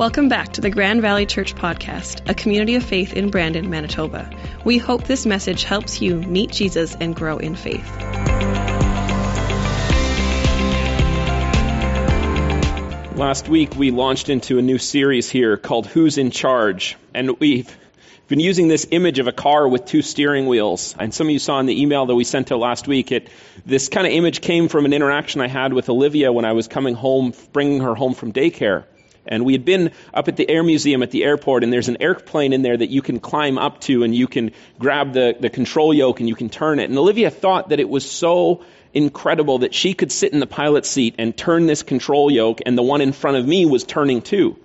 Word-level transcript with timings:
Welcome 0.00 0.30
back 0.30 0.54
to 0.54 0.62
the 0.62 0.70
Grand 0.70 1.02
Valley 1.02 1.26
Church 1.26 1.54
Podcast, 1.54 2.26
a 2.26 2.32
community 2.32 2.74
of 2.76 2.82
faith 2.82 3.12
in 3.12 3.28
Brandon, 3.28 3.68
Manitoba. 3.68 4.30
We 4.64 4.78
hope 4.78 5.04
this 5.04 5.26
message 5.26 5.64
helps 5.64 6.00
you 6.00 6.16
meet 6.16 6.52
Jesus 6.52 6.96
and 6.98 7.14
grow 7.14 7.36
in 7.36 7.54
faith. 7.54 7.86
Last 13.14 13.50
week, 13.50 13.76
we 13.76 13.90
launched 13.90 14.30
into 14.30 14.58
a 14.58 14.62
new 14.62 14.78
series 14.78 15.28
here 15.28 15.58
called 15.58 15.86
Who's 15.86 16.16
in 16.16 16.30
Charge? 16.30 16.96
And 17.12 17.38
we've 17.38 17.70
been 18.26 18.40
using 18.40 18.68
this 18.68 18.86
image 18.90 19.18
of 19.18 19.26
a 19.26 19.32
car 19.32 19.68
with 19.68 19.84
two 19.84 20.00
steering 20.00 20.46
wheels. 20.46 20.94
And 20.98 21.12
some 21.12 21.26
of 21.26 21.30
you 21.30 21.38
saw 21.38 21.60
in 21.60 21.66
the 21.66 21.82
email 21.82 22.06
that 22.06 22.14
we 22.14 22.24
sent 22.24 22.50
out 22.50 22.58
last 22.58 22.88
week, 22.88 23.12
it, 23.12 23.28
this 23.66 23.90
kind 23.90 24.06
of 24.06 24.14
image 24.14 24.40
came 24.40 24.68
from 24.68 24.86
an 24.86 24.94
interaction 24.94 25.42
I 25.42 25.48
had 25.48 25.74
with 25.74 25.90
Olivia 25.90 26.32
when 26.32 26.46
I 26.46 26.52
was 26.52 26.68
coming 26.68 26.94
home, 26.94 27.34
bringing 27.52 27.80
her 27.80 27.94
home 27.94 28.14
from 28.14 28.32
daycare. 28.32 28.84
And 29.26 29.44
we 29.44 29.52
had 29.52 29.64
been 29.64 29.92
up 30.14 30.28
at 30.28 30.36
the 30.36 30.48
Air 30.48 30.62
Museum 30.62 31.02
at 31.02 31.10
the 31.10 31.24
airport, 31.24 31.62
and 31.62 31.72
there's 31.72 31.88
an 31.88 31.98
airplane 32.00 32.52
in 32.52 32.62
there 32.62 32.76
that 32.76 32.90
you 32.90 33.02
can 33.02 33.20
climb 33.20 33.58
up 33.58 33.80
to, 33.82 34.02
and 34.02 34.14
you 34.14 34.26
can 34.26 34.52
grab 34.78 35.12
the, 35.12 35.36
the 35.38 35.50
control 35.50 35.92
yoke 35.92 36.20
and 36.20 36.28
you 36.28 36.34
can 36.34 36.48
turn 36.48 36.78
it. 36.78 36.88
And 36.88 36.98
Olivia 36.98 37.30
thought 37.30 37.68
that 37.68 37.80
it 37.80 37.88
was 37.88 38.10
so 38.10 38.64
incredible 38.92 39.58
that 39.58 39.74
she 39.74 39.94
could 39.94 40.10
sit 40.10 40.32
in 40.32 40.40
the 40.40 40.46
pilot 40.46 40.84
seat 40.84 41.14
and 41.18 41.36
turn 41.36 41.66
this 41.66 41.82
control 41.82 42.30
yoke, 42.30 42.60
and 42.66 42.76
the 42.76 42.82
one 42.82 43.00
in 43.00 43.12
front 43.12 43.36
of 43.36 43.46
me 43.46 43.66
was 43.66 43.84
turning 43.84 44.22
too. 44.22 44.56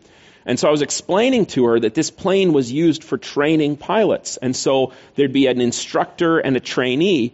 And 0.45 0.59
so 0.59 0.67
I 0.67 0.72
was 0.72 0.84
explaining 0.84 1.48
to 1.48 1.66
her 1.66 1.80
that 1.80 1.95
this 1.95 2.12
plane 2.12 2.53
was 2.53 2.72
used 2.72 3.03
for 3.03 3.17
training 3.17 3.78
pilots. 3.78 4.38
And 4.38 4.56
so 4.56 4.94
there'd 5.16 5.34
be 5.34 5.48
an 5.48 5.59
instructor 5.59 6.38
and 6.38 6.56
a 6.56 6.59
trainee, 6.59 7.34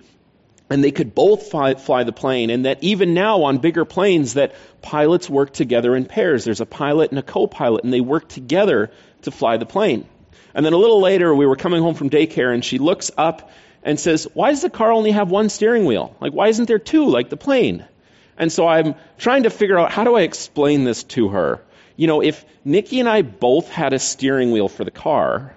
and 0.71 0.81
they 0.81 0.91
could 0.91 1.13
both 1.13 1.47
fly, 1.51 1.75
fly, 1.75 2.03
the 2.05 2.13
plane 2.13 2.49
and 2.49 2.65
that 2.65 2.81
even 2.81 3.13
now 3.13 3.43
on 3.43 3.57
bigger 3.57 3.83
planes 3.83 4.35
that 4.35 4.55
pilots 4.81 5.29
work 5.29 5.51
together 5.51 5.95
in 5.97 6.05
pairs. 6.05 6.45
There's 6.45 6.61
a 6.61 6.65
pilot 6.65 7.09
and 7.09 7.19
a 7.19 7.23
co-pilot 7.23 7.83
and 7.83 7.91
they 7.91 7.99
work 7.99 8.29
together 8.29 8.89
to 9.23 9.31
fly 9.31 9.57
the 9.57 9.65
plane. 9.65 10.07
And 10.53 10.65
then 10.65 10.71
a 10.71 10.77
little 10.77 11.01
later 11.01 11.35
we 11.35 11.45
were 11.45 11.57
coming 11.57 11.81
home 11.81 11.95
from 11.95 12.09
daycare 12.09 12.53
and 12.53 12.63
she 12.63 12.77
looks 12.77 13.11
up 13.17 13.51
and 13.83 13.99
says 13.99 14.27
why 14.33 14.51
does 14.51 14.61
the 14.61 14.69
car 14.69 14.93
only 14.93 15.11
have 15.11 15.29
one 15.29 15.49
steering 15.49 15.83
wheel? 15.83 16.15
Like 16.21 16.31
why 16.31 16.47
isn't 16.47 16.67
there 16.67 16.79
two 16.79 17.05
like 17.07 17.29
the 17.29 17.37
plane? 17.37 17.85
And 18.37 18.49
so 18.49 18.65
i'm 18.65 18.95
trying 19.17 19.43
to 19.43 19.49
figure 19.49 19.77
out 19.77 19.91
how 19.91 20.05
do 20.05 20.15
i 20.15 20.21
explain 20.21 20.85
this 20.85 21.03
to 21.15 21.27
her? 21.29 21.61
You 21.97 22.07
know 22.07 22.21
if 22.21 22.45
nikki 22.63 23.01
and 23.01 23.09
i 23.09 23.23
both 23.23 23.69
had 23.69 23.91
a 23.91 23.99
steering 23.99 24.51
wheel 24.51 24.69
for 24.69 24.85
the 24.85 24.91
car 24.91 25.53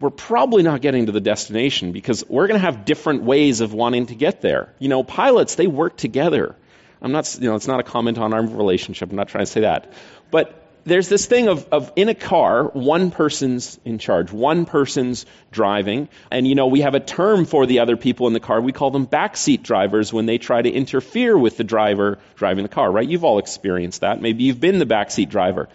we're 0.00 0.10
probably 0.10 0.62
not 0.62 0.82
getting 0.82 1.06
to 1.06 1.12
the 1.12 1.20
destination 1.20 1.92
because 1.92 2.24
we're 2.28 2.46
going 2.46 2.60
to 2.60 2.64
have 2.64 2.84
different 2.84 3.22
ways 3.22 3.60
of 3.60 3.72
wanting 3.72 4.06
to 4.06 4.14
get 4.14 4.40
there. 4.40 4.72
You 4.78 4.88
know, 4.88 5.02
pilots, 5.02 5.54
they 5.54 5.66
work 5.66 5.96
together. 5.96 6.54
I'm 7.00 7.12
not, 7.12 7.34
you 7.40 7.48
know, 7.48 7.56
it's 7.56 7.66
not 7.66 7.80
a 7.80 7.82
comment 7.82 8.18
on 8.18 8.32
our 8.32 8.42
relationship. 8.42 9.10
I'm 9.10 9.16
not 9.16 9.28
trying 9.28 9.44
to 9.44 9.50
say 9.50 9.60
that. 9.62 9.92
But 10.30 10.62
there's 10.84 11.08
this 11.08 11.26
thing 11.26 11.48
of, 11.48 11.66
of 11.72 11.92
in 11.96 12.08
a 12.08 12.14
car, 12.14 12.64
one 12.64 13.10
person's 13.10 13.78
in 13.84 13.98
charge, 13.98 14.32
one 14.32 14.66
person's 14.66 15.26
driving. 15.50 16.08
And, 16.30 16.46
you 16.46 16.54
know, 16.54 16.68
we 16.68 16.82
have 16.82 16.94
a 16.94 17.00
term 17.00 17.44
for 17.44 17.66
the 17.66 17.80
other 17.80 17.96
people 17.96 18.28
in 18.28 18.34
the 18.34 18.40
car. 18.40 18.60
We 18.60 18.72
call 18.72 18.90
them 18.90 19.06
backseat 19.06 19.62
drivers 19.62 20.12
when 20.12 20.26
they 20.26 20.38
try 20.38 20.62
to 20.62 20.70
interfere 20.70 21.36
with 21.36 21.56
the 21.56 21.64
driver 21.64 22.18
driving 22.36 22.62
the 22.62 22.68
car, 22.68 22.90
right? 22.90 23.08
You've 23.08 23.24
all 23.24 23.38
experienced 23.38 24.02
that. 24.02 24.20
Maybe 24.20 24.44
you've 24.44 24.60
been 24.60 24.78
the 24.78 24.86
backseat 24.86 25.28
driver. 25.28 25.68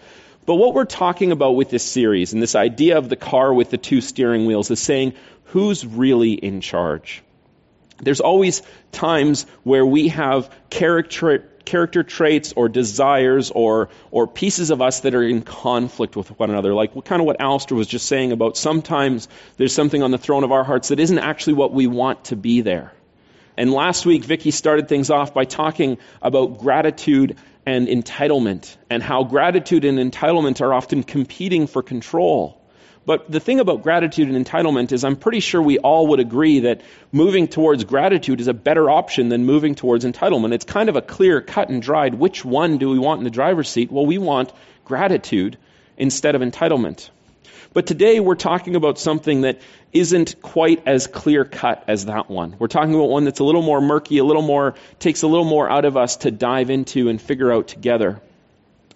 But 0.51 0.57
what 0.57 0.73
we're 0.73 0.83
talking 0.83 1.31
about 1.31 1.55
with 1.55 1.69
this 1.69 1.81
series 1.81 2.33
and 2.33 2.41
this 2.41 2.55
idea 2.55 2.97
of 2.97 3.07
the 3.07 3.15
car 3.15 3.53
with 3.53 3.69
the 3.69 3.77
two 3.77 4.01
steering 4.01 4.45
wheels 4.45 4.69
is 4.69 4.81
saying 4.81 5.13
who's 5.45 5.85
really 5.85 6.33
in 6.33 6.59
charge. 6.59 7.23
There's 7.99 8.19
always 8.19 8.61
times 8.91 9.45
where 9.63 9.85
we 9.85 10.09
have 10.09 10.53
character, 10.69 11.49
character 11.63 12.03
traits 12.03 12.51
or 12.53 12.67
desires 12.67 13.49
or, 13.49 13.87
or 14.11 14.27
pieces 14.27 14.71
of 14.71 14.81
us 14.81 14.99
that 14.99 15.15
are 15.15 15.23
in 15.23 15.41
conflict 15.41 16.17
with 16.17 16.37
one 16.37 16.49
another. 16.49 16.73
Like 16.73 16.93
what, 16.97 17.05
kind 17.05 17.21
of 17.21 17.25
what 17.25 17.39
Alistair 17.39 17.77
was 17.77 17.87
just 17.87 18.07
saying 18.07 18.33
about 18.33 18.57
sometimes 18.57 19.29
there's 19.55 19.73
something 19.73 20.03
on 20.03 20.11
the 20.11 20.17
throne 20.17 20.43
of 20.43 20.51
our 20.51 20.65
hearts 20.65 20.89
that 20.89 20.99
isn't 20.99 21.19
actually 21.19 21.53
what 21.53 21.71
we 21.71 21.87
want 21.87 22.25
to 22.25 22.35
be 22.35 22.59
there. 22.59 22.91
And 23.55 23.71
last 23.71 24.05
week, 24.05 24.25
Vicky 24.25 24.51
started 24.51 24.89
things 24.89 25.09
off 25.09 25.33
by 25.33 25.45
talking 25.45 25.97
about 26.21 26.57
gratitude 26.57 27.37
and 27.65 27.87
entitlement, 27.87 28.75
and 28.89 29.03
how 29.03 29.23
gratitude 29.23 29.85
and 29.85 29.99
entitlement 29.99 30.61
are 30.61 30.73
often 30.73 31.03
competing 31.03 31.67
for 31.67 31.83
control. 31.83 32.61
But 33.05 33.31
the 33.31 33.39
thing 33.39 33.59
about 33.59 33.81
gratitude 33.81 34.29
and 34.29 34.45
entitlement 34.45 34.91
is, 34.91 35.03
I'm 35.03 35.15
pretty 35.15 35.39
sure 35.39 35.61
we 35.61 35.79
all 35.79 36.07
would 36.07 36.19
agree 36.19 36.61
that 36.61 36.81
moving 37.11 37.47
towards 37.47 37.83
gratitude 37.83 38.39
is 38.39 38.47
a 38.47 38.53
better 38.53 38.89
option 38.89 39.29
than 39.29 39.45
moving 39.45 39.73
towards 39.73 40.05
entitlement. 40.05 40.53
It's 40.53 40.65
kind 40.65 40.87
of 40.87 40.95
a 40.95 41.01
clear, 41.01 41.41
cut 41.41 41.69
and 41.69 41.81
dried. 41.81 42.13
Which 42.13 42.45
one 42.45 42.77
do 42.77 42.89
we 42.89 42.99
want 42.99 43.19
in 43.19 43.23
the 43.23 43.31
driver's 43.31 43.69
seat? 43.69 43.91
Well, 43.91 44.05
we 44.05 44.19
want 44.19 44.53
gratitude 44.85 45.57
instead 45.97 46.35
of 46.35 46.41
entitlement. 46.41 47.09
But 47.73 47.87
today 47.87 48.19
we're 48.19 48.35
talking 48.35 48.75
about 48.75 48.99
something 48.99 49.41
that 49.41 49.61
isn't 49.93 50.41
quite 50.41 50.85
as 50.87 51.07
clear 51.07 51.45
cut 51.45 51.85
as 51.87 52.05
that 52.05 52.29
one. 52.29 52.57
We're 52.59 52.67
talking 52.67 52.93
about 52.93 53.09
one 53.09 53.23
that's 53.23 53.39
a 53.39 53.45
little 53.45 53.61
more 53.61 53.79
murky, 53.79 54.17
a 54.17 54.25
little 54.25 54.41
more, 54.41 54.75
takes 54.99 55.21
a 55.21 55.27
little 55.27 55.45
more 55.45 55.69
out 55.69 55.85
of 55.85 55.95
us 55.95 56.17
to 56.17 56.31
dive 56.31 56.69
into 56.69 57.07
and 57.07 57.21
figure 57.21 57.49
out 57.49 57.69
together. 57.69 58.21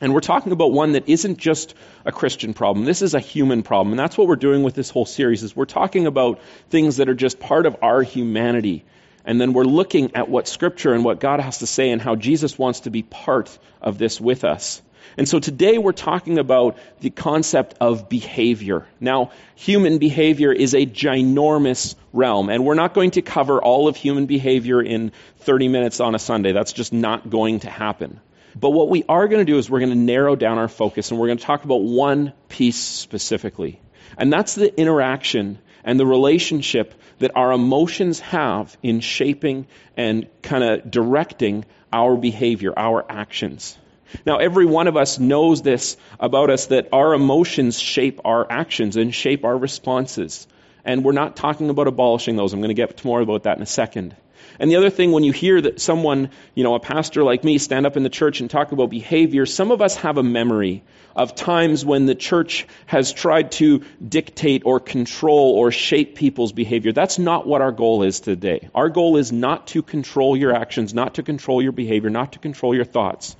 And 0.01 0.13
we're 0.13 0.19
talking 0.19 0.51
about 0.51 0.73
one 0.73 0.91
that 0.91 1.07
isn't 1.07 1.37
just 1.37 1.73
a 2.03 2.11
Christian 2.11 2.53
problem. 2.53 2.83
This 2.83 3.01
is 3.01 3.13
a 3.13 3.21
human 3.21 3.63
problem. 3.63 3.93
And 3.93 3.99
that's 3.99 4.17
what 4.17 4.27
we're 4.27 4.35
doing 4.35 4.61
with 4.61 4.75
this 4.75 4.89
whole 4.89 5.05
series 5.05 5.41
is 5.41 5.55
we're 5.55 5.63
talking 5.63 6.05
about 6.05 6.41
things 6.69 6.97
that 6.97 7.07
are 7.07 7.15
just 7.15 7.39
part 7.39 7.65
of 7.65 7.77
our 7.81 8.01
humanity. 8.01 8.83
And 9.23 9.39
then 9.39 9.53
we're 9.53 9.63
looking 9.63 10.15
at 10.17 10.27
what 10.27 10.49
scripture 10.49 10.93
and 10.93 11.05
what 11.05 11.21
God 11.21 11.39
has 11.39 11.59
to 11.59 11.65
say 11.65 11.91
and 11.91 12.01
how 12.01 12.15
Jesus 12.15 12.59
wants 12.59 12.81
to 12.81 12.89
be 12.89 13.03
part 13.03 13.57
of 13.81 13.97
this 13.97 14.19
with 14.19 14.43
us. 14.43 14.81
And 15.17 15.27
so 15.27 15.39
today 15.39 15.77
we're 15.77 15.93
talking 15.93 16.37
about 16.39 16.77
the 16.99 17.09
concept 17.09 17.75
of 17.79 18.09
behavior. 18.09 18.85
Now, 18.99 19.31
human 19.55 19.97
behavior 19.97 20.51
is 20.51 20.73
a 20.73 20.85
ginormous 20.85 21.95
realm, 22.11 22.49
and 22.49 22.65
we're 22.65 22.75
not 22.75 22.93
going 22.93 23.11
to 23.11 23.21
cover 23.21 23.61
all 23.61 23.87
of 23.87 23.95
human 23.95 24.25
behavior 24.25 24.81
in 24.81 25.13
30 25.39 25.69
minutes 25.69 25.99
on 25.99 26.15
a 26.15 26.19
Sunday. 26.19 26.51
That's 26.51 26.73
just 26.73 26.91
not 26.91 27.29
going 27.29 27.61
to 27.61 27.69
happen. 27.69 28.19
But 28.59 28.71
what 28.71 28.89
we 28.89 29.03
are 29.07 29.27
going 29.27 29.45
to 29.45 29.51
do 29.51 29.57
is 29.57 29.69
we're 29.69 29.79
going 29.79 29.91
to 29.91 29.97
narrow 29.97 30.35
down 30.35 30.57
our 30.57 30.67
focus 30.67 31.11
and 31.11 31.19
we're 31.19 31.27
going 31.27 31.39
to 31.39 31.43
talk 31.43 31.63
about 31.63 31.81
one 31.81 32.33
piece 32.47 32.77
specifically. 32.77 33.81
And 34.17 34.31
that's 34.31 34.55
the 34.55 34.77
interaction 34.79 35.59
and 35.83 35.99
the 35.99 36.05
relationship 36.05 36.93
that 37.19 37.31
our 37.35 37.51
emotions 37.51 38.19
have 38.19 38.75
in 38.81 39.01
shaping 39.01 39.67
and 39.97 40.27
kind 40.41 40.63
of 40.63 40.89
directing 40.89 41.65
our 41.91 42.15
behavior, 42.15 42.73
our 42.77 43.05
actions. 43.09 43.77
Now, 44.25 44.37
every 44.37 44.65
one 44.65 44.87
of 44.87 44.97
us 44.97 45.19
knows 45.19 45.61
this 45.61 45.97
about 46.19 46.49
us 46.49 46.67
that 46.67 46.89
our 46.93 47.13
emotions 47.13 47.79
shape 47.79 48.21
our 48.25 48.45
actions 48.49 48.97
and 48.97 49.13
shape 49.13 49.45
our 49.45 49.57
responses. 49.57 50.47
And 50.83 51.03
we're 51.03 51.13
not 51.13 51.35
talking 51.35 51.69
about 51.69 51.87
abolishing 51.87 52.35
those. 52.35 52.53
I'm 52.53 52.59
going 52.59 52.69
to 52.69 52.73
get 52.75 53.03
more 53.03 53.21
about 53.21 53.43
that 53.43 53.57
in 53.57 53.63
a 53.63 53.67
second. 53.67 54.15
And 54.59 54.71
the 54.71 54.77
other 54.77 54.89
thing, 54.89 55.11
when 55.11 55.23
you 55.23 55.33
hear 55.33 55.59
that 55.59 55.81
someone, 55.81 56.29
you 56.53 56.63
know, 56.63 56.75
a 56.75 56.79
pastor 56.79 57.23
like 57.23 57.43
me 57.43 57.57
stand 57.57 57.85
up 57.85 57.97
in 57.97 58.03
the 58.03 58.09
church 58.09 58.39
and 58.39 58.49
talk 58.49 58.71
about 58.71 58.89
behavior, 58.89 59.45
some 59.45 59.71
of 59.71 59.81
us 59.81 59.95
have 59.97 60.17
a 60.17 60.23
memory 60.23 60.83
of 61.15 61.35
times 61.35 61.85
when 61.85 62.05
the 62.05 62.15
church 62.15 62.67
has 62.85 63.11
tried 63.11 63.51
to 63.53 63.83
dictate 64.07 64.63
or 64.65 64.79
control 64.79 65.51
or 65.51 65.71
shape 65.71 66.15
people's 66.15 66.51
behavior. 66.51 66.91
That's 66.91 67.19
not 67.19 67.47
what 67.47 67.61
our 67.61 67.71
goal 67.71 68.03
is 68.03 68.19
today. 68.19 68.69
Our 68.75 68.89
goal 68.89 69.17
is 69.17 69.31
not 69.31 69.67
to 69.67 69.81
control 69.81 70.37
your 70.37 70.53
actions, 70.53 70.93
not 70.93 71.15
to 71.15 71.23
control 71.23 71.61
your 71.61 71.71
behavior, 71.71 72.09
not 72.09 72.33
to 72.33 72.39
control 72.39 72.75
your 72.75 72.85
thoughts. 72.85 73.35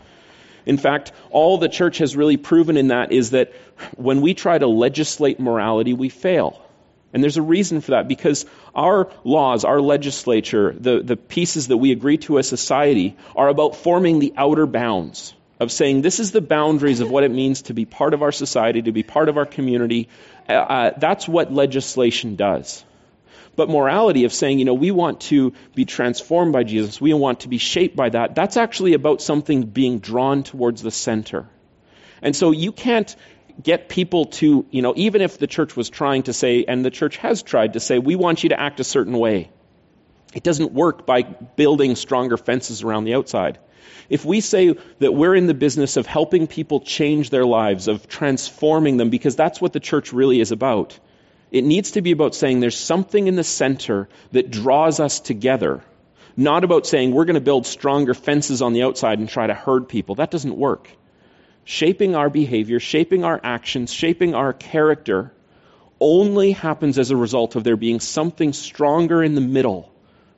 In 0.65 0.77
fact, 0.77 1.11
all 1.29 1.57
the 1.57 1.69
church 1.69 1.99
has 1.99 2.15
really 2.15 2.37
proven 2.37 2.77
in 2.77 2.87
that 2.87 3.11
is 3.11 3.31
that 3.31 3.53
when 3.95 4.21
we 4.21 4.33
try 4.33 4.57
to 4.57 4.67
legislate 4.67 5.39
morality, 5.39 5.93
we 5.93 6.09
fail. 6.09 6.61
And 7.13 7.23
there's 7.23 7.37
a 7.37 7.41
reason 7.41 7.79
for 7.81 7.91
that 7.91 8.07
because 8.07 8.45
our 8.73 9.09
laws, 9.23 9.63
our 9.63 9.79
legislature, 9.79 10.75
the, 10.77 11.01
the 11.01 11.15
pieces 11.15 11.69
that 11.69 11.77
we 11.77 11.91
agree 11.91 12.17
to 12.19 12.39
as 12.39 12.49
society 12.49 13.15
are 13.35 13.47
about 13.47 13.77
forming 13.77 14.19
the 14.19 14.33
outer 14.35 14.65
bounds 14.65 15.33
of 15.59 15.71
saying 15.71 16.01
this 16.01 16.19
is 16.19 16.31
the 16.31 16.41
boundaries 16.41 16.99
of 16.99 17.09
what 17.09 17.23
it 17.23 17.31
means 17.31 17.63
to 17.63 17.73
be 17.73 17.85
part 17.85 18.13
of 18.13 18.21
our 18.21 18.33
society, 18.33 18.81
to 18.81 18.91
be 18.91 19.03
part 19.03 19.29
of 19.29 19.37
our 19.37 19.45
community. 19.45 20.09
Uh, 20.49 20.53
uh 20.53 20.91
that's 20.97 21.27
what 21.27 21.53
legislation 21.53 22.35
does. 22.35 22.83
But 23.55 23.69
morality 23.69 24.25
of 24.25 24.33
saying, 24.33 24.59
you 24.59 24.65
know, 24.65 24.73
we 24.73 24.91
want 24.91 25.21
to 25.21 25.53
be 25.73 25.85
transformed 25.85 26.53
by 26.53 26.63
Jesus, 26.63 26.99
we 26.99 27.13
want 27.13 27.41
to 27.41 27.47
be 27.47 27.57
shaped 27.57 27.95
by 27.95 28.09
that, 28.09 28.35
that's 28.35 28.57
actually 28.57 28.93
about 28.93 29.21
something 29.21 29.63
being 29.63 29.99
drawn 29.99 30.43
towards 30.43 30.81
the 30.81 30.91
center. 30.91 31.47
And 32.21 32.35
so 32.35 32.51
you 32.51 32.71
can't 32.71 33.15
get 33.61 33.87
people 33.87 34.25
to, 34.25 34.65
you 34.69 34.81
know, 34.81 34.93
even 34.97 35.21
if 35.21 35.37
the 35.37 35.47
church 35.47 35.75
was 35.77 35.89
trying 35.89 36.23
to 36.23 36.33
say, 36.33 36.65
and 36.67 36.83
the 36.83 36.91
church 36.91 37.17
has 37.17 37.41
tried 37.43 37.73
to 37.73 37.79
say, 37.79 37.99
we 37.99 38.15
want 38.15 38.43
you 38.43 38.49
to 38.49 38.59
act 38.59 38.79
a 38.79 38.83
certain 38.83 39.17
way. 39.17 39.49
It 40.33 40.43
doesn't 40.43 40.73
work 40.73 41.05
by 41.05 41.21
building 41.21 41.95
stronger 41.95 42.35
fences 42.35 42.83
around 42.83 43.05
the 43.05 43.15
outside. 43.15 43.57
If 44.09 44.25
we 44.25 44.41
say 44.41 44.75
that 44.99 45.13
we're 45.13 45.35
in 45.35 45.47
the 45.47 45.53
business 45.53 45.95
of 45.95 46.05
helping 46.05 46.47
people 46.47 46.81
change 46.81 47.29
their 47.29 47.45
lives, 47.45 47.87
of 47.87 48.07
transforming 48.09 48.97
them, 48.97 49.09
because 49.09 49.37
that's 49.37 49.61
what 49.61 49.71
the 49.71 49.79
church 49.79 50.11
really 50.11 50.41
is 50.41 50.51
about, 50.51 50.99
it 51.51 51.63
needs 51.63 51.91
to 51.91 52.01
be 52.01 52.11
about 52.11 52.35
saying 52.35 52.59
there's 52.59 52.77
something 52.77 53.27
in 53.27 53.35
the 53.35 53.43
center 53.43 54.09
that 54.31 54.51
draws 54.51 54.99
us 54.99 55.19
together, 55.19 55.81
not 56.35 56.63
about 56.63 56.85
saying 56.85 57.11
we're 57.13 57.25
going 57.25 57.35
to 57.35 57.41
build 57.41 57.65
stronger 57.65 58.13
fences 58.13 58.61
on 58.61 58.73
the 58.73 58.83
outside 58.83 59.19
and 59.19 59.29
try 59.29 59.47
to 59.47 59.53
herd 59.53 59.87
people. 59.87 60.15
That 60.15 60.31
doesn't 60.31 60.57
work. 60.57 60.89
shaping 61.65 62.15
our 62.15 62.29
behavior, 62.29 62.79
shaping 62.79 63.25
our 63.25 63.41
actions, 63.43 63.91
shaping 63.91 64.33
our 64.35 64.53
character, 64.53 65.33
only 65.99 66.51
happens 66.51 66.97
as 66.99 67.11
a 67.11 67.17
result 67.17 67.55
of 67.55 67.63
there 67.63 67.75
being 67.75 67.99
something 67.99 68.53
stronger 68.53 69.23
in 69.23 69.35
the 69.35 69.41
middle 69.41 69.91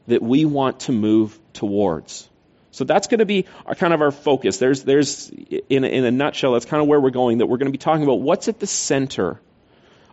that 0.08 0.24
we 0.24 0.46
want 0.46 0.80
to 0.82 0.92
move 0.94 1.38
towards. 1.54 2.28
So 2.72 2.86
that's 2.86 3.08
going 3.08 3.20
to 3.20 3.26
be 3.26 3.46
our, 3.66 3.76
kind 3.76 3.94
of 3.94 4.02
our 4.02 4.12
focus. 4.12 4.58
There's, 4.58 4.84
there's 4.84 5.30
in, 5.70 5.84
a, 5.84 5.88
in 5.88 6.06
a 6.06 6.12
nutshell, 6.12 6.54
that's 6.54 6.66
kind 6.66 6.82
of 6.82 6.88
where 6.88 7.00
we're 7.00 7.10
going, 7.10 7.40
that 7.40 7.48
we're 7.48 7.58
going 7.58 7.68
to 7.68 7.72
be 7.72 7.78
talking 7.78 8.04
about 8.04 8.22
what's 8.22 8.48
at 8.48 8.60
the 8.60 8.68
center 8.68 9.42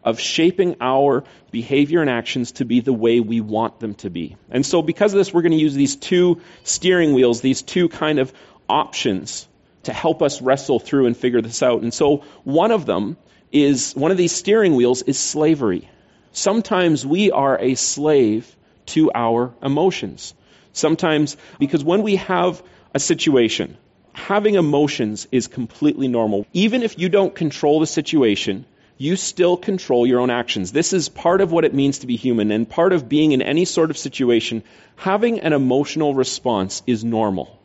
of 0.04 0.20
shaping 0.20 0.76
our 0.80 1.24
behavior 1.50 2.00
and 2.00 2.10
actions 2.10 2.52
to 2.52 2.64
be 2.64 2.80
the 2.80 2.92
way 2.92 3.20
we 3.20 3.40
want 3.40 3.80
them 3.80 3.94
to 3.94 4.10
be. 4.10 4.36
And 4.50 4.64
so 4.64 4.82
because 4.82 5.14
of 5.14 5.18
this, 5.18 5.32
we're 5.32 5.42
going 5.42 5.52
to 5.52 5.58
use 5.58 5.74
these 5.74 5.96
two 5.96 6.40
steering 6.62 7.14
wheels, 7.14 7.40
these 7.40 7.62
two 7.62 7.88
kind 7.88 8.18
of 8.18 8.32
options 8.68 9.48
to 9.84 9.92
help 9.92 10.22
us 10.22 10.42
wrestle 10.42 10.78
through 10.78 11.06
and 11.06 11.16
figure 11.16 11.40
this 11.40 11.62
out. 11.62 11.82
And 11.82 11.92
so 11.92 12.24
one 12.44 12.70
of 12.70 12.86
them 12.86 13.16
is, 13.52 13.94
one 13.94 14.10
of 14.10 14.16
these 14.16 14.32
steering 14.32 14.76
wheels 14.76 15.02
is 15.02 15.18
slavery. 15.18 15.88
Sometimes 16.32 17.06
we 17.06 17.30
are 17.30 17.58
a 17.58 17.74
slave 17.74 18.54
to 18.86 19.10
our 19.14 19.54
emotions. 19.62 20.34
Sometimes, 20.72 21.36
because 21.58 21.84
when 21.84 22.02
we 22.02 22.16
have 22.16 22.62
a 22.92 22.98
situation, 22.98 23.76
having 24.12 24.56
emotions 24.56 25.28
is 25.30 25.46
completely 25.46 26.08
normal. 26.08 26.46
Even 26.52 26.82
if 26.82 26.98
you 26.98 27.08
don't 27.08 27.34
control 27.34 27.80
the 27.80 27.86
situation, 27.86 28.66
you 28.96 29.17
still 29.17 29.56
control 29.56 30.06
your 30.06 30.20
own 30.20 30.31
actions. 30.31 30.73
This 30.73 30.93
is 30.93 31.08
part 31.08 31.41
of 31.41 31.50
what 31.50 31.64
it 31.64 31.75
means 31.75 31.99
to 31.99 32.06
be 32.06 32.17
human, 32.17 32.50
and 32.50 32.69
part 32.69 32.93
of 32.93 33.08
being 33.08 33.32
in 33.32 33.43
any 33.43 33.64
sort 33.64 33.91
of 33.91 33.99
situation. 33.99 34.62
Having 34.96 35.41
an 35.41 35.52
emotional 35.52 36.14
response 36.14 36.82
is 36.87 37.05
normal. 37.05 37.58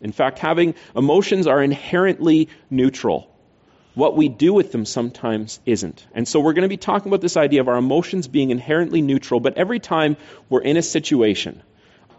In 0.00 0.12
fact, 0.12 0.38
having 0.38 0.74
emotions 0.94 1.46
are 1.46 1.62
inherently 1.62 2.48
neutral. 2.70 3.28
What 3.94 4.16
we 4.16 4.28
do 4.28 4.52
with 4.52 4.72
them 4.72 4.84
sometimes 4.84 5.58
isn't. 5.64 6.06
And 6.14 6.28
so 6.28 6.38
we're 6.38 6.52
going 6.52 6.62
to 6.62 6.68
be 6.68 6.76
talking 6.76 7.08
about 7.08 7.22
this 7.22 7.38
idea 7.38 7.62
of 7.62 7.68
our 7.68 7.78
emotions 7.78 8.28
being 8.28 8.50
inherently 8.50 9.00
neutral, 9.00 9.40
but 9.40 9.56
every 9.56 9.80
time 9.80 10.18
we're 10.50 10.60
in 10.60 10.76
a 10.76 10.82
situation, 10.82 11.62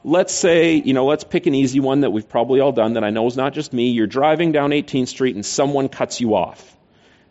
let's 0.03 0.33
say, 0.33 0.73
you 0.73 0.93
know, 0.93 1.05
let's 1.05 1.23
pick 1.23 1.45
an 1.45 1.53
easy 1.53 1.79
one 1.79 2.01
that 2.01 2.09
we've 2.09 2.27
probably 2.27 2.61
all 2.61 2.71
done 2.71 2.93
that 2.93 3.03
I 3.03 3.11
know 3.11 3.27
is 3.27 3.37
not 3.37 3.53
just 3.53 3.73
me. 3.73 3.89
You're 3.91 4.07
driving 4.07 4.51
down 4.51 4.71
18th 4.71 5.09
Street 5.09 5.35
and 5.35 5.45
someone 5.45 5.87
cuts 5.87 6.19
you 6.19 6.35
off. 6.35 6.75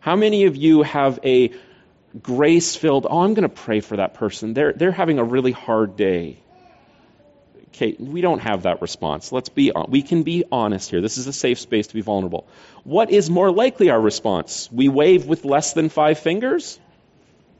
How 0.06 0.14
many 0.14 0.44
of 0.44 0.54
you 0.54 0.82
have 0.84 1.18
a 1.24 1.50
grace 2.22 2.76
filled, 2.76 3.08
oh, 3.10 3.22
I'm 3.22 3.34
going 3.34 3.42
to 3.42 3.48
pray 3.48 3.80
for 3.80 3.96
that 3.96 4.14
person. 4.14 4.54
They're, 4.54 4.72
they're 4.72 4.92
having 4.92 5.18
a 5.18 5.24
really 5.24 5.50
hard 5.50 5.96
day. 5.96 6.38
Okay, 7.70 7.96
we 7.98 8.20
don't 8.20 8.38
have 8.38 8.62
that 8.62 8.82
response. 8.82 9.32
Let's 9.32 9.48
be, 9.48 9.72
we 9.88 10.02
can 10.02 10.22
be 10.22 10.44
honest 10.52 10.90
here. 10.90 11.00
This 11.00 11.18
is 11.18 11.26
a 11.26 11.32
safe 11.32 11.58
space 11.58 11.88
to 11.88 11.94
be 11.94 12.02
vulnerable. 12.02 12.46
What 12.84 13.10
is 13.10 13.28
more 13.28 13.50
likely 13.50 13.90
our 13.90 14.00
response? 14.00 14.68
We 14.70 14.88
wave 14.88 15.26
with 15.26 15.44
less 15.44 15.72
than 15.72 15.88
five 15.88 16.20
fingers? 16.20 16.78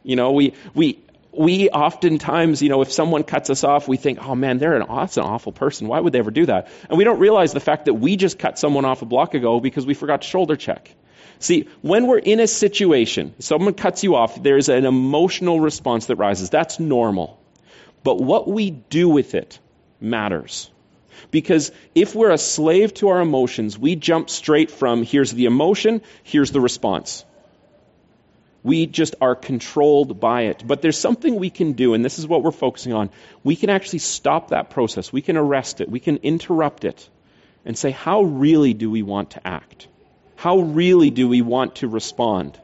You 0.05 0.15
know, 0.15 0.31
we, 0.31 0.55
we, 0.73 1.01
we 1.33 1.69
oftentimes, 1.69 2.63
you 2.63 2.69
know, 2.69 2.81
if 2.81 2.93
someone 2.93 3.25
cuts 3.25 3.51
us 3.51 3.65
off, 3.65 3.89
we 3.89 3.97
think, 3.97 4.25
oh 4.25 4.37
man, 4.37 4.59
they're 4.59 4.77
an, 4.77 4.87
that's 4.89 5.17
an 5.17 5.25
awful 5.25 5.51
person. 5.51 5.89
Why 5.89 5.99
would 5.99 6.13
they 6.13 6.21
ever 6.21 6.31
do 6.31 6.47
that? 6.47 6.69
And 6.89 6.97
we 6.97 7.03
don't 7.03 7.19
realize 7.19 7.53
the 7.53 7.59
fact 7.59 7.87
that 7.87 7.95
we 7.95 8.15
just 8.15 8.39
cut 8.39 8.57
someone 8.57 8.85
off 8.85 9.03
a 9.03 9.05
block 9.05 9.35
ago 9.35 9.59
because 9.59 9.85
we 9.85 9.95
forgot 9.95 10.23
to 10.23 10.29
shoulder 10.29 10.55
check. 10.55 10.95
See, 11.39 11.69
when 11.83 12.07
we're 12.07 12.19
in 12.19 12.41
a 12.41 12.47
situation, 12.47 13.35
someone 13.39 13.75
cuts 13.75 14.03
you 14.03 14.15
off, 14.15 14.43
there's 14.43 14.69
an 14.69 14.87
emotional 14.87 15.61
response 15.61 16.07
that 16.07 16.17
rises. 16.17 16.51
That's 16.51 16.81
normal. 16.81 17.41
But 18.03 18.21
what 18.21 18.49
we 18.49 18.71
do 18.71 19.09
with 19.09 19.35
it 19.35 19.59
matters. 20.01 20.71
Because 21.31 21.73
if 21.95 22.15
we're 22.15 22.31
a 22.31 22.39
slave 22.39 22.95
to 22.95 23.09
our 23.09 23.21
emotions, 23.21 23.79
we 23.79 23.97
jump 23.97 24.31
straight 24.31 24.71
from 24.71 25.03
here's 25.03 25.33
the 25.33 25.47
emotion, 25.47 26.03
here's 26.23 26.53
the 26.53 26.61
response. 26.61 27.25
We 28.63 28.87
just 28.87 29.15
are 29.21 29.35
controlled 29.35 30.19
by 30.19 30.43
it. 30.43 30.63
But 30.67 30.83
there's 30.83 30.99
something 30.99 31.37
we 31.37 31.51
can 31.51 31.73
do, 31.73 31.95
and 31.95 32.05
this 32.05 32.19
is 32.19 32.27
what 32.27 32.43
we're 32.43 32.51
focusing 32.51 32.93
on. 32.93 33.11
We 33.45 33.57
can 33.57 33.71
actually 33.71 34.01
stop 34.01 34.49
that 34.49 34.71
process. 34.71 35.13
We 35.13 35.23
can 35.23 35.37
arrest 35.37 35.81
it. 35.81 35.89
We 35.89 36.01
can 36.01 36.17
interrupt 36.19 36.85
it 36.85 37.09
and 37.65 37.77
say, 37.77 37.91
how 37.91 38.23
really 38.23 38.75
do 38.75 38.91
we 38.91 39.03
want 39.03 39.33
to 39.33 39.47
act? 39.47 39.89
How 40.37 40.59
really 40.61 41.11
do 41.11 41.29
we 41.29 41.43
want 41.43 41.77
to 41.77 41.89
respond 41.89 42.59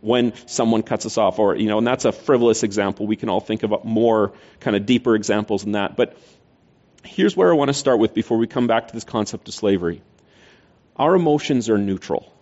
when 0.00 0.34
someone 0.46 0.82
cuts 0.82 1.06
us 1.06 1.16
off? 1.16 1.38
Or, 1.38 1.56
you 1.56 1.68
know, 1.68 1.78
and 1.78 1.86
that's 1.86 2.04
a 2.04 2.12
frivolous 2.12 2.62
example. 2.62 3.06
We 3.06 3.16
can 3.16 3.28
all 3.28 3.40
think 3.40 3.62
of 3.62 3.84
more 3.84 4.32
kind 4.60 4.76
of 4.76 4.86
deeper 4.86 5.14
examples 5.14 5.62
than 5.62 5.72
that. 5.72 5.96
But 5.96 6.16
here's 7.04 7.36
where 7.36 7.50
I 7.50 7.54
want 7.54 7.68
to 7.68 7.74
start 7.74 7.98
with 7.98 8.12
before 8.12 8.38
we 8.38 8.46
come 8.46 8.66
back 8.66 8.88
to 8.88 8.94
this 8.94 9.04
concept 9.04 9.48
of 9.48 9.54
slavery. 9.54 10.02
Our 10.96 11.14
emotions 11.14 11.70
are 11.70 11.78
neutral. 11.78 12.32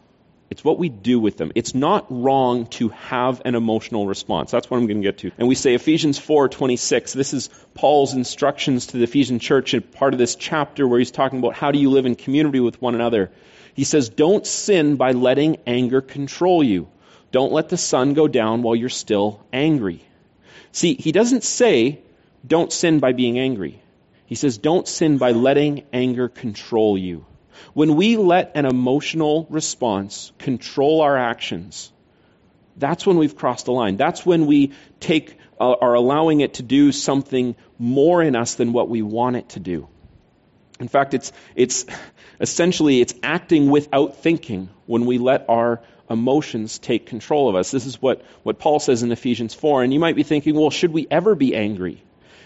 It's 0.50 0.62
what 0.62 0.78
we 0.78 0.88
do 0.88 1.19
with 1.19 1.37
them. 1.37 1.52
It's 1.55 1.75
not 1.75 2.06
wrong 2.10 2.67
to 2.78 2.90
have 2.90 3.43
an 3.44 3.55
emotional 3.55 4.06
response. 4.06 4.50
That's 4.50 4.70
what 4.70 4.76
I'm 4.76 4.87
going 4.87 5.02
to 5.02 5.02
get 5.02 5.19
to. 5.19 5.32
And 5.38 5.49
we 5.49 5.55
say 5.55 5.75
Ephesians 5.75 6.19
4:26. 6.19 7.12
This 7.12 7.34
is 7.34 7.49
Paul's 7.75 8.14
instructions 8.14 8.87
to 8.88 8.99
the 8.99 9.05
Ephesian 9.05 9.38
church 9.38 9.75
in 9.75 9.82
part 9.82 10.12
of 10.12 10.19
this 10.19 10.37
chapter 10.37 10.87
where 10.87 10.99
he's 10.99 11.10
talking 11.10 11.38
about 11.38 11.55
how 11.55 11.72
do 11.72 11.78
you 11.78 11.90
live 11.90 12.06
in 12.06 12.14
community 12.14 12.60
with 12.60 12.81
one 12.81 12.94
another. 12.94 13.32
He 13.75 13.85
says, 13.85 14.09
"Don't 14.09 14.47
sin 14.47 14.97
by 14.97 15.12
letting 15.12 15.59
anger 15.67 16.00
control 16.00 16.62
you. 16.62 16.88
Don't 17.32 17.53
let 17.53 17.69
the 17.69 17.76
sun 17.76 18.15
go 18.15 18.29
down 18.29 18.62
while 18.62 18.76
you're 18.76 18.88
still 18.88 19.41
angry." 19.53 20.00
See, 20.73 20.94
he 20.94 21.12
doesn't 21.12 21.44
say 21.44 22.00
don't 22.47 22.73
sin 22.73 22.99
by 22.99 23.12
being 23.12 23.38
angry. 23.38 23.81
He 24.26 24.35
says 24.35 24.59
don't 24.59 24.88
sin 24.88 25.19
by 25.19 25.32
letting 25.32 25.85
anger 25.93 26.29
control 26.29 26.99
you. 26.99 27.25
When 27.73 27.97
we 27.97 28.17
let 28.17 28.53
an 28.55 28.67
emotional 28.67 29.47
response 29.50 30.32
control 30.38 31.00
our 31.00 31.17
actions, 31.17 31.93
that's 32.77 33.06
when 33.06 33.17
we've 33.17 33.37
crossed 33.37 33.67
the 33.67 33.73
line. 33.73 33.97
That's 33.97 34.27
when 34.27 34.47
we 34.47 34.73
take 35.00 35.38
uh, 35.61 35.75
are 35.81 35.94
allowing 35.94 36.41
it 36.41 36.55
to 36.55 36.62
do 36.62 36.91
something 36.91 37.55
more 37.79 38.23
in 38.23 38.35
us 38.35 38.56
than 38.56 38.73
what 38.73 38.88
we 38.88 39.03
want 39.03 39.37
it 39.37 39.50
to 39.50 39.61
do. 39.61 39.88
In 40.84 40.88
fact, 40.88 41.14
it's 41.14 41.32
it's 41.56 41.86
essentially 42.40 43.00
it's 43.00 43.14
acting 43.22 43.70
without 43.70 44.19
thinking 44.19 44.69
when 44.84 45.06
we 45.06 45.16
let 45.16 45.46
our 45.48 45.81
emotions 46.10 46.78
take 46.78 47.06
control 47.06 47.48
of 47.48 47.54
us. 47.54 47.70
This 47.70 47.86
is 47.86 48.02
what, 48.02 48.20
what 48.42 48.58
Paul 48.58 48.81
says 48.81 49.02
in 49.02 49.10
Ephesians 49.10 49.54
4. 49.54 49.82
And 49.82 49.94
you 49.94 49.98
might 49.98 50.14
be 50.14 50.25
thinking, 50.25 50.54
well, 50.54 50.69
should 50.69 50.92
we 50.92 51.06
ever 51.10 51.34
be 51.34 51.56
angry? 51.56 52.02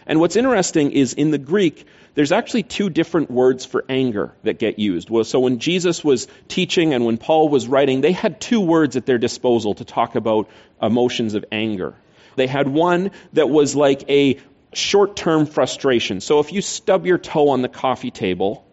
And 0.06 0.20
what's 0.20 0.36
interesting 0.36 0.92
is 0.92 1.14
in 1.14 1.32
the 1.32 1.38
Greek, 1.38 1.84
there's 2.14 2.30
actually 2.30 2.62
two 2.62 2.90
different 2.90 3.28
words 3.28 3.64
for 3.64 3.84
anger 3.88 4.32
that 4.44 4.60
get 4.60 4.78
used. 4.78 5.10
Well, 5.10 5.24
so 5.24 5.40
when 5.40 5.58
Jesus 5.58 6.04
was 6.04 6.28
teaching 6.46 6.94
and 6.94 7.04
when 7.04 7.18
Paul 7.18 7.48
was 7.48 7.66
writing, 7.66 8.02
they 8.02 8.12
had 8.12 8.40
two 8.40 8.60
words 8.60 8.94
at 8.94 9.04
their 9.04 9.18
disposal 9.18 9.74
to 9.74 9.84
talk 9.84 10.14
about 10.14 10.48
emotions 10.80 11.34
of 11.34 11.44
anger. 11.50 11.96
They 12.36 12.46
had 12.46 12.68
one 12.68 13.10
that 13.32 13.50
was 13.50 13.74
like 13.74 14.08
a 14.08 14.38
short 14.72 15.16
term 15.16 15.46
frustration. 15.46 16.20
So 16.20 16.40
if 16.40 16.52
you 16.52 16.62
stub 16.62 17.06
your 17.06 17.18
toe 17.18 17.50
on 17.50 17.62
the 17.62 17.68
coffee 17.68 18.10
table, 18.10 18.64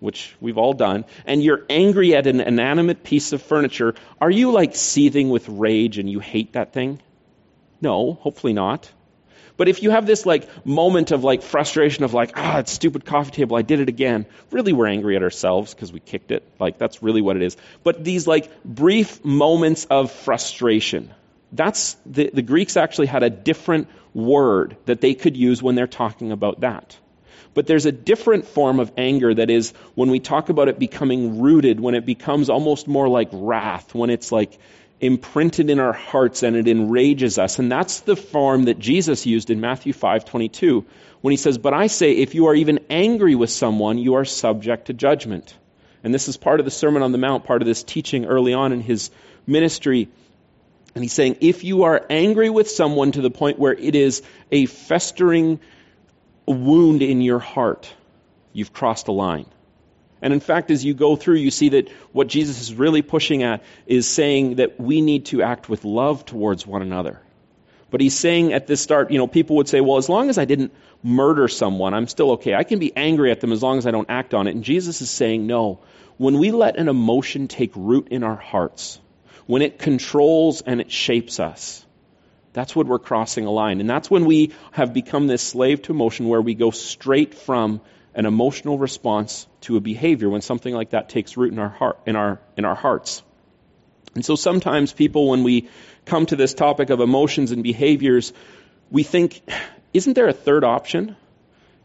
which 0.00 0.36
we've 0.40 0.58
all 0.58 0.74
done, 0.74 1.04
and 1.26 1.42
you're 1.42 1.64
angry 1.68 2.14
at 2.14 2.26
an 2.26 2.40
inanimate 2.40 3.02
piece 3.02 3.32
of 3.32 3.42
furniture, 3.42 3.94
are 4.20 4.30
you 4.30 4.52
like 4.52 4.76
seething 4.76 5.28
with 5.28 5.48
rage 5.48 5.98
and 5.98 6.10
you 6.10 6.20
hate 6.20 6.52
that 6.52 6.72
thing? 6.72 7.00
No, 7.80 8.14
hopefully 8.14 8.52
not. 8.52 8.90
But 9.56 9.68
if 9.68 9.82
you 9.82 9.90
have 9.90 10.06
this 10.06 10.24
like 10.24 10.64
moment 10.64 11.10
of 11.10 11.24
like 11.24 11.42
frustration 11.42 12.04
of 12.04 12.14
like, 12.14 12.32
ah, 12.36 12.58
it's 12.58 12.70
stupid 12.70 13.04
coffee 13.04 13.32
table, 13.32 13.56
I 13.56 13.62
did 13.62 13.80
it 13.80 13.88
again. 13.88 14.24
Really, 14.52 14.72
we're 14.72 14.86
angry 14.86 15.16
at 15.16 15.22
ourselves 15.22 15.74
because 15.74 15.92
we 15.92 15.98
kicked 15.98 16.30
it. 16.30 16.48
Like 16.60 16.78
that's 16.78 17.02
really 17.02 17.20
what 17.20 17.34
it 17.34 17.42
is. 17.42 17.56
But 17.82 18.04
these 18.04 18.26
like 18.26 18.62
brief 18.64 19.24
moments 19.24 19.84
of 19.86 20.12
frustration. 20.12 21.12
That's 21.50 21.96
the, 22.06 22.30
the 22.32 22.42
Greeks 22.42 22.76
actually 22.76 23.08
had 23.08 23.24
a 23.24 23.30
different 23.30 23.88
word 24.18 24.76
that 24.86 25.00
they 25.00 25.14
could 25.14 25.36
use 25.36 25.62
when 25.62 25.74
they're 25.74 25.86
talking 25.86 26.32
about 26.32 26.60
that. 26.60 26.98
But 27.54 27.66
there's 27.66 27.86
a 27.86 27.92
different 27.92 28.46
form 28.46 28.78
of 28.78 28.92
anger 28.96 29.34
that 29.34 29.50
is 29.50 29.72
when 29.94 30.10
we 30.10 30.20
talk 30.20 30.48
about 30.48 30.68
it 30.68 30.78
becoming 30.78 31.40
rooted, 31.40 31.80
when 31.80 31.94
it 31.94 32.04
becomes 32.04 32.50
almost 32.50 32.86
more 32.86 33.08
like 33.08 33.28
wrath, 33.32 33.94
when 33.94 34.10
it's 34.10 34.30
like 34.30 34.58
imprinted 35.00 35.70
in 35.70 35.78
our 35.78 35.92
hearts 35.92 36.42
and 36.42 36.56
it 36.56 36.68
enrages 36.68 37.38
us. 37.38 37.58
And 37.58 37.70
that's 37.70 38.00
the 38.00 38.16
form 38.16 38.64
that 38.64 38.78
Jesus 38.78 39.26
used 39.26 39.50
in 39.50 39.60
Matthew 39.60 39.92
5:22 39.92 40.84
when 41.20 41.30
he 41.32 41.36
says, 41.36 41.58
"But 41.58 41.74
I 41.74 41.86
say 41.86 42.12
if 42.12 42.34
you 42.34 42.46
are 42.46 42.54
even 42.54 42.80
angry 42.90 43.34
with 43.34 43.50
someone, 43.50 43.98
you 43.98 44.14
are 44.14 44.24
subject 44.24 44.86
to 44.86 44.92
judgment." 44.92 45.56
And 46.04 46.14
this 46.14 46.28
is 46.28 46.36
part 46.36 46.60
of 46.60 46.64
the 46.64 46.70
Sermon 46.70 47.02
on 47.02 47.12
the 47.12 47.18
Mount, 47.18 47.44
part 47.44 47.62
of 47.62 47.66
this 47.66 47.82
teaching 47.82 48.24
early 48.24 48.54
on 48.54 48.72
in 48.72 48.80
his 48.80 49.10
ministry. 49.46 50.08
And 50.94 51.04
he's 51.04 51.12
saying, 51.12 51.38
if 51.40 51.64
you 51.64 51.84
are 51.84 52.04
angry 52.10 52.50
with 52.50 52.70
someone 52.70 53.12
to 53.12 53.20
the 53.20 53.30
point 53.30 53.58
where 53.58 53.74
it 53.74 53.94
is 53.94 54.22
a 54.50 54.66
festering 54.66 55.60
wound 56.46 57.02
in 57.02 57.20
your 57.20 57.38
heart, 57.38 57.92
you've 58.52 58.72
crossed 58.72 59.08
a 59.08 59.12
line. 59.12 59.46
And 60.20 60.32
in 60.32 60.40
fact, 60.40 60.70
as 60.70 60.84
you 60.84 60.94
go 60.94 61.14
through, 61.14 61.36
you 61.36 61.50
see 61.50 61.68
that 61.70 61.90
what 62.12 62.26
Jesus 62.26 62.60
is 62.60 62.74
really 62.74 63.02
pushing 63.02 63.42
at 63.42 63.62
is 63.86 64.08
saying 64.08 64.56
that 64.56 64.80
we 64.80 65.00
need 65.00 65.26
to 65.26 65.42
act 65.42 65.68
with 65.68 65.84
love 65.84 66.24
towards 66.24 66.66
one 66.66 66.82
another. 66.82 67.20
But 67.90 68.00
he's 68.00 68.18
saying 68.18 68.52
at 68.52 68.66
this 68.66 68.80
start, 68.80 69.10
you 69.10 69.18
know, 69.18 69.26
people 69.26 69.56
would 69.56 69.68
say, 69.68 69.80
well, 69.80 69.96
as 69.96 70.08
long 70.08 70.28
as 70.28 70.36
I 70.36 70.44
didn't 70.44 70.74
murder 71.02 71.48
someone, 71.48 71.94
I'm 71.94 72.08
still 72.08 72.32
okay. 72.32 72.54
I 72.54 72.64
can 72.64 72.78
be 72.78 72.94
angry 72.96 73.30
at 73.30 73.40
them 73.40 73.52
as 73.52 73.62
long 73.62 73.78
as 73.78 73.86
I 73.86 73.92
don't 73.92 74.10
act 74.10 74.34
on 74.34 74.46
it. 74.46 74.54
And 74.54 74.64
Jesus 74.64 75.00
is 75.00 75.10
saying, 75.10 75.46
no. 75.46 75.80
when 76.16 76.38
we 76.38 76.50
let 76.50 76.76
an 76.76 76.88
emotion 76.88 77.48
take 77.48 77.72
root 77.76 78.08
in 78.08 78.24
our 78.24 78.36
hearts, 78.36 79.00
when 79.48 79.62
it 79.62 79.78
controls 79.78 80.60
and 80.60 80.78
it 80.78 80.92
shapes 80.92 81.40
us, 81.40 81.84
that's 82.52 82.76
when 82.76 82.86
we're 82.86 82.98
crossing 82.98 83.46
a 83.46 83.50
line. 83.50 83.80
And 83.80 83.88
that's 83.88 84.10
when 84.10 84.26
we 84.26 84.52
have 84.72 84.92
become 84.92 85.26
this 85.26 85.42
slave 85.42 85.80
to 85.82 85.92
emotion 85.92 86.28
where 86.28 86.42
we 86.42 86.54
go 86.54 86.70
straight 86.70 87.34
from 87.34 87.80
an 88.14 88.26
emotional 88.26 88.76
response 88.76 89.46
to 89.62 89.78
a 89.78 89.80
behavior 89.80 90.28
when 90.28 90.42
something 90.42 90.74
like 90.74 90.90
that 90.90 91.08
takes 91.08 91.38
root 91.38 91.50
in 91.50 91.58
our 91.58 91.70
heart 91.70 91.98
in 92.04 92.14
our 92.14 92.38
in 92.58 92.66
our 92.66 92.74
hearts. 92.74 93.22
And 94.14 94.22
so 94.22 94.36
sometimes 94.36 94.92
people 94.92 95.30
when 95.30 95.44
we 95.44 95.70
come 96.04 96.26
to 96.26 96.36
this 96.36 96.52
topic 96.52 96.90
of 96.90 97.00
emotions 97.00 97.50
and 97.50 97.62
behaviors, 97.62 98.34
we 98.90 99.02
think, 99.02 99.40
isn't 99.94 100.12
there 100.12 100.28
a 100.28 100.34
third 100.34 100.62
option? 100.62 101.16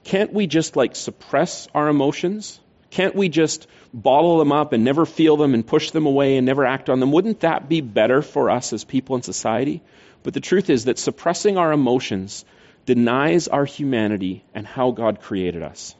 Can't 0.03 0.33
we 0.33 0.47
just 0.47 0.75
like 0.75 0.97
suppress 0.97 1.69
our 1.73 1.87
emotions? 1.87 2.59
Can't 2.93 3.15
we 3.15 3.27
just 3.27 3.65
bottle 3.91 4.37
them 4.37 4.51
up 4.51 4.71
and 4.71 4.83
never 4.83 5.07
feel 5.07 5.35
them 5.35 5.55
and 5.55 5.65
push 5.65 5.89
them 5.89 6.05
away 6.05 6.37
and 6.37 6.45
never 6.45 6.63
act 6.63 6.91
on 6.91 6.99
them? 6.99 7.11
Wouldn't 7.11 7.39
that 7.39 7.67
be 7.67 7.81
better 7.81 8.21
for 8.21 8.51
us 8.51 8.71
as 8.71 8.83
people 8.83 9.15
in 9.15 9.23
society? 9.23 9.81
But 10.21 10.35
the 10.35 10.39
truth 10.39 10.69
is 10.69 10.85
that 10.85 10.99
suppressing 10.99 11.57
our 11.57 11.71
emotions 11.71 12.45
denies 12.85 13.47
our 13.47 13.65
humanity 13.65 14.43
and 14.53 14.67
how 14.67 14.91
God 14.91 15.21
created 15.21 15.63
us. 15.63 15.95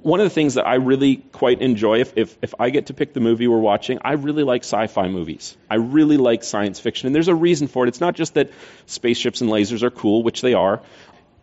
One 0.00 0.18
of 0.18 0.24
the 0.24 0.30
things 0.30 0.54
that 0.54 0.66
I 0.66 0.76
really 0.76 1.16
quite 1.16 1.60
enjoy, 1.60 2.00
if, 2.00 2.16
if, 2.16 2.38
if 2.40 2.54
I 2.58 2.70
get 2.70 2.86
to 2.86 2.94
pick 2.94 3.12
the 3.12 3.20
movie 3.20 3.46
we're 3.46 3.58
watching, 3.58 3.98
I 4.00 4.12
really 4.12 4.42
like 4.42 4.62
sci 4.62 4.86
fi 4.86 5.08
movies. 5.08 5.58
I 5.68 5.74
really 5.74 6.16
like 6.16 6.42
science 6.42 6.80
fiction. 6.80 7.08
And 7.08 7.14
there's 7.14 7.28
a 7.28 7.34
reason 7.34 7.68
for 7.68 7.84
it. 7.84 7.88
It's 7.88 8.00
not 8.00 8.14
just 8.14 8.32
that 8.32 8.50
spaceships 8.86 9.42
and 9.42 9.50
lasers 9.50 9.82
are 9.82 9.90
cool, 9.90 10.22
which 10.22 10.40
they 10.40 10.54
are 10.54 10.80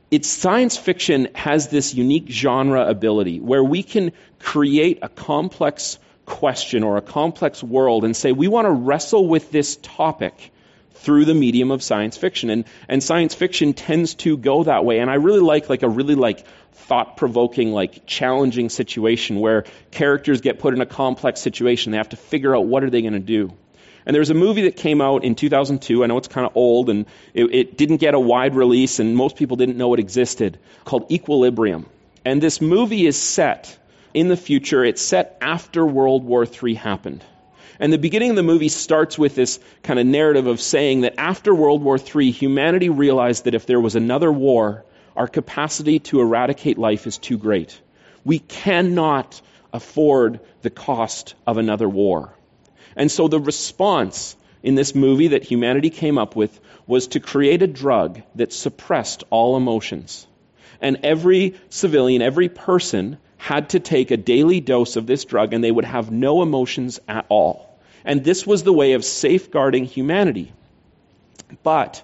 it's 0.10 0.28
science 0.28 0.78
fiction 0.78 1.28
has 1.36 1.68
this 1.68 1.94
unique 1.94 2.30
genre 2.30 2.88
ability 2.88 3.40
where 3.40 3.64
we 3.64 3.84
can 3.84 4.14
create 4.40 5.00
a 5.02 5.10
complex 5.10 6.00
question 6.26 6.84
or 6.84 6.98
a 6.98 7.02
complex 7.02 7.64
world 7.64 8.06
and 8.06 8.16
say 8.16 8.32
we 8.32 8.48
want 8.48 8.66
to 8.66 8.72
wrestle 8.72 9.28
with 9.28 9.52
this 9.52 9.78
topic 9.78 10.52
through 10.92 11.26
the 11.26 11.34
medium 11.34 11.72
of 11.72 11.84
science 11.84 12.18
fiction. 12.18 12.50
And 12.50 12.66
and 12.88 13.04
science 13.04 13.34
fiction 13.36 13.74
tends 13.74 14.16
to 14.16 14.38
go 14.38 14.64
that 14.64 14.86
way. 14.86 15.00
And 15.00 15.10
I 15.10 15.16
really 15.16 15.40
like 15.40 15.70
like 15.70 15.84
a 15.84 15.90
really 15.90 16.16
like 16.16 16.46
thought 16.74 17.18
provoking 17.18 17.72
like 17.72 18.06
challenging 18.06 18.70
situation 18.70 19.40
where 19.40 19.66
characters 19.92 20.42
get 20.42 20.60
put 20.60 20.74
in 20.74 20.82
a 20.82 20.86
complex 20.86 21.42
situation. 21.42 21.92
They 21.92 21.98
have 21.98 22.10
to 22.10 22.18
figure 22.18 22.56
out 22.56 22.66
what 22.66 22.84
are 22.84 22.90
they 22.90 23.02
going 23.02 23.14
to 23.14 23.20
do 23.20 23.54
and 24.08 24.14
there 24.14 24.22
was 24.22 24.30
a 24.30 24.36
movie 24.36 24.62
that 24.62 24.78
came 24.78 25.02
out 25.02 25.26
in 25.26 25.36
2002. 25.36 26.02
I 26.02 26.08
know 26.08 26.18
it's 26.18 26.30
kind 26.30 26.48
of 26.48 26.56
old 26.56 26.90
and 26.90 27.08
it, 27.34 27.54
it 27.54 27.78
didn't 27.78 27.98
get 27.98 28.14
a 28.14 28.20
wide 28.20 28.56
release 28.56 29.00
and 29.00 29.18
most 29.18 29.36
people 29.36 29.58
didn't 29.58 29.76
know 29.76 29.94
it 29.94 30.00
existed 30.00 30.58
called 30.86 31.12
Equilibrium. 31.12 31.86
And 32.24 32.42
this 32.42 32.62
movie 32.62 33.06
is 33.06 33.22
set 33.22 33.78
in 34.14 34.30
the 34.30 34.38
future. 34.38 34.86
It's 34.86 35.02
set 35.02 35.38
after 35.42 35.86
World 35.86 36.24
War 36.24 36.46
III 36.46 36.76
happened. 36.76 37.22
And 37.82 37.92
the 37.92 37.98
beginning 37.98 38.30
of 38.30 38.38
the 38.38 38.44
movie 38.44 38.70
starts 38.70 39.18
with 39.20 39.36
this 39.36 39.60
kind 39.84 40.00
of 40.00 40.06
narrative 40.06 40.48
of 40.48 40.62
saying 40.62 41.02
that 41.02 41.16
after 41.18 41.54
World 41.54 41.84
War 41.84 42.00
III, 42.00 42.32
humanity 42.32 42.88
realized 42.88 43.44
that 43.44 43.56
if 43.56 43.66
there 43.66 43.82
was 43.82 43.98
another 43.98 44.32
war, 44.32 44.86
our 45.18 45.28
capacity 45.28 46.00
to 46.00 46.22
eradicate 46.22 46.78
life 46.78 47.08
is 47.08 47.18
too 47.18 47.38
great. 47.38 47.78
We 48.24 48.40
cannot 48.40 49.42
afford 49.74 50.40
the 50.62 50.70
cost 50.70 51.36
of 51.46 51.58
another 51.58 51.90
war. 51.90 52.37
And 52.98 53.10
so 53.10 53.28
the 53.28 53.40
response 53.40 54.36
in 54.64 54.76
this 54.76 54.96
movie 54.96 55.30
that 55.30 55.44
humanity 55.44 55.92
came 55.92 56.18
up 56.18 56.36
with 56.36 56.60
was 56.88 57.08
to 57.10 57.20
create 57.20 57.62
a 57.62 57.68
drug 57.68 58.22
that 58.36 58.52
suppressed 58.52 59.24
all 59.30 59.56
emotions. 59.56 60.28
And 60.82 61.00
every 61.04 61.56
civilian, 61.70 62.22
every 62.22 62.50
person 62.50 63.20
had 63.38 63.70
to 63.70 63.80
take 63.80 64.12
a 64.12 64.18
daily 64.18 64.60
dose 64.60 64.96
of 64.96 65.06
this 65.06 65.26
drug 65.26 65.54
and 65.54 65.64
they 65.64 65.72
would 65.72 65.86
have 65.86 66.12
no 66.12 66.42
emotions 66.42 67.00
at 67.08 67.26
all. 67.30 67.80
And 68.04 68.24
this 68.24 68.48
was 68.48 68.64
the 68.64 68.74
way 68.74 68.94
of 68.94 69.06
safeguarding 69.06 69.86
humanity. 69.86 70.52
But 71.64 72.04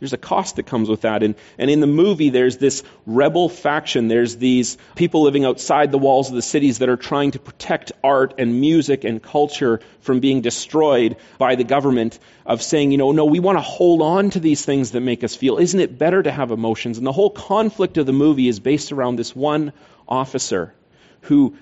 there's 0.00 0.14
a 0.14 0.18
cost 0.18 0.56
that 0.56 0.64
comes 0.64 0.88
with 0.88 1.02
that. 1.02 1.22
And, 1.22 1.34
and 1.58 1.70
in 1.70 1.80
the 1.80 1.86
movie, 1.86 2.30
there's 2.30 2.56
this 2.56 2.82
rebel 3.06 3.48
faction. 3.48 4.08
There's 4.08 4.36
these 4.36 4.78
people 4.96 5.22
living 5.22 5.44
outside 5.44 5.92
the 5.92 5.98
walls 5.98 6.30
of 6.30 6.34
the 6.34 6.42
cities 6.42 6.78
that 6.78 6.88
are 6.88 6.96
trying 6.96 7.32
to 7.32 7.38
protect 7.38 7.92
art 8.02 8.34
and 8.38 8.60
music 8.60 9.04
and 9.04 9.22
culture 9.22 9.80
from 10.00 10.20
being 10.20 10.40
destroyed 10.40 11.16
by 11.38 11.54
the 11.54 11.64
government 11.64 12.18
of 12.46 12.62
saying, 12.62 12.92
you 12.92 12.98
know, 12.98 13.12
no, 13.12 13.26
we 13.26 13.40
want 13.40 13.58
to 13.58 13.62
hold 13.62 14.00
on 14.00 14.30
to 14.30 14.40
these 14.40 14.64
things 14.64 14.92
that 14.92 15.00
make 15.02 15.22
us 15.22 15.36
feel. 15.36 15.58
Isn't 15.58 15.80
it 15.80 15.98
better 15.98 16.22
to 16.22 16.32
have 16.32 16.50
emotions? 16.50 16.96
And 16.96 17.06
the 17.06 17.12
whole 17.12 17.30
conflict 17.30 17.98
of 17.98 18.06
the 18.06 18.12
movie 18.12 18.48
is 18.48 18.58
based 18.58 18.92
around 18.92 19.16
this 19.16 19.36
one 19.36 19.72
officer 20.08 20.74
who 21.22 21.56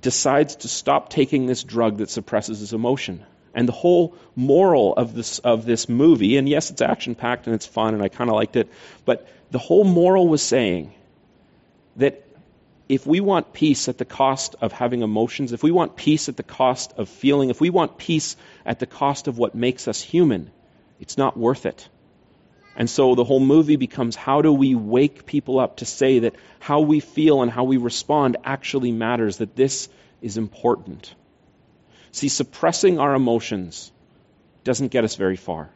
decides 0.00 0.56
to 0.56 0.68
stop 0.68 1.10
taking 1.10 1.46
this 1.46 1.62
drug 1.62 1.98
that 1.98 2.10
suppresses 2.10 2.58
his 2.58 2.72
emotion. 2.72 3.24
And 3.54 3.68
the 3.68 3.72
whole 3.72 4.16
moral 4.34 4.94
of 4.94 5.14
this, 5.14 5.38
of 5.38 5.64
this 5.64 5.88
movie, 5.88 6.36
and 6.36 6.48
yes, 6.48 6.70
it's 6.70 6.82
action 6.82 7.14
packed 7.14 7.46
and 7.46 7.54
it's 7.54 7.66
fun 7.66 7.94
and 7.94 8.02
I 8.02 8.08
kind 8.08 8.28
of 8.28 8.36
liked 8.36 8.56
it, 8.56 8.68
but 9.04 9.28
the 9.50 9.58
whole 9.58 9.84
moral 9.84 10.26
was 10.26 10.42
saying 10.42 10.92
that 11.96 12.24
if 12.88 13.06
we 13.06 13.20
want 13.20 13.52
peace 13.52 13.88
at 13.88 13.98
the 13.98 14.04
cost 14.04 14.56
of 14.60 14.72
having 14.72 15.02
emotions, 15.02 15.52
if 15.52 15.62
we 15.62 15.70
want 15.70 15.96
peace 15.96 16.28
at 16.28 16.36
the 16.36 16.42
cost 16.42 16.92
of 16.96 17.08
feeling, 17.08 17.50
if 17.50 17.60
we 17.60 17.70
want 17.70 17.96
peace 17.96 18.36
at 18.66 18.78
the 18.78 18.86
cost 18.86 19.28
of 19.28 19.38
what 19.38 19.54
makes 19.54 19.88
us 19.88 20.02
human, 20.02 20.50
it's 21.00 21.16
not 21.16 21.36
worth 21.36 21.66
it. 21.66 21.88
And 22.76 22.90
so 22.90 23.14
the 23.14 23.24
whole 23.24 23.40
movie 23.40 23.76
becomes 23.76 24.16
how 24.16 24.42
do 24.42 24.52
we 24.52 24.74
wake 24.74 25.26
people 25.26 25.60
up 25.60 25.76
to 25.76 25.86
say 25.86 26.20
that 26.20 26.34
how 26.58 26.80
we 26.80 27.00
feel 27.00 27.42
and 27.42 27.50
how 27.50 27.64
we 27.64 27.76
respond 27.76 28.36
actually 28.44 28.90
matters, 28.90 29.38
that 29.38 29.54
this 29.54 29.88
is 30.20 30.36
important. 30.36 31.14
See, 32.14 32.28
suppressing 32.28 33.00
our 33.00 33.12
emotions 33.12 33.90
doesn't 34.62 34.92
get 34.92 35.02
us 35.02 35.16
very 35.16 35.34
far. 35.34 35.68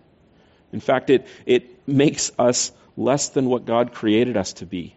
In 0.73 0.79
fact, 0.79 1.11
it, 1.11 1.27
it 1.47 1.89
makes 1.89 2.31
us 2.39 2.71
less 2.97 3.31
than 3.31 3.47
what 3.47 3.65
God 3.65 3.93
created 3.93 4.37
us 4.37 4.53
to 4.55 4.65
be. 4.65 4.95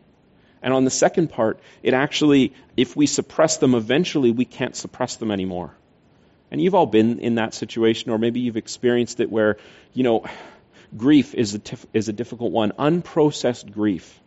And 0.62 0.72
on 0.72 0.86
the 0.86 0.92
second 0.92 1.32
part, 1.32 1.60
it 1.82 1.96
actually, 1.96 2.54
if 2.78 2.96
we 2.96 3.08
suppress 3.08 3.58
them, 3.58 3.74
eventually 3.74 4.30
we 4.30 4.46
can't 4.46 4.76
suppress 4.76 5.16
them 5.16 5.32
anymore. 5.32 5.72
And 6.52 6.62
you've 6.62 6.76
all 6.76 6.86
been 6.86 7.18
in 7.18 7.36
that 7.36 7.56
situation, 7.56 8.12
or 8.12 8.20
maybe 8.20 8.42
you've 8.42 8.56
experienced 8.56 9.20
it 9.20 9.32
where, 9.32 9.58
you 9.96 10.04
know, 10.04 10.26
grief 10.96 11.34
is 11.34 11.56
a, 11.56 11.60
tif- 11.60 11.88
is 11.92 12.08
a 12.08 12.14
difficult 12.14 12.52
one. 12.52 12.72
Unprocessed 12.74 13.74
grief. 13.74 14.20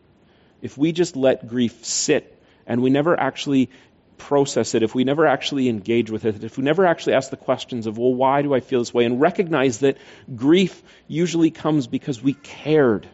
If 0.62 0.76
we 0.76 0.90
just 0.90 1.14
let 1.14 1.46
grief 1.46 1.84
sit 1.84 2.36
and 2.66 2.82
we 2.82 2.90
never 2.90 3.18
actually 3.18 3.70
process 4.18 4.74
it, 4.74 4.82
if 4.82 4.94
we 4.94 5.04
never 5.04 5.26
actually 5.26 5.68
engage 5.68 6.10
with 6.10 6.24
it, 6.24 6.44
if 6.44 6.56
we 6.56 6.64
never 6.64 6.86
actually 6.86 7.14
ask 7.14 7.30
the 7.30 7.36
questions 7.36 7.86
of, 7.86 7.98
well, 7.98 8.14
why 8.14 8.42
do 8.42 8.54
I 8.54 8.60
feel 8.60 8.80
this 8.80 8.94
way, 8.94 9.04
and 9.04 9.20
recognize 9.20 9.80
that 9.80 9.98
grief 10.34 10.82
usually 11.08 11.50
comes 11.50 11.86
because 11.86 12.22
we 12.22 12.34
cared, 12.34 13.08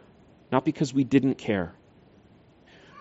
not 0.53 0.65
because 0.65 0.93
we 0.95 1.05
didn't 1.05 1.37
care. 1.37 1.73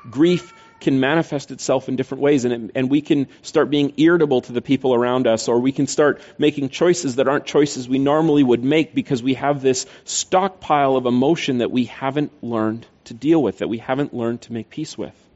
Grief 0.10 0.54
can 0.80 1.00
manifest 1.00 1.52
itself 1.52 1.90
in 1.90 1.96
different 1.96 2.22
ways, 2.22 2.46
and, 2.46 2.54
it, 2.54 2.72
and 2.76 2.90
we 2.90 3.02
can 3.02 3.28
start 3.42 3.70
being 3.70 3.94
irritable 3.98 4.42
to 4.42 4.54
the 4.54 4.62
people 4.62 4.94
around 4.94 5.28
us, 5.28 5.48
or 5.48 5.60
we 5.60 5.72
can 5.72 5.88
start 5.88 6.22
making 6.38 6.70
choices 6.70 7.18
that 7.18 7.28
aren't 7.28 7.46
choices 7.46 7.90
we 7.90 8.00
normally 8.00 8.44
would 8.44 8.64
make 8.64 8.96
because 8.96 9.22
we 9.22 9.34
have 9.34 9.62
this 9.62 9.86
stockpile 10.06 10.96
of 10.96 11.06
emotion 11.06 11.58
that 11.58 11.72
we 11.72 11.86
haven't 11.86 12.32
learned 12.44 12.86
to 13.06 13.14
deal 13.14 13.44
with, 13.44 13.58
that 13.58 13.68
we 13.68 13.80
haven't 13.80 14.14
learned 14.14 14.42
to 14.42 14.54
make 14.54 14.70
peace 14.70 14.98
with. 14.98 15.29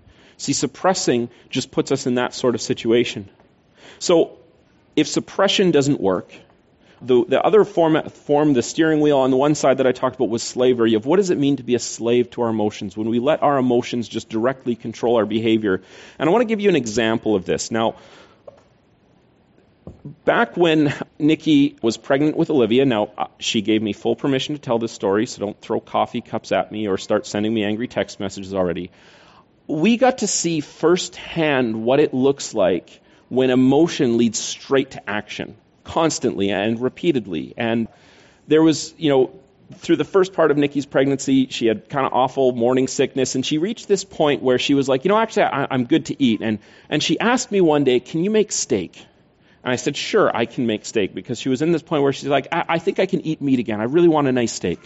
See, 0.44 0.52
suppressing 0.52 1.30
just 1.50 1.72
puts 1.72 1.94
us 1.94 2.06
in 2.06 2.16
that 2.16 2.34
sort 2.34 2.54
of 2.54 2.62
situation. 2.62 3.30
So, 4.00 4.40
if 4.94 5.08
suppression 5.08 5.72
doesn't 5.72 6.02
work, 6.02 6.34
the, 7.02 7.24
the 7.24 7.42
other 7.42 7.64
form, 7.64 8.10
form, 8.10 8.52
the 8.52 8.62
steering 8.62 9.00
wheel 9.00 9.20
on 9.20 9.32
the 9.32 9.38
one 9.38 9.56
side 9.56 9.78
that 9.78 9.88
I 9.88 9.94
talked 9.94 10.18
about 10.18 10.28
was 10.28 10.44
slavery 10.44 10.96
of 10.96 11.06
what 11.06 11.16
does 11.16 11.30
it 11.30 11.38
mean 11.38 11.56
to 11.58 11.64
be 11.64 11.76
a 11.76 11.80
slave 11.80 12.30
to 12.32 12.42
our 12.42 12.50
emotions 12.50 12.98
when 12.98 13.08
we 13.08 13.20
let 13.20 13.42
our 13.42 13.58
emotions 13.58 14.10
just 14.10 14.28
directly 14.28 14.76
control 14.76 15.16
our 15.16 15.26
behavior. 15.26 15.82
And 16.20 16.28
I 16.28 16.32
want 16.34 16.42
to 16.42 16.48
give 16.48 16.60
you 16.60 16.68
an 16.68 16.76
example 16.76 17.38
of 17.38 17.46
this. 17.46 17.72
Now, 17.72 17.96
back 20.26 20.58
when 20.58 20.94
Nikki 21.18 21.78
was 21.82 21.96
pregnant 21.96 22.36
with 22.36 22.50
Olivia, 22.50 22.84
now 22.84 23.12
uh, 23.18 23.28
she 23.40 23.62
gave 23.62 23.82
me 23.82 23.94
full 23.94 24.18
permission 24.18 24.56
to 24.56 24.62
tell 24.62 24.78
this 24.78 24.92
story, 24.92 25.26
so 25.26 25.40
don't 25.40 25.62
throw 25.62 25.80
coffee 25.80 26.20
cups 26.20 26.52
at 26.52 26.70
me 26.70 26.90
or 26.90 26.98
start 26.98 27.26
sending 27.26 27.54
me 27.54 27.64
angry 27.64 27.88
text 27.88 28.20
messages 28.20 28.54
already 28.54 28.92
we 29.67 29.98
got 29.98 30.20
to 30.20 30.27
see 30.27 30.60
firsthand 30.60 31.84
what 31.84 32.00
it 32.00 32.13
looks 32.13 32.53
like 32.53 33.01
when 33.29 33.50
emotion 33.50 34.17
leads 34.17 34.39
straight 34.39 34.91
to 34.91 35.10
action 35.10 35.55
constantly 35.84 36.50
and 36.50 36.79
repeatedly. 36.79 37.53
And 37.58 37.88
there 38.48 38.62
was, 38.62 38.93
you 38.98 39.10
know, 39.10 39.32
through 39.75 39.96
the 39.96 40.05
first 40.05 40.34
part 40.34 40.51
of 40.51 40.58
Nikki's 40.58 40.86
pregnancy, 40.86 41.48
she 41.48 41.65
had 41.65 41.89
kind 41.89 42.05
of 42.05 42.13
awful 42.13 42.51
morning 42.51 42.88
sickness, 42.88 43.36
and 43.36 43.46
she 43.46 43.58
reached 43.58 43.88
this 43.88 44.03
point 44.03 44.43
where 44.43 44.60
she 44.60 44.74
was 44.74 44.88
like, 44.88 45.05
you 45.05 45.10
know, 45.10 45.17
actually, 45.17 45.43
I, 45.43 45.74
am 45.74 45.86
good 45.86 46.08
to 46.08 46.22
eat. 46.22 46.41
And, 46.41 46.60
and 46.89 47.01
she 47.01 47.20
asked 47.20 47.51
me 47.51 47.62
one 47.62 47.84
day, 47.84 48.00
can 48.00 48.24
you 48.24 48.29
make 48.29 48.51
steak? 48.51 48.98
And 49.63 49.72
I 49.72 49.77
said, 49.77 49.96
sure, 49.96 50.36
I 50.36 50.46
can 50.46 50.67
make 50.67 50.86
steak, 50.86 51.15
because 51.15 51.39
she 51.39 51.50
was 51.50 51.62
in 51.62 51.72
this 51.72 51.82
point 51.82 52.03
where 52.03 52.13
she's 52.13 52.29
like, 52.29 52.50
I, 52.51 52.65
I 52.70 52.79
think 52.79 53.00
I 53.00 53.05
can 53.05 53.22
eat 53.22 53.41
meat 53.41 53.60
again. 53.60 53.79
I 53.79 53.86
really 53.86 54.10
want 54.10 54.27
a 54.27 54.32
nice 54.32 54.51
steak. 54.51 54.79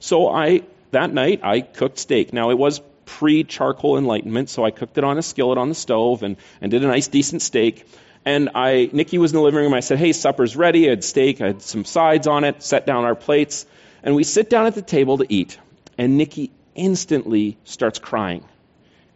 So 0.00 0.28
I, 0.28 0.62
that 0.90 1.12
night, 1.12 1.40
I 1.42 1.60
cooked 1.60 1.98
steak. 1.98 2.32
Now, 2.32 2.50
it 2.50 2.58
was 2.58 2.80
pre 3.06 3.44
charcoal 3.44 3.96
enlightenment, 3.96 4.50
so 4.50 4.64
I 4.64 4.70
cooked 4.70 4.98
it 4.98 5.04
on 5.04 5.16
a 5.16 5.22
skillet 5.22 5.56
on 5.56 5.70
the 5.70 5.74
stove 5.74 6.22
and, 6.22 6.36
and 6.60 6.70
did 6.70 6.84
a 6.84 6.86
nice 6.86 7.08
decent 7.08 7.40
steak. 7.40 7.86
And 8.26 8.50
I, 8.54 8.90
Nikki 8.92 9.18
was 9.18 9.32
in 9.32 9.36
the 9.36 9.42
living 9.42 9.60
room. 9.60 9.72
I 9.72 9.80
said, 9.80 9.98
hey, 9.98 10.12
supper's 10.12 10.56
ready. 10.56 10.88
I 10.88 10.90
had 10.90 11.04
steak. 11.04 11.40
I 11.40 11.46
had 11.46 11.62
some 11.62 11.84
sides 11.84 12.26
on 12.26 12.44
it, 12.44 12.62
set 12.62 12.84
down 12.84 13.04
our 13.04 13.14
plates. 13.14 13.64
And 14.02 14.14
we 14.14 14.24
sit 14.24 14.50
down 14.50 14.66
at 14.66 14.74
the 14.74 14.82
table 14.82 15.18
to 15.18 15.26
eat. 15.28 15.58
And 15.96 16.18
Nikki 16.18 16.50
instantly 16.74 17.56
starts 17.64 18.00
crying. 18.00 18.44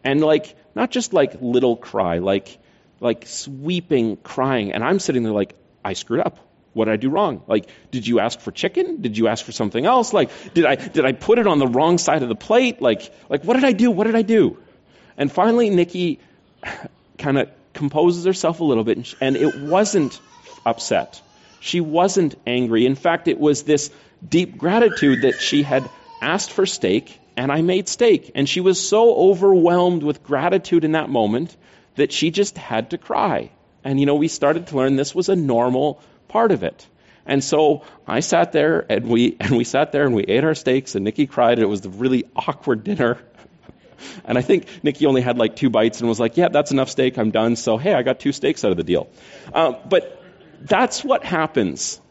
And 0.03 0.21
like, 0.21 0.55
not 0.75 0.91
just 0.91 1.13
like 1.13 1.41
little 1.41 1.75
cry, 1.75 2.19
like, 2.19 2.57
like 3.01 3.27
sweeping 3.27 4.15
crying. 4.15 4.71
And 4.71 4.83
I'm 4.83 4.99
sitting 4.99 5.23
there 5.23 5.33
like, 5.33 5.55
I 5.83 5.93
screwed 5.93 6.21
up. 6.21 6.39
What 6.73 6.85
did 6.85 6.93
I 6.93 6.97
do 6.97 7.09
wrong? 7.09 7.43
Like, 7.47 7.67
did 7.91 8.07
you 8.07 8.19
ask 8.19 8.39
for 8.39 8.51
chicken? 8.51 9.01
Did 9.01 9.17
you 9.17 9.27
ask 9.27 9.43
for 9.43 9.51
something 9.51 9.85
else? 9.85 10.13
Like, 10.13 10.29
did 10.53 10.65
I, 10.65 10.75
did 10.75 11.05
I 11.05 11.11
put 11.11 11.37
it 11.37 11.47
on 11.47 11.59
the 11.59 11.67
wrong 11.67 11.97
side 11.97 12.23
of 12.23 12.29
the 12.29 12.35
plate? 12.35 12.81
Like, 12.81 13.13
like, 13.29 13.43
what 13.43 13.55
did 13.55 13.65
I 13.65 13.73
do? 13.73 13.91
What 13.91 14.05
did 14.05 14.15
I 14.15 14.21
do? 14.21 14.57
And 15.17 15.31
finally, 15.31 15.69
Nikki 15.69 16.19
kind 17.17 17.37
of 17.37 17.49
composes 17.73 18.25
herself 18.25 18.59
a 18.59 18.63
little 18.63 18.83
bit, 18.83 19.15
and 19.19 19.35
it 19.35 19.59
wasn't 19.59 20.19
upset. 20.65 21.21
She 21.59 21.81
wasn't 21.81 22.35
angry. 22.47 22.85
In 22.85 22.95
fact, 22.95 23.27
it 23.27 23.39
was 23.39 23.63
this 23.63 23.91
deep 24.27 24.57
gratitude 24.57 25.23
that 25.23 25.41
she 25.41 25.63
had 25.63 25.89
asked 26.21 26.51
for 26.51 26.65
steak, 26.65 27.19
and 27.35 27.51
I 27.51 27.61
made 27.61 27.87
steak. 27.87 28.31
And 28.35 28.47
she 28.47 28.61
was 28.61 28.79
so 28.79 29.13
overwhelmed 29.13 30.03
with 30.03 30.23
gratitude 30.23 30.83
in 30.83 30.93
that 30.93 31.09
moment 31.09 31.55
that 31.95 32.11
she 32.11 32.31
just 32.31 32.57
had 32.57 32.91
to 32.91 32.97
cry. 32.97 33.51
And, 33.83 33.99
you 33.99 34.05
know, 34.05 34.15
we 34.15 34.27
started 34.27 34.67
to 34.67 34.77
learn 34.77 34.95
this 34.95 35.15
was 35.15 35.29
a 35.29 35.35
normal 35.35 36.01
part 36.31 36.51
of 36.51 36.63
it. 36.63 36.87
And 37.25 37.43
so 37.43 37.83
I 38.07 38.21
sat 38.21 38.51
there 38.51 38.85
and 38.89 39.07
we 39.07 39.37
and 39.39 39.55
we 39.55 39.63
sat 39.63 39.91
there 39.91 40.05
and 40.05 40.15
we 40.15 40.23
ate 40.23 40.43
our 40.43 40.55
steaks 40.55 40.95
and 40.95 41.03
Nikki 41.05 41.27
cried 41.27 41.59
it 41.59 41.65
was 41.65 41.85
a 41.85 41.89
really 41.89 42.25
awkward 42.35 42.83
dinner. 42.83 43.19
And 44.25 44.35
I 44.35 44.41
think 44.41 44.65
Nikki 44.81 45.05
only 45.05 45.21
had 45.21 45.37
like 45.37 45.55
two 45.55 45.69
bites 45.69 45.99
and 45.99 46.09
was 46.09 46.19
like, 46.19 46.35
"Yeah, 46.35 46.47
that's 46.49 46.71
enough 46.71 46.89
steak. 46.89 47.19
I'm 47.19 47.29
done." 47.29 47.55
So 47.55 47.77
hey, 47.77 47.93
I 47.93 48.01
got 48.01 48.19
two 48.19 48.31
steaks 48.31 48.65
out 48.65 48.71
of 48.71 48.77
the 48.77 48.83
deal. 48.83 49.07
Um, 49.53 49.75
but 49.87 50.23
that's 50.59 51.03
what 51.03 51.23
happens 51.23 52.01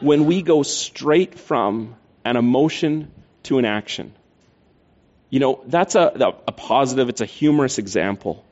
when 0.00 0.26
we 0.26 0.42
go 0.42 0.64
straight 0.64 1.38
from 1.38 1.94
an 2.24 2.36
emotion 2.36 3.12
to 3.44 3.58
an 3.58 3.64
action. 3.64 4.14
You 5.30 5.38
know, 5.38 5.60
that's 5.64 5.94
a, 5.94 6.34
a 6.48 6.52
positive. 6.52 7.08
It's 7.08 7.20
a 7.20 7.26
humorous 7.26 7.78
example. 7.78 8.44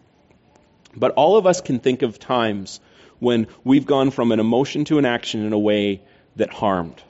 But 0.97 1.13
all 1.13 1.37
of 1.37 1.47
us 1.47 1.61
can 1.61 1.79
think 1.79 2.03
of 2.03 2.19
times 2.19 2.81
when 3.19 3.47
we've 3.65 3.87
gone 3.87 4.11
from 4.11 4.33
an 4.33 4.41
emotion 4.41 4.85
to 4.87 4.99
an 4.99 5.05
action 5.05 5.45
in 5.45 5.53
a 5.53 5.59
way 5.59 6.03
that 6.37 6.51
harmed, 6.51 7.03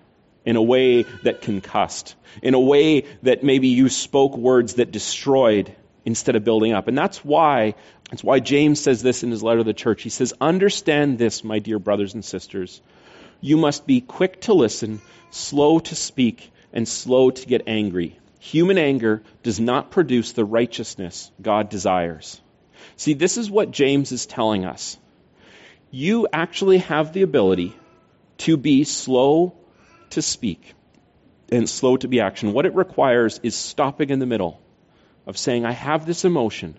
in 0.44 0.56
a 0.56 0.62
way 0.62 1.02
that 1.22 1.42
concussed, 1.42 2.14
in 2.42 2.54
a 2.54 2.60
way 2.60 3.04
that 3.22 3.42
maybe 3.42 3.68
you 3.68 3.88
spoke 3.88 4.36
words 4.36 4.74
that 4.74 4.92
destroyed 4.92 5.74
instead 6.04 6.36
of 6.36 6.44
building 6.44 6.72
up. 6.72 6.88
And 6.88 6.96
that's 6.96 7.24
why 7.24 7.74
that's 8.10 8.22
why 8.22 8.38
James 8.38 8.80
says 8.80 9.02
this 9.02 9.24
in 9.24 9.32
his 9.32 9.42
letter 9.42 9.58
to 9.58 9.64
the 9.64 9.74
church. 9.74 10.02
He 10.02 10.10
says, 10.10 10.32
"Understand 10.40 11.18
this, 11.18 11.42
my 11.42 11.58
dear 11.58 11.80
brothers 11.80 12.14
and 12.14 12.24
sisters. 12.24 12.80
You 13.40 13.56
must 13.56 13.86
be 13.86 14.00
quick 14.00 14.42
to 14.42 14.54
listen, 14.54 15.00
slow 15.30 15.80
to 15.80 15.94
speak, 15.96 16.52
and 16.72 16.86
slow 16.86 17.30
to 17.30 17.46
get 17.46 17.62
angry. 17.66 18.16
Human 18.38 18.78
anger 18.78 19.24
does 19.42 19.58
not 19.58 19.90
produce 19.90 20.32
the 20.32 20.44
righteousness 20.44 21.32
God 21.42 21.68
desires." 21.68 22.40
See, 22.96 23.14
this 23.14 23.36
is 23.36 23.50
what 23.50 23.70
James 23.70 24.12
is 24.12 24.26
telling 24.26 24.64
us 24.64 24.98
you 25.90 26.26
actually 26.32 26.78
have 26.78 27.12
the 27.12 27.22
ability 27.22 27.74
to 28.38 28.56
be 28.56 28.84
slow 28.84 29.54
to 30.10 30.20
speak 30.20 30.74
and 31.50 31.68
slow 31.68 31.96
to 31.96 32.08
be 32.08 32.20
action. 32.20 32.52
What 32.52 32.66
it 32.66 32.74
requires 32.74 33.40
is 33.42 33.54
stopping 33.54 34.10
in 34.10 34.18
the 34.18 34.26
middle 34.26 34.60
of 35.26 35.38
saying, 35.38 35.64
I 35.64 35.72
have 35.72 36.06
this 36.06 36.24
emotion. 36.24 36.78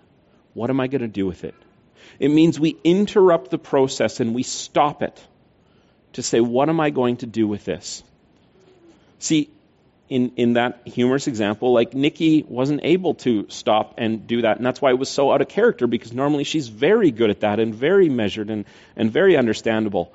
What 0.54 0.70
am 0.70 0.80
I 0.80 0.86
going 0.86 1.02
to 1.02 1.08
do 1.08 1.26
with 1.26 1.44
it? 1.44 1.54
It 2.18 2.28
means 2.28 2.58
we 2.58 2.76
interrupt 2.84 3.50
the 3.50 3.58
process 3.58 4.20
and 4.20 4.34
we 4.34 4.42
stop 4.42 5.02
it 5.02 5.26
to 6.14 6.22
say, 6.22 6.40
What 6.40 6.68
am 6.68 6.80
I 6.80 6.90
going 6.90 7.18
to 7.18 7.26
do 7.26 7.46
with 7.46 7.64
this? 7.64 8.02
See, 9.18 9.50
in, 10.08 10.32
in 10.36 10.54
that 10.54 10.80
humorous 10.86 11.26
example, 11.26 11.72
like 11.72 11.94
Nikki 11.94 12.44
wasn't 12.48 12.80
able 12.82 13.14
to 13.14 13.46
stop 13.48 13.94
and 13.98 14.26
do 14.26 14.42
that. 14.42 14.56
And 14.56 14.64
that's 14.64 14.80
why 14.80 14.90
it 14.90 14.98
was 14.98 15.08
so 15.08 15.32
out 15.32 15.40
of 15.40 15.48
character 15.48 15.86
because 15.86 16.12
normally 16.12 16.44
she's 16.44 16.68
very 16.68 17.10
good 17.10 17.30
at 17.30 17.40
that 17.40 17.60
and 17.60 17.74
very 17.74 18.08
measured 18.08 18.50
and, 18.50 18.64
and 18.96 19.10
very 19.12 19.36
understandable. 19.36 20.12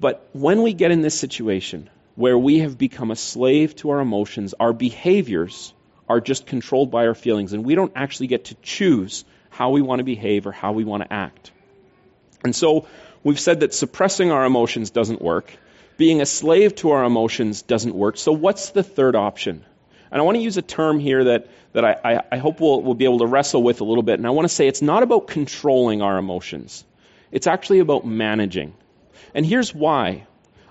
But 0.00 0.28
when 0.32 0.62
we 0.62 0.74
get 0.74 0.90
in 0.90 1.00
this 1.00 1.18
situation 1.18 1.88
where 2.14 2.36
we 2.36 2.58
have 2.58 2.76
become 2.76 3.10
a 3.10 3.16
slave 3.16 3.74
to 3.76 3.90
our 3.90 4.00
emotions, 4.00 4.54
our 4.60 4.72
behaviors 4.72 5.72
are 6.08 6.20
just 6.20 6.46
controlled 6.46 6.90
by 6.90 7.06
our 7.06 7.14
feelings, 7.14 7.54
and 7.54 7.64
we 7.64 7.74
don't 7.74 7.92
actually 7.96 8.26
get 8.26 8.46
to 8.46 8.54
choose 8.56 9.24
how 9.48 9.70
we 9.70 9.80
want 9.80 10.00
to 10.00 10.04
behave 10.04 10.46
or 10.46 10.52
how 10.52 10.72
we 10.72 10.84
want 10.84 11.02
to 11.02 11.12
act. 11.12 11.52
And 12.44 12.54
so 12.54 12.86
we've 13.22 13.40
said 13.40 13.60
that 13.60 13.72
suppressing 13.72 14.30
our 14.30 14.44
emotions 14.44 14.90
doesn't 14.90 15.22
work 15.22 15.56
being 15.96 16.20
a 16.20 16.26
slave 16.26 16.74
to 16.76 16.90
our 16.90 17.04
emotions 17.04 17.62
doesn't 17.62 17.94
work. 17.94 18.16
So, 18.16 18.32
what's 18.32 18.70
the 18.70 18.82
third 18.82 19.16
option? 19.16 19.64
And 20.10 20.20
I 20.20 20.24
want 20.24 20.36
to 20.36 20.42
use 20.42 20.58
a 20.58 20.62
term 20.62 21.00
here 21.00 21.24
that, 21.24 21.48
that 21.72 21.84
I, 21.86 22.22
I, 22.30 22.36
hope 22.36 22.60
we'll, 22.60 22.82
we'll 22.82 22.94
be 22.94 23.06
able 23.06 23.20
to 23.20 23.26
wrestle 23.26 23.62
with 23.62 23.80
a 23.80 23.84
little 23.84 24.02
bit. 24.02 24.18
And 24.18 24.26
I 24.26 24.30
want 24.30 24.44
to 24.44 24.54
say 24.54 24.68
it's 24.68 24.82
not 24.82 25.02
about 25.02 25.26
controlling 25.26 26.02
our 26.02 26.18
emotions, 26.18 26.84
it's 27.30 27.46
actually 27.46 27.78
about 27.78 28.06
managing. 28.06 28.74
And 29.34 29.46
here's 29.46 29.74
why 29.74 30.26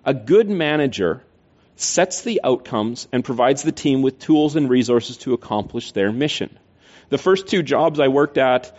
a 0.06 0.14
good 0.14 0.50
manager 0.50 1.24
sets 1.76 2.22
the 2.22 2.42
outcomes 2.44 3.08
and 3.12 3.24
provides 3.24 3.64
the 3.64 3.72
team 3.72 4.04
with 4.04 4.20
tools 4.20 4.56
and 4.56 4.70
resources 4.70 5.18
to 5.18 5.34
accomplish 5.34 5.92
their 5.92 6.12
mission. 6.12 6.58
The 7.10 7.18
first 7.18 7.48
two 7.48 7.64
jobs 7.64 8.00
I 8.00 8.08
worked 8.08 8.38
at, 8.38 8.76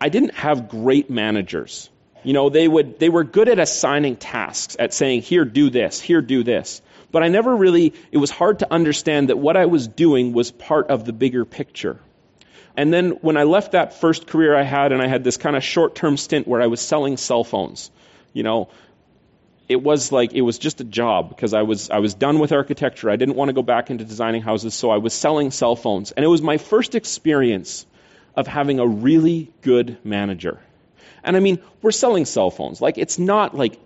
I 0.00 0.10
didn't 0.10 0.34
have 0.34 0.68
great 0.68 1.08
managers. 1.08 1.88
You 2.24 2.32
know, 2.32 2.48
they 2.48 2.68
would 2.68 2.98
they 2.98 3.08
were 3.08 3.24
good 3.24 3.48
at 3.48 3.58
assigning 3.58 4.16
tasks, 4.16 4.76
at 4.78 4.94
saying, 4.94 5.22
"Here, 5.22 5.44
do 5.44 5.70
this. 5.70 6.00
Here, 6.00 6.20
do 6.20 6.42
this." 6.42 6.82
But 7.10 7.22
I 7.22 7.28
never 7.28 7.54
really 7.54 7.94
it 8.10 8.18
was 8.18 8.30
hard 8.30 8.60
to 8.60 8.72
understand 8.72 9.28
that 9.28 9.38
what 9.38 9.56
I 9.56 9.66
was 9.66 9.88
doing 9.88 10.32
was 10.32 10.50
part 10.50 10.88
of 10.88 11.04
the 11.04 11.12
bigger 11.12 11.44
picture. 11.44 11.98
And 12.76 12.92
then 12.92 13.10
when 13.20 13.36
I 13.36 13.42
left 13.42 13.72
that 13.72 14.00
first 14.00 14.26
career 14.26 14.56
I 14.56 14.62
had 14.62 14.92
and 14.92 15.02
I 15.02 15.06
had 15.06 15.24
this 15.24 15.36
kind 15.36 15.56
of 15.56 15.62
short-term 15.62 16.16
stint 16.16 16.48
where 16.48 16.62
I 16.62 16.68
was 16.68 16.80
selling 16.80 17.18
cell 17.18 17.44
phones, 17.44 17.90
you 18.32 18.42
know, 18.42 18.70
it 19.68 19.82
was 19.82 20.10
like 20.10 20.32
it 20.32 20.40
was 20.40 20.58
just 20.58 20.80
a 20.80 20.84
job 20.84 21.28
because 21.28 21.54
I 21.54 21.62
was 21.62 21.90
I 21.90 21.98
was 21.98 22.14
done 22.14 22.38
with 22.38 22.52
architecture. 22.52 23.10
I 23.10 23.16
didn't 23.16 23.36
want 23.36 23.48
to 23.48 23.52
go 23.52 23.62
back 23.62 23.90
into 23.90 24.04
designing 24.04 24.42
houses, 24.42 24.74
so 24.74 24.90
I 24.90 24.98
was 24.98 25.12
selling 25.12 25.50
cell 25.50 25.76
phones. 25.76 26.12
And 26.12 26.24
it 26.24 26.28
was 26.28 26.42
my 26.42 26.58
first 26.58 26.94
experience 26.94 27.86
of 28.36 28.46
having 28.46 28.78
a 28.78 28.86
really 28.86 29.52
good 29.60 29.98
manager. 30.04 30.60
And 31.24 31.36
I 31.36 31.40
mean, 31.40 31.60
we're 31.80 31.92
selling 31.92 32.24
cell 32.24 32.50
phones. 32.50 32.80
Like, 32.80 32.98
it's 32.98 33.18
not 33.18 33.56
like 33.56 33.78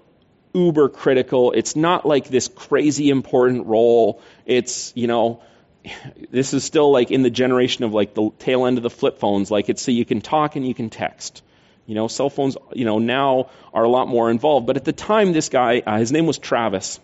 uber 0.54 0.88
critical. 0.88 1.52
It's 1.52 1.76
not 1.76 2.06
like 2.06 2.28
this 2.28 2.48
crazy 2.48 3.10
important 3.10 3.66
role. 3.66 4.22
It's, 4.46 4.92
you 4.96 5.06
know, 5.06 5.42
this 6.30 6.54
is 6.54 6.64
still 6.64 6.90
like 6.90 7.10
in 7.10 7.22
the 7.22 7.30
generation 7.30 7.84
of 7.84 7.92
like 7.92 8.14
the 8.14 8.30
tail 8.38 8.66
end 8.66 8.78
of 8.78 8.82
the 8.82 8.90
flip 8.90 9.18
phones. 9.18 9.50
Like, 9.50 9.68
it's 9.68 9.82
so 9.82 9.90
you 9.90 10.04
can 10.04 10.20
talk 10.20 10.56
and 10.56 10.66
you 10.66 10.74
can 10.74 10.90
text. 10.90 11.42
You 11.86 11.94
know, 11.94 12.08
cell 12.08 12.30
phones, 12.30 12.56
you 12.72 12.84
know, 12.84 12.98
now 12.98 13.50
are 13.72 13.84
a 13.84 13.88
lot 13.88 14.08
more 14.08 14.30
involved. 14.30 14.66
But 14.66 14.76
at 14.76 14.84
the 14.84 14.92
time, 14.92 15.32
this 15.32 15.48
guy, 15.48 15.82
uh, 15.86 15.98
his 15.98 16.10
name 16.10 16.26
was 16.26 16.38
Travis. 16.38 16.98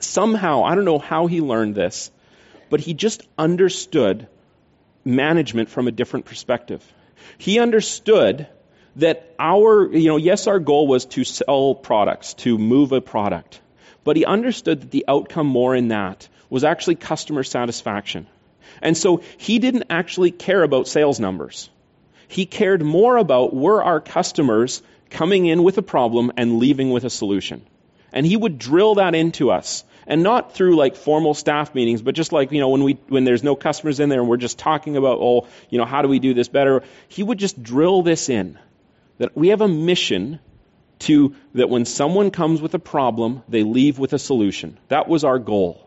Somehow, 0.00 0.64
I 0.64 0.74
don't 0.74 0.84
know 0.84 0.98
how 0.98 1.28
he 1.28 1.40
learned 1.40 1.76
this, 1.76 2.10
but 2.68 2.80
he 2.80 2.94
just 2.94 3.22
understood 3.38 4.26
management 5.04 5.68
from 5.68 5.86
a 5.86 5.92
different 5.92 6.26
perspective. 6.26 6.84
He 7.38 7.60
understood 7.60 8.48
that 8.96 9.34
our, 9.38 9.86
you 9.92 10.08
know, 10.08 10.16
yes, 10.16 10.46
our 10.46 10.58
goal 10.58 10.86
was 10.86 11.04
to 11.06 11.24
sell 11.24 11.74
products, 11.74 12.34
to 12.34 12.58
move 12.58 12.92
a 12.92 13.00
product, 13.00 13.60
but 14.04 14.16
he 14.16 14.24
understood 14.24 14.80
that 14.80 14.90
the 14.90 15.04
outcome 15.08 15.46
more 15.46 15.74
in 15.74 15.88
that 15.88 16.28
was 16.48 16.64
actually 16.64 16.94
customer 16.94 17.42
satisfaction. 17.42 18.26
And 18.82 18.96
so 18.96 19.22
he 19.38 19.58
didn't 19.58 19.84
actually 19.90 20.30
care 20.30 20.62
about 20.62 20.88
sales 20.88 21.20
numbers. 21.20 21.70
He 22.28 22.46
cared 22.46 22.82
more 22.82 23.16
about 23.16 23.54
were 23.54 23.82
our 23.82 24.00
customers 24.00 24.82
coming 25.10 25.46
in 25.46 25.62
with 25.62 25.78
a 25.78 25.82
problem 25.82 26.32
and 26.36 26.58
leaving 26.58 26.90
with 26.90 27.04
a 27.04 27.10
solution. 27.10 27.64
And 28.12 28.26
he 28.26 28.36
would 28.36 28.58
drill 28.58 28.96
that 28.96 29.14
into 29.14 29.50
us. 29.50 29.84
And 30.08 30.22
not 30.22 30.54
through 30.54 30.76
like 30.76 30.94
formal 30.94 31.34
staff 31.34 31.74
meetings, 31.74 32.00
but 32.00 32.14
just 32.14 32.32
like, 32.32 32.52
you 32.52 32.60
know, 32.60 32.68
when 32.68 32.84
we, 32.84 32.92
when 33.08 33.24
there's 33.24 33.42
no 33.42 33.56
customers 33.56 33.98
in 33.98 34.08
there 34.08 34.20
and 34.20 34.28
we're 34.28 34.36
just 34.36 34.56
talking 34.56 34.96
about, 34.96 35.18
oh, 35.20 35.48
you 35.68 35.78
know, 35.78 35.84
how 35.84 36.02
do 36.02 36.08
we 36.08 36.20
do 36.20 36.32
this 36.32 36.46
better? 36.46 36.84
He 37.08 37.24
would 37.24 37.38
just 37.38 37.60
drill 37.60 38.02
this 38.02 38.28
in. 38.28 38.56
That 39.18 39.36
we 39.36 39.48
have 39.48 39.60
a 39.60 39.68
mission 39.68 40.40
to, 41.00 41.34
that 41.54 41.70
when 41.70 41.84
someone 41.84 42.30
comes 42.30 42.60
with 42.60 42.74
a 42.74 42.78
problem, 42.78 43.42
they 43.48 43.62
leave 43.62 43.98
with 43.98 44.12
a 44.12 44.18
solution. 44.18 44.78
That 44.88 45.08
was 45.08 45.24
our 45.24 45.38
goal. 45.38 45.86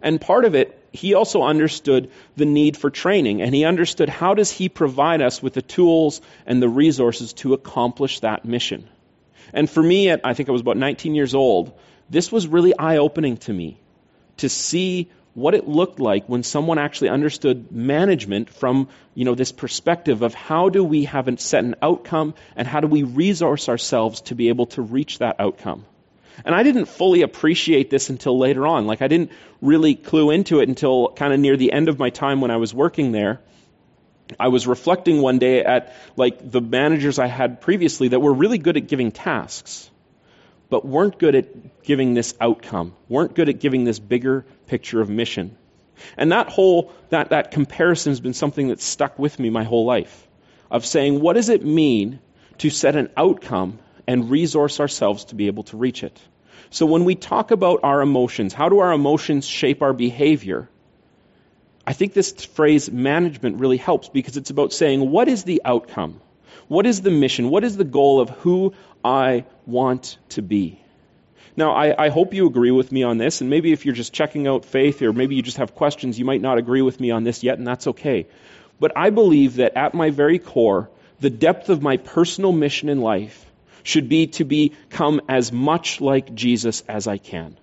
And 0.00 0.20
part 0.20 0.44
of 0.44 0.54
it, 0.54 0.74
he 0.92 1.14
also 1.14 1.42
understood 1.42 2.10
the 2.36 2.46
need 2.46 2.76
for 2.76 2.90
training, 2.90 3.42
and 3.42 3.54
he 3.54 3.64
understood 3.64 4.08
how 4.08 4.34
does 4.34 4.50
he 4.50 4.68
provide 4.68 5.20
us 5.20 5.42
with 5.42 5.54
the 5.54 5.62
tools 5.62 6.20
and 6.46 6.62
the 6.62 6.68
resources 6.68 7.32
to 7.34 7.52
accomplish 7.52 8.20
that 8.20 8.44
mission. 8.44 8.88
And 9.52 9.68
for 9.68 9.82
me, 9.82 10.10
at, 10.10 10.20
I 10.24 10.34
think 10.34 10.48
I 10.48 10.52
was 10.52 10.60
about 10.60 10.76
19 10.76 11.14
years 11.14 11.34
old, 11.34 11.78
this 12.10 12.32
was 12.32 12.46
really 12.46 12.76
eye 12.78 12.98
opening 12.98 13.36
to 13.38 13.52
me 13.52 13.78
to 14.38 14.48
see 14.48 15.10
what 15.38 15.54
it 15.54 15.68
looked 15.68 16.00
like 16.00 16.28
when 16.28 16.42
someone 16.42 16.78
actually 16.78 17.10
understood 17.10 17.70
management 17.70 18.50
from 18.50 18.88
you 19.14 19.24
know 19.24 19.34
this 19.34 19.52
perspective 19.52 20.22
of 20.22 20.34
how 20.34 20.68
do 20.68 20.82
we 20.82 21.04
have 21.04 21.28
a, 21.28 21.38
set 21.38 21.64
an 21.64 21.76
outcome 21.80 22.34
and 22.56 22.66
how 22.66 22.80
do 22.80 22.88
we 22.88 23.04
resource 23.04 23.68
ourselves 23.68 24.20
to 24.22 24.34
be 24.34 24.48
able 24.48 24.66
to 24.66 24.82
reach 24.82 25.18
that 25.18 25.36
outcome. 25.38 25.84
And 26.44 26.54
i 26.54 26.62
didn't 26.62 26.86
fully 26.86 27.22
appreciate 27.22 27.88
this 27.88 28.10
until 28.10 28.38
later 28.38 28.66
on. 28.66 28.86
Like 28.86 29.00
i 29.00 29.08
didn't 29.08 29.30
really 29.60 29.94
clue 29.94 30.30
into 30.30 30.60
it 30.60 30.68
until 30.68 31.08
kind 31.12 31.32
of 31.32 31.38
near 31.38 31.56
the 31.56 31.72
end 31.72 31.88
of 31.88 31.98
my 31.98 32.10
time 32.10 32.40
when 32.40 32.50
i 32.50 32.56
was 32.56 32.74
working 32.74 33.12
there. 33.12 33.40
I 34.38 34.48
was 34.48 34.66
reflecting 34.66 35.22
one 35.22 35.38
day 35.38 35.64
at 35.64 35.94
like 36.16 36.50
the 36.50 36.60
managers 36.60 37.18
i 37.18 37.26
had 37.26 37.60
previously 37.60 38.08
that 38.08 38.20
were 38.20 38.34
really 38.34 38.58
good 38.58 38.76
at 38.76 38.88
giving 38.88 39.12
tasks 39.12 39.88
but 40.70 40.84
weren't 40.84 41.18
good 41.18 41.34
at 41.34 41.82
giving 41.82 42.14
this 42.14 42.34
outcome, 42.40 42.94
weren't 43.08 43.34
good 43.34 43.48
at 43.48 43.60
giving 43.60 43.84
this 43.84 43.98
bigger 43.98 44.44
picture 44.66 45.00
of 45.00 45.08
mission. 45.08 45.56
And 46.16 46.32
that 46.32 46.48
whole, 46.48 46.92
that, 47.10 47.30
that 47.30 47.50
comparison 47.50 48.12
has 48.12 48.20
been 48.20 48.34
something 48.34 48.68
that's 48.68 48.84
stuck 48.84 49.18
with 49.18 49.38
me 49.38 49.50
my 49.50 49.64
whole 49.64 49.84
life 49.84 50.26
of 50.70 50.84
saying, 50.84 51.20
what 51.20 51.34
does 51.34 51.48
it 51.48 51.64
mean 51.64 52.20
to 52.58 52.70
set 52.70 52.96
an 52.96 53.10
outcome 53.16 53.78
and 54.06 54.30
resource 54.30 54.80
ourselves 54.80 55.26
to 55.26 55.34
be 55.34 55.46
able 55.46 55.64
to 55.64 55.76
reach 55.76 56.02
it? 56.02 56.20
So 56.70 56.86
when 56.86 57.04
we 57.04 57.14
talk 57.14 57.50
about 57.50 57.80
our 57.82 58.02
emotions, 58.02 58.52
how 58.52 58.68
do 58.68 58.80
our 58.80 58.92
emotions 58.92 59.46
shape 59.46 59.82
our 59.82 59.92
behavior? 59.92 60.68
I 61.86 61.94
think 61.94 62.12
this 62.12 62.32
phrase 62.32 62.90
management 62.90 63.58
really 63.58 63.78
helps 63.78 64.10
because 64.10 64.36
it's 64.36 64.50
about 64.50 64.72
saying, 64.72 65.10
what 65.10 65.28
is 65.28 65.44
the 65.44 65.62
outcome? 65.64 66.20
What 66.68 66.86
is 66.86 67.00
the 67.00 67.10
mission? 67.10 67.50
What 67.50 67.64
is 67.64 67.76
the 67.76 67.84
goal 67.84 68.20
of 68.20 68.30
who 68.30 68.74
I 69.04 69.44
want 69.66 70.18
to 70.30 70.42
be? 70.42 70.80
Now, 71.56 71.72
I, 71.72 72.06
I, 72.06 72.08
hope 72.10 72.34
you 72.34 72.46
agree 72.46 72.70
with 72.70 72.92
me 72.92 73.02
on 73.02 73.18
this, 73.18 73.40
and 73.40 73.50
maybe 73.50 73.72
if 73.72 73.84
you're 73.84 73.94
just 73.94 74.12
checking 74.12 74.46
out 74.46 74.64
faith, 74.64 75.02
or 75.02 75.12
maybe 75.12 75.34
you 75.34 75.42
just 75.42 75.56
have 75.56 75.74
questions, 75.74 76.16
you 76.16 76.24
might 76.24 76.40
not 76.40 76.56
agree 76.56 76.82
with 76.82 77.00
me 77.00 77.10
on 77.10 77.24
this 77.24 77.42
yet, 77.42 77.58
and 77.58 77.66
that's 77.66 77.88
okay. 77.88 78.28
But 78.78 78.92
I 78.96 79.10
believe 79.10 79.56
that 79.56 79.76
at 79.76 79.92
my 79.92 80.10
very 80.10 80.38
core, 80.38 80.88
the 81.18 81.30
depth 81.30 81.68
of 81.68 81.82
my 81.82 81.96
personal 81.96 82.52
mission 82.52 82.88
in 82.88 83.00
life 83.00 83.44
should 83.82 84.08
be 84.08 84.28
to 84.28 84.44
become 84.44 85.20
as 85.28 85.50
much 85.50 86.00
like 86.00 86.32
Jesus 86.32 86.82
as 86.82 87.08
I 87.08 87.18
can 87.18 87.56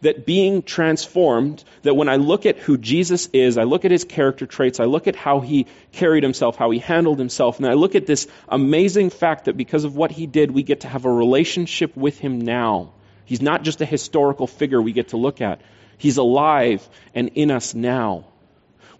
that 0.00 0.24
being 0.24 0.62
transformed, 0.62 1.64
that 1.82 1.94
when 1.94 2.08
I 2.08 2.16
look 2.16 2.46
at 2.46 2.58
who 2.58 2.78
Jesus 2.78 3.28
is, 3.32 3.58
I 3.58 3.64
look 3.64 3.84
at 3.84 3.90
his 3.90 4.04
character 4.04 4.46
traits, 4.46 4.80
I 4.80 4.84
look 4.84 5.08
at 5.08 5.16
how 5.16 5.40
he 5.40 5.66
carried 5.92 6.22
himself, 6.22 6.56
how 6.56 6.70
he 6.70 6.78
handled 6.78 7.18
himself, 7.18 7.58
and 7.58 7.66
I 7.66 7.74
look 7.74 7.94
at 7.94 8.06
this 8.06 8.28
amazing 8.48 9.10
fact 9.10 9.46
that 9.46 9.56
because 9.56 9.84
of 9.84 9.96
what 9.96 10.10
he 10.10 10.26
did, 10.26 10.50
we 10.50 10.62
get 10.62 10.80
to 10.80 10.88
have 10.88 11.04
a 11.04 11.12
relationship 11.12 11.96
with 11.96 12.18
him 12.18 12.40
now. 12.40 12.92
He's 13.24 13.42
not 13.42 13.62
just 13.62 13.80
a 13.80 13.84
historical 13.84 14.46
figure 14.46 14.80
we 14.80 14.92
get 14.92 15.08
to 15.08 15.16
look 15.16 15.40
at. 15.40 15.60
He's 15.98 16.16
alive 16.16 16.88
and 17.14 17.30
in 17.34 17.50
us 17.50 17.74
now. 17.74 18.24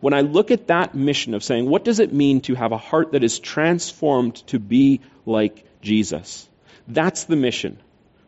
When 0.01 0.15
I 0.15 0.21
look 0.21 0.51
at 0.51 0.67
that 0.67 0.95
mission 0.95 1.35
of 1.35 1.43
saying, 1.43 1.69
what 1.69 1.85
does 1.85 1.99
it 1.99 2.13
mean 2.13 2.41
to 2.43 2.55
have 2.55 2.73
a 2.73 2.77
heart 2.77 3.13
that 3.13 3.25
is 3.25 3.39
transformed 3.39 4.37
to 4.49 4.59
be 4.59 5.01
like 5.27 5.65
Jesus? 5.81 6.49
That's 6.87 7.25
the 7.25 7.37
mission. 7.37 7.79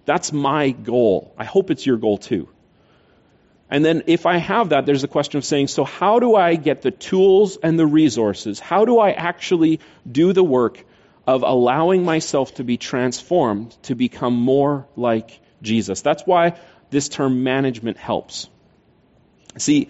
That's 0.05 0.33
my 0.33 0.71
goal. 0.71 1.35
I 1.39 1.45
hope 1.45 1.71
it's 1.71 1.87
your 1.87 1.97
goal 1.97 2.19
too. 2.19 2.49
And 3.71 3.85
then 3.85 4.03
if 4.07 4.27
I 4.27 4.39
have 4.39 4.71
that, 4.71 4.85
there's 4.85 5.05
a 5.05 5.09
question 5.09 5.39
of 5.39 5.45
saying, 5.45 5.69
so 5.69 5.85
how 5.85 6.19
do 6.19 6.35
I 6.35 6.57
get 6.57 6.83
the 6.83 6.91
tools 6.91 7.57
and 7.57 7.79
the 7.79 7.87
resources? 7.87 8.59
How 8.59 8.85
do 8.85 8.99
I 8.99 9.13
actually 9.13 9.81
do 10.11 10.33
the 10.33 10.43
work 10.43 10.85
of 11.27 11.45
allowing 11.45 12.05
myself 12.05 12.55
to 12.57 12.65
be 12.65 12.77
transformed 12.77 13.77
to 13.83 13.95
become 13.95 14.35
more 14.35 14.89
like 14.97 15.41
Jesus? 15.63 16.03
That's 16.03 16.25
why 16.25 16.59
this 16.91 17.09
term 17.09 17.45
management 17.45 17.97
helps. 17.97 18.49
See, 19.57 19.89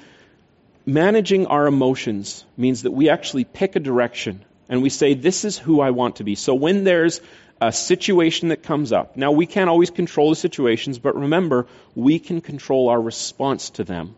managing 0.84 1.46
our 1.46 1.66
emotions 1.66 2.44
means 2.58 2.82
that 2.82 2.90
we 2.90 3.08
actually 3.08 3.44
pick 3.44 3.76
a 3.76 3.80
direction 3.80 4.44
and 4.70 4.80
we 4.80 4.88
say, 4.88 5.12
this 5.12 5.44
is 5.44 5.58
who 5.58 5.80
I 5.82 5.90
want 5.90 6.16
to 6.16 6.24
be. 6.24 6.34
So 6.34 6.54
when 6.54 6.84
there's 6.84 7.20
a 7.60 7.72
situation 7.72 8.48
that 8.48 8.62
comes 8.62 8.92
up. 8.92 9.16
Now, 9.16 9.32
we 9.32 9.46
can't 9.46 9.68
always 9.68 9.90
control 9.90 10.30
the 10.30 10.36
situations, 10.36 10.98
but 10.98 11.14
remember, 11.14 11.66
we 11.94 12.18
can 12.18 12.40
control 12.40 12.88
our 12.88 13.00
response 13.00 13.70
to 13.70 13.84
them. 13.84 14.16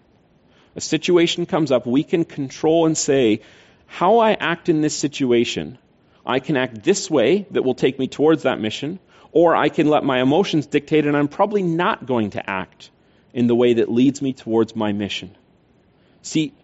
A 0.76 0.80
situation 0.80 1.44
comes 1.44 1.72
up, 1.72 1.84
we 1.84 2.04
can 2.04 2.24
control 2.24 2.86
and 2.86 2.96
say, 2.96 3.40
how 3.86 4.20
I 4.20 4.34
act 4.34 4.68
in 4.68 4.80
this 4.80 4.96
situation, 4.96 5.76
I 6.24 6.38
can 6.38 6.56
act 6.56 6.82
this 6.82 7.10
way 7.10 7.46
that 7.50 7.62
will 7.62 7.74
take 7.74 7.98
me 7.98 8.06
towards 8.06 8.44
that 8.44 8.60
mission, 8.60 9.00
or 9.32 9.56
I 9.56 9.68
can 9.68 9.88
let 9.88 10.04
my 10.04 10.22
emotions 10.22 10.66
dictate, 10.66 11.06
and 11.06 11.16
I'm 11.16 11.28
probably 11.28 11.62
not 11.62 12.06
going 12.06 12.30
to 12.30 12.48
act 12.48 12.90
in 13.34 13.48
the 13.48 13.56
way 13.56 13.74
that 13.74 13.90
leads 13.90 14.22
me 14.22 14.32
towards 14.32 14.76
my 14.76 14.92
mission. 14.92 15.34
See, 16.22 16.54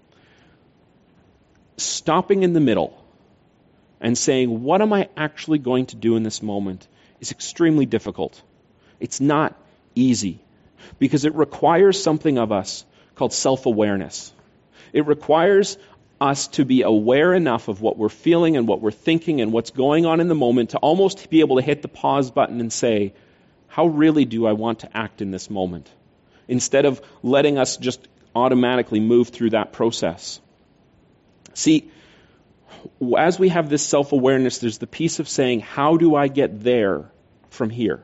stopping 1.77 2.45
in 2.45 2.53
the 2.53 2.61
middle 2.61 2.98
and 4.01 4.17
saying, 4.17 4.63
What 4.63 4.83
am 4.83 4.93
I 4.93 5.09
actually 5.17 5.59
going 5.59 5.87
to 5.87 5.97
do 5.97 6.17
in 6.17 6.23
this 6.23 6.43
moment? 6.43 6.87
is 7.21 7.31
extremely 7.33 7.87
difficult. 7.87 8.41
It's 9.01 9.21
not 9.21 9.55
easy 9.95 10.41
because 10.99 11.25
it 11.25 11.35
requires 11.35 12.03
something 12.03 12.39
of 12.39 12.53
us 12.53 12.85
called 13.15 13.33
self 13.33 13.67
awareness. 13.67 14.33
It 14.93 15.07
requires 15.07 15.77
us 16.21 16.49
to 16.49 16.65
be 16.65 16.83
aware 16.83 17.33
enough 17.35 17.69
of 17.69 17.81
what 17.81 17.97
we're 17.97 18.09
feeling 18.09 18.57
and 18.57 18.67
what 18.67 18.81
we're 18.81 18.91
thinking 18.91 19.41
and 19.41 19.53
what's 19.53 19.71
going 19.71 20.07
on 20.07 20.21
in 20.21 20.29
the 20.29 20.35
moment 20.35 20.71
to 20.71 20.79
almost 20.79 21.31
be 21.31 21.41
able 21.41 21.57
to 21.57 21.63
hit 21.63 21.83
the 21.83 21.89
pause 21.89 22.31
button 22.31 22.61
and 22.61 22.73
say, 22.73 23.13
How 23.69 23.87
really 23.87 24.25
do 24.25 24.47
I 24.47 24.53
want 24.53 24.81
to 24.81 24.97
act 24.97 25.23
in 25.23 25.31
this 25.31 25.51
moment? 25.51 25.89
Instead 26.47 26.87
of 26.87 27.01
letting 27.23 27.59
us 27.59 27.77
just 27.77 28.07
automatically 28.35 29.01
move 29.01 29.29
through 29.29 29.51
that 29.51 29.73
process. 29.73 30.41
See, 31.55 31.91
as 33.17 33.39
we 33.39 33.49
have 33.51 33.69
this 33.69 33.85
self 33.85 34.13
awareness, 34.13 34.59
there's 34.59 34.79
the 34.79 34.87
piece 34.87 35.19
of 35.19 35.29
saying, 35.29 35.61
How 35.61 35.97
do 35.97 36.15
I 36.15 36.29
get 36.29 36.63
there 36.63 37.11
from 37.51 37.71
here? 37.71 38.03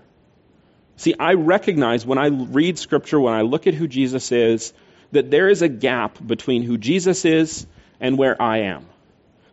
See, 0.96 1.14
I 1.18 1.34
recognize 1.34 2.06
when 2.06 2.18
I 2.18 2.26
read 2.28 2.78
Scripture, 2.78 3.18
when 3.18 3.34
I 3.34 3.42
look 3.42 3.66
at 3.66 3.74
who 3.74 3.88
Jesus 3.88 4.30
is, 4.30 4.72
that 5.12 5.30
there 5.30 5.48
is 5.48 5.62
a 5.62 5.68
gap 5.68 6.18
between 6.24 6.62
who 6.62 6.78
Jesus 6.78 7.24
is 7.24 7.66
and 8.00 8.16
where 8.16 8.40
I 8.40 8.58
am. 8.58 8.86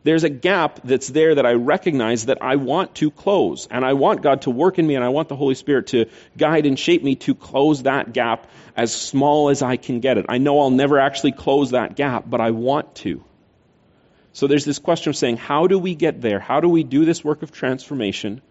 There's 0.04 0.24
a 0.24 0.30
gap 0.30 0.80
that's 0.84 1.08
there 1.08 1.36
that 1.36 1.46
I 1.46 1.54
recognize 1.54 2.26
that 2.26 2.40
I 2.42 2.56
want 2.56 2.96
to 2.96 3.12
close. 3.12 3.68
And 3.70 3.86
I 3.86 3.94
want 3.94 4.24
God 4.24 4.44
to 4.44 4.50
work 4.50 4.80
in 4.80 4.88
me 4.88 4.96
and 4.96 5.04
I 5.04 5.10
want 5.10 5.30
the 5.30 5.36
Holy 5.36 5.54
Spirit 5.54 5.88
to 5.88 6.08
guide 6.36 6.66
and 6.66 6.78
shape 6.78 7.04
me 7.04 7.16
to 7.18 7.36
close 7.36 7.84
that 7.84 8.12
gap 8.12 8.48
as 8.76 8.94
small 8.94 9.50
as 9.50 9.62
I 9.62 9.78
can 9.78 10.00
get 10.00 10.18
it. 10.18 10.26
I 10.28 10.40
know 10.40 10.60
I'll 10.60 10.72
never 10.72 11.00
actually 11.00 11.34
close 11.34 11.72
that 11.72 11.96
gap, 11.96 12.24
but 12.28 12.42
I 12.42 12.52
want 12.52 12.96
to. 12.96 13.24
So 14.34 14.48
there's 14.48 14.66
this 14.66 14.80
question 14.80 15.10
of 15.10 15.16
saying, 15.18 15.38
how 15.38 15.68
do 15.68 15.78
we 15.78 15.96
get 15.96 16.22
there? 16.22 16.40
How 16.40 16.62
do 16.62 16.70
we 16.70 16.84
do 16.84 17.06
this 17.06 17.24
work 17.24 17.44
of 17.44 17.52
transformation? 17.52 18.42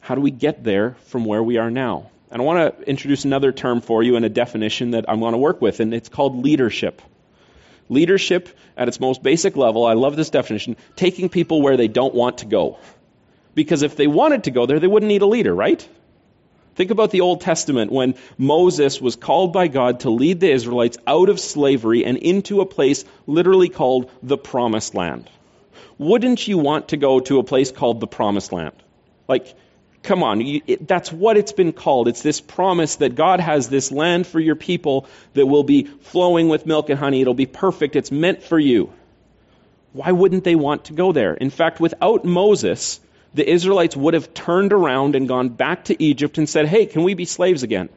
How 0.00 0.14
do 0.14 0.20
we 0.20 0.30
get 0.30 0.64
there 0.64 0.96
from 1.06 1.24
where 1.24 1.42
we 1.42 1.58
are 1.58 1.70
now? 1.70 2.10
And 2.30 2.40
I 2.40 2.44
want 2.44 2.78
to 2.78 2.88
introduce 2.88 3.24
another 3.24 3.52
term 3.52 3.80
for 3.80 4.02
you 4.02 4.16
and 4.16 4.24
a 4.24 4.28
definition 4.28 4.92
that 4.92 5.04
I'm 5.08 5.20
going 5.20 5.32
to 5.32 5.38
work 5.38 5.60
with, 5.60 5.80
and 5.80 5.92
it's 5.94 6.08
called 6.08 6.42
leadership. 6.42 7.02
Leadership, 7.88 8.48
at 8.76 8.88
its 8.88 8.98
most 8.98 9.22
basic 9.22 9.56
level, 9.56 9.86
I 9.86 9.92
love 9.92 10.16
this 10.16 10.30
definition, 10.30 10.76
taking 10.96 11.28
people 11.28 11.62
where 11.62 11.76
they 11.76 11.88
don't 11.88 12.14
want 12.14 12.38
to 12.38 12.46
go. 12.46 12.78
Because 13.54 13.82
if 13.82 13.96
they 13.96 14.06
wanted 14.06 14.44
to 14.44 14.50
go 14.50 14.66
there, 14.66 14.80
they 14.80 14.86
wouldn't 14.86 15.08
need 15.08 15.22
a 15.22 15.26
leader, 15.26 15.54
right? 15.54 15.86
Think 16.76 16.90
about 16.90 17.10
the 17.10 17.22
Old 17.22 17.40
Testament 17.40 17.90
when 17.90 18.16
Moses 18.36 19.00
was 19.00 19.16
called 19.16 19.54
by 19.54 19.66
God 19.66 20.00
to 20.00 20.10
lead 20.10 20.40
the 20.40 20.50
Israelites 20.50 20.98
out 21.06 21.30
of 21.30 21.40
slavery 21.40 22.04
and 22.04 22.18
into 22.18 22.60
a 22.60 22.66
place 22.66 23.06
literally 23.26 23.70
called 23.70 24.10
the 24.22 24.36
Promised 24.36 24.94
Land. 24.94 25.30
Wouldn't 25.96 26.46
you 26.46 26.58
want 26.58 26.88
to 26.88 26.98
go 26.98 27.20
to 27.20 27.38
a 27.38 27.44
place 27.44 27.72
called 27.72 28.00
the 28.00 28.06
Promised 28.06 28.52
Land? 28.52 28.74
Like, 29.26 29.54
come 30.02 30.22
on, 30.22 30.42
you, 30.42 30.60
it, 30.66 30.86
that's 30.86 31.10
what 31.10 31.38
it's 31.38 31.52
been 31.52 31.72
called. 31.72 32.08
It's 32.08 32.20
this 32.20 32.42
promise 32.42 32.96
that 32.96 33.14
God 33.14 33.40
has 33.40 33.70
this 33.70 33.90
land 33.90 34.26
for 34.26 34.38
your 34.38 34.54
people 34.54 35.06
that 35.32 35.46
will 35.46 35.64
be 35.64 35.84
flowing 35.84 36.50
with 36.50 36.66
milk 36.66 36.90
and 36.90 36.98
honey. 36.98 37.22
It'll 37.22 37.32
be 37.32 37.46
perfect. 37.46 37.96
It's 37.96 38.12
meant 38.12 38.42
for 38.42 38.58
you. 38.58 38.92
Why 39.94 40.12
wouldn't 40.12 40.44
they 40.44 40.56
want 40.56 40.84
to 40.84 40.92
go 40.92 41.12
there? 41.12 41.32
In 41.32 41.48
fact, 41.48 41.80
without 41.80 42.26
Moses, 42.26 43.00
the 43.36 43.48
Israelites 43.48 43.94
would 43.94 44.14
have 44.14 44.32
turned 44.32 44.72
around 44.72 45.14
and 45.14 45.28
gone 45.28 45.50
back 45.50 45.84
to 45.84 46.02
Egypt 46.02 46.38
and 46.38 46.48
said, 46.48 46.66
Hey, 46.66 46.86
can 46.86 47.04
we 47.04 47.12
be 47.12 47.26
slaves 47.26 47.62
again? 47.62 47.90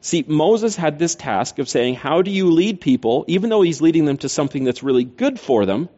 See, 0.00 0.24
Moses 0.26 0.76
had 0.76 0.96
this 0.98 1.16
task 1.16 1.58
of 1.58 1.68
saying, 1.68 1.96
How 1.96 2.22
do 2.22 2.30
you 2.30 2.52
lead 2.52 2.80
people? 2.80 3.24
Even 3.26 3.50
though 3.50 3.62
he's 3.62 3.80
leading 3.80 4.04
them 4.04 4.18
to 4.18 4.28
something 4.28 4.62
that's 4.62 4.84
really 4.84 5.02
good 5.02 5.40
for 5.40 5.66
them, 5.66 5.88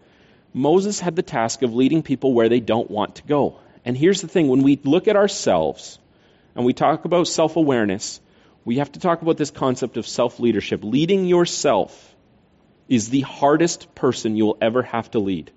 Moses 0.55 1.01
had 1.01 1.17
the 1.17 1.23
task 1.23 1.61
of 1.61 1.75
leading 1.75 2.03
people 2.03 2.33
where 2.33 2.49
they 2.49 2.61
don't 2.61 2.91
want 2.91 3.17
to 3.17 3.25
go. 3.25 3.59
And 3.85 3.95
here's 3.97 4.23
the 4.23 4.29
thing 4.29 4.49
when 4.49 4.63
we 4.63 4.81
look 4.83 5.07
at 5.07 5.17
ourselves 5.17 5.99
and 6.55 6.65
we 6.65 6.73
talk 6.73 7.05
about 7.05 7.29
self 7.29 7.57
awareness, 7.57 8.23
we 8.65 8.79
have 8.79 8.93
to 8.93 9.01
talk 9.01 9.21
about 9.21 9.37
this 9.37 9.51
concept 9.51 9.99
of 9.99 10.07
self 10.07 10.41
leadership. 10.41 10.83
Leading 10.83 11.27
yourself 11.27 12.17
is 12.89 13.11
the 13.11 13.21
hardest 13.21 13.95
person 13.95 14.35
you'll 14.35 14.57
ever 14.63 14.83
have 14.83 15.11
to 15.11 15.19
lead. 15.19 15.51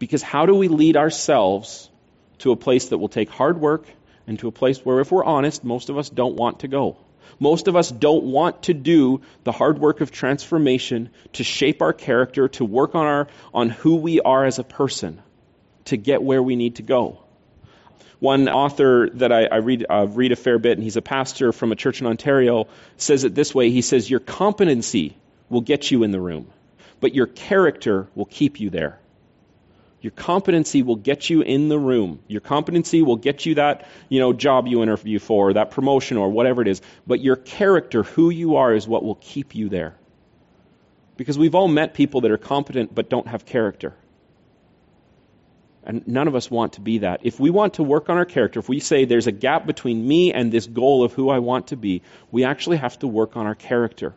Because 0.00 0.22
how 0.22 0.46
do 0.46 0.54
we 0.54 0.66
lead 0.66 0.96
ourselves 0.96 1.90
to 2.38 2.50
a 2.50 2.56
place 2.56 2.88
that 2.88 2.98
will 2.98 3.10
take 3.10 3.28
hard 3.28 3.60
work 3.60 3.84
and 4.26 4.38
to 4.40 4.48
a 4.48 4.52
place 4.52 4.84
where, 4.84 4.98
if 4.98 5.12
we're 5.12 5.24
honest, 5.24 5.62
most 5.62 5.90
of 5.90 5.98
us 5.98 6.08
don't 6.08 6.34
want 6.34 6.60
to 6.60 6.68
go? 6.68 6.96
Most 7.38 7.68
of 7.68 7.76
us 7.76 7.90
don't 7.90 8.24
want 8.24 8.64
to 8.64 8.74
do 8.74 9.20
the 9.44 9.52
hard 9.52 9.78
work 9.78 10.00
of 10.00 10.10
transformation 10.10 11.10
to 11.34 11.44
shape 11.44 11.82
our 11.82 11.92
character, 11.92 12.48
to 12.48 12.64
work 12.64 12.94
on 12.94 13.06
our 13.06 13.28
on 13.52 13.68
who 13.68 13.96
we 13.96 14.20
are 14.20 14.44
as 14.44 14.58
a 14.58 14.64
person, 14.64 15.22
to 15.84 15.98
get 15.98 16.22
where 16.22 16.42
we 16.42 16.56
need 16.56 16.76
to 16.76 16.82
go. 16.82 17.18
One 18.20 18.48
author 18.48 19.10
that 19.14 19.32
I, 19.32 19.44
I 19.44 19.56
read, 19.56 19.86
uh, 19.88 20.06
read 20.08 20.32
a 20.32 20.36
fair 20.36 20.58
bit, 20.58 20.78
and 20.78 20.82
he's 20.82 20.96
a 20.96 21.02
pastor 21.02 21.52
from 21.52 21.72
a 21.72 21.76
church 21.76 22.00
in 22.00 22.06
Ontario, 22.06 22.68
says 22.96 23.24
it 23.24 23.34
this 23.34 23.54
way. 23.54 23.70
He 23.70 23.82
says, 23.82 24.08
Your 24.08 24.20
competency 24.20 25.16
will 25.50 25.62
get 25.62 25.90
you 25.90 26.04
in 26.04 26.10
the 26.10 26.20
room, 26.20 26.50
but 27.00 27.14
your 27.14 27.26
character 27.26 28.08
will 28.14 28.26
keep 28.26 28.60
you 28.60 28.70
there. 28.70 28.98
Your 30.00 30.12
competency 30.12 30.82
will 30.82 30.96
get 30.96 31.28
you 31.28 31.42
in 31.42 31.68
the 31.68 31.78
room. 31.78 32.20
Your 32.26 32.40
competency 32.40 33.02
will 33.02 33.16
get 33.16 33.44
you 33.44 33.56
that, 33.56 33.86
you 34.08 34.18
know, 34.18 34.32
job 34.32 34.66
you 34.66 34.82
interview 34.82 35.18
for, 35.18 35.52
that 35.52 35.72
promotion 35.72 36.16
or 36.16 36.30
whatever 36.30 36.62
it 36.62 36.68
is. 36.68 36.80
But 37.06 37.20
your 37.20 37.36
character, 37.36 38.02
who 38.02 38.30
you 38.30 38.56
are, 38.56 38.72
is 38.72 38.88
what 38.88 39.04
will 39.04 39.16
keep 39.16 39.54
you 39.54 39.68
there. 39.68 39.94
Because 41.18 41.38
we've 41.38 41.54
all 41.54 41.68
met 41.68 41.92
people 41.92 42.22
that 42.22 42.30
are 42.30 42.38
competent 42.38 42.94
but 42.94 43.10
don't 43.10 43.26
have 43.26 43.44
character. 43.44 43.94
And 45.84 46.06
none 46.08 46.28
of 46.28 46.34
us 46.34 46.50
want 46.50 46.74
to 46.74 46.80
be 46.80 46.98
that. 46.98 47.20
If 47.24 47.38
we 47.38 47.50
want 47.50 47.74
to 47.74 47.82
work 47.82 48.08
on 48.08 48.16
our 48.16 48.24
character, 48.24 48.58
if 48.58 48.70
we 48.70 48.80
say 48.80 49.04
there's 49.04 49.26
a 49.26 49.32
gap 49.32 49.66
between 49.66 50.06
me 50.06 50.32
and 50.32 50.50
this 50.50 50.66
goal 50.66 51.04
of 51.04 51.12
who 51.12 51.28
I 51.28 51.40
want 51.40 51.68
to 51.68 51.76
be, 51.76 52.00
we 52.30 52.44
actually 52.44 52.78
have 52.78 52.98
to 53.00 53.06
work 53.06 53.36
on 53.36 53.46
our 53.46 53.54
character. 53.54 54.14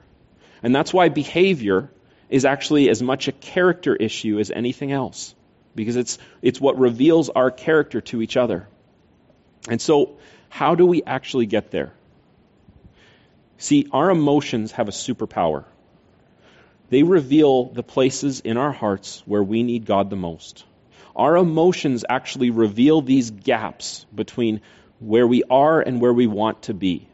And 0.62 0.74
that's 0.74 0.93
why 0.93 1.10
behavior 1.10 1.91
is 2.30 2.46
actually 2.46 2.89
as 2.89 3.04
much 3.04 3.28
a 3.28 3.34
character 3.34 3.93
issue 3.93 4.39
as 4.39 4.50
anything 4.50 4.93
else 4.93 5.36
because 5.76 5.96
it's, 5.96 6.18
it's 6.42 6.60
what 6.60 6.78
reveals 6.78 7.30
our 7.30 7.52
character 7.52 8.02
to 8.02 8.22
each 8.22 8.38
other. 8.38 8.68
And 9.70 9.82
so, 9.82 10.18
how 10.50 10.76
do 10.76 10.86
we 10.86 11.04
actually 11.04 11.46
get 11.46 11.72
there? 11.72 11.94
See, 13.58 13.88
our 13.92 14.10
emotions 14.10 14.74
have 14.74 14.88
a 14.88 14.92
superpower. 14.92 15.64
They 16.90 17.04
reveal 17.04 17.66
the 17.66 17.84
places 17.84 18.42
in 18.42 18.58
our 18.58 18.72
hearts 18.72 19.24
where 19.26 19.42
we 19.42 19.64
need 19.64 19.86
God 19.86 20.10
the 20.10 20.16
most. 20.16 20.64
Our 21.16 21.38
emotions 21.38 22.04
actually 22.08 22.50
reveal 22.50 23.02
these 23.02 23.32
gaps 23.32 24.06
between 24.14 24.62
where 25.00 25.28
we 25.28 25.44
are 25.50 25.80
and 25.82 26.02
where 26.02 26.14
we 26.14 26.28
want 26.28 26.64
to 26.64 26.74
be. 26.74 27.08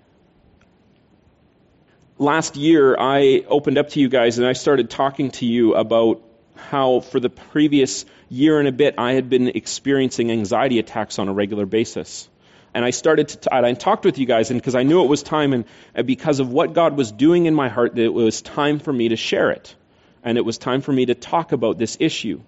Last 2.17 2.57
year, 2.57 2.97
I 2.99 3.43
opened 3.47 3.77
up 3.77 3.89
to 3.89 3.99
you 3.99 4.09
guys 4.09 4.37
and 4.37 4.47
I 4.47 4.53
started 4.53 4.89
talking 4.89 5.31
to 5.31 5.45
you 5.45 5.75
about 5.75 6.21
how 6.69 6.99
for 6.99 7.19
the 7.19 7.29
previous 7.29 8.05
year 8.29 8.59
and 8.59 8.67
a 8.67 8.71
bit 8.71 8.95
I 8.97 9.13
had 9.13 9.29
been 9.29 9.47
experiencing 9.47 10.31
anxiety 10.31 10.79
attacks 10.79 11.19
on 11.19 11.27
a 11.27 11.33
regular 11.33 11.65
basis. 11.65 12.29
And 12.73 12.85
I 12.85 12.91
started 12.91 13.29
to, 13.29 13.53
I 13.53 13.73
talked 13.73 14.05
with 14.05 14.19
you 14.19 14.25
guys, 14.25 14.51
and 14.51 14.59
because 14.59 14.75
I 14.75 14.83
knew 14.83 15.03
it 15.03 15.07
was 15.07 15.23
time, 15.23 15.53
and, 15.53 15.65
and 15.95 16.05
because 16.05 16.39
of 16.39 16.51
what 16.51 16.73
God 16.73 16.95
was 16.95 17.11
doing 17.11 17.47
in 17.47 17.55
my 17.55 17.67
heart, 17.67 17.95
that 17.95 18.03
it 18.03 18.13
was 18.13 18.41
time 18.41 18.79
for 18.79 18.93
me 18.93 19.09
to 19.09 19.15
share 19.15 19.49
it. 19.49 19.75
And 20.23 20.37
it 20.37 20.45
was 20.45 20.57
time 20.57 20.81
for 20.81 20.91
me 20.91 21.07
to 21.07 21.15
talk 21.15 21.51
about 21.51 21.77
this 21.79 21.97
issue. 21.99 22.41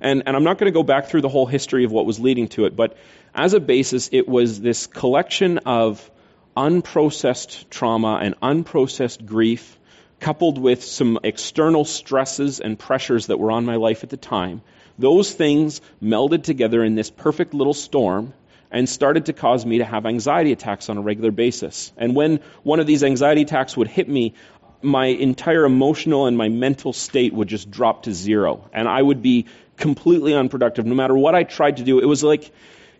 And, 0.00 0.24
and 0.26 0.36
I'm 0.36 0.44
not 0.44 0.58
going 0.58 0.72
to 0.72 0.76
go 0.76 0.82
back 0.82 1.06
through 1.06 1.20
the 1.20 1.28
whole 1.28 1.46
history 1.46 1.84
of 1.84 1.92
what 1.92 2.06
was 2.06 2.18
leading 2.18 2.48
to 2.48 2.64
it, 2.64 2.74
but 2.74 2.96
as 3.34 3.54
a 3.54 3.60
basis, 3.60 4.10
it 4.12 4.28
was 4.28 4.60
this 4.60 4.86
collection 4.86 5.58
of 5.58 6.10
unprocessed 6.56 7.70
trauma 7.70 8.18
and 8.20 8.34
unprocessed 8.40 9.24
grief 9.24 9.77
coupled 10.20 10.58
with 10.58 10.84
some 10.84 11.18
external 11.22 11.84
stresses 11.84 12.60
and 12.60 12.78
pressures 12.78 13.26
that 13.26 13.38
were 13.38 13.52
on 13.52 13.64
my 13.64 13.76
life 13.76 14.04
at 14.04 14.10
the 14.10 14.16
time, 14.16 14.62
those 14.98 15.32
things 15.32 15.80
melded 16.02 16.42
together 16.42 16.82
in 16.82 16.94
this 16.94 17.10
perfect 17.10 17.54
little 17.54 17.74
storm 17.74 18.34
and 18.70 18.88
started 18.88 19.26
to 19.26 19.32
cause 19.32 19.64
me 19.64 19.78
to 19.78 19.84
have 19.84 20.06
anxiety 20.06 20.52
attacks 20.52 20.88
on 20.88 20.98
a 20.98 21.00
regular 21.00 21.30
basis. 21.30 21.92
And 21.96 22.14
when 22.14 22.40
one 22.62 22.80
of 22.80 22.86
these 22.86 23.02
anxiety 23.02 23.42
attacks 23.42 23.76
would 23.76 23.88
hit 23.88 24.08
me, 24.08 24.34
my 24.82 25.06
entire 25.06 25.64
emotional 25.64 26.26
and 26.26 26.36
my 26.36 26.48
mental 26.48 26.92
state 26.92 27.32
would 27.32 27.48
just 27.48 27.70
drop 27.70 28.04
to 28.04 28.12
zero. 28.12 28.68
And 28.72 28.88
I 28.88 29.00
would 29.00 29.22
be 29.22 29.46
completely 29.76 30.34
unproductive. 30.34 30.84
No 30.84 30.94
matter 30.94 31.16
what 31.16 31.34
I 31.34 31.44
tried 31.44 31.78
to 31.78 31.84
do, 31.84 32.00
it 32.00 32.04
was 32.04 32.22
like 32.22 32.52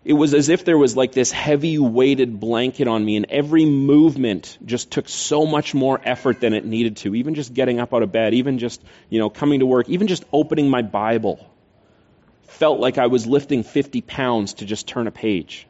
it 0.09 0.13
was 0.13 0.33
as 0.33 0.49
if 0.49 0.65
there 0.65 0.75
was 0.75 0.97
like 0.97 1.11
this 1.11 1.31
heavy 1.31 1.77
weighted 1.77 2.39
blanket 2.39 2.87
on 2.87 3.05
me, 3.05 3.15
and 3.15 3.27
every 3.29 3.65
movement 3.65 4.57
just 4.65 4.89
took 4.89 5.07
so 5.07 5.45
much 5.45 5.75
more 5.75 6.01
effort 6.03 6.39
than 6.39 6.55
it 6.55 6.65
needed 6.65 6.97
to. 6.97 7.13
Even 7.13 7.35
just 7.35 7.53
getting 7.53 7.79
up 7.79 7.93
out 7.93 8.01
of 8.01 8.11
bed, 8.11 8.33
even 8.33 8.57
just, 8.57 8.81
you 9.11 9.19
know, 9.19 9.29
coming 9.29 9.59
to 9.59 9.67
work, 9.67 9.87
even 9.87 10.07
just 10.07 10.23
opening 10.33 10.67
my 10.67 10.81
Bible 10.81 11.47
felt 12.47 12.79
like 12.79 12.97
I 12.97 13.05
was 13.05 13.27
lifting 13.27 13.61
50 13.61 14.01
pounds 14.01 14.55
to 14.55 14.65
just 14.65 14.87
turn 14.87 15.05
a 15.05 15.11
page. 15.11 15.67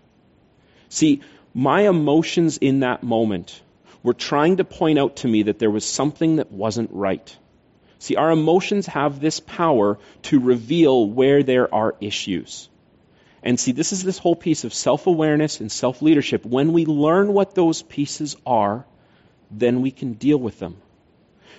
See, 0.87 1.19
my 1.53 1.89
emotions 1.89 2.59
in 2.59 2.79
that 2.79 3.03
moment 3.03 3.61
were 4.03 4.13
trying 4.13 4.55
to 4.55 4.63
point 4.63 4.99
out 4.99 5.17
to 5.17 5.27
me 5.27 5.43
that 5.43 5.59
there 5.59 5.69
was 5.69 5.83
something 5.83 6.37
that 6.37 6.49
wasn't 6.49 6.91
right. 6.93 7.37
See, 7.97 8.15
our 8.15 8.31
emotions 8.31 8.85
have 8.87 9.19
this 9.19 9.41
power 9.41 9.99
to 10.21 10.39
reveal 10.39 11.05
where 11.09 11.43
there 11.43 11.75
are 11.75 11.95
issues. 11.99 12.68
And 13.43 13.59
see, 13.59 13.71
this 13.71 13.93
is 13.93 14.03
this 14.03 14.17
whole 14.17 14.35
piece 14.35 14.63
of 14.63 14.73
self 14.73 15.07
awareness 15.07 15.59
and 15.59 15.71
self 15.71 16.01
leadership. 16.01 16.45
When 16.45 16.73
we 16.73 16.85
learn 16.85 17.33
what 17.33 17.55
those 17.55 17.81
pieces 17.81 18.35
are, 18.45 18.85
then 19.51 19.81
we 19.81 19.91
can 19.91 20.13
deal 20.13 20.37
with 20.37 20.59
them. 20.59 20.77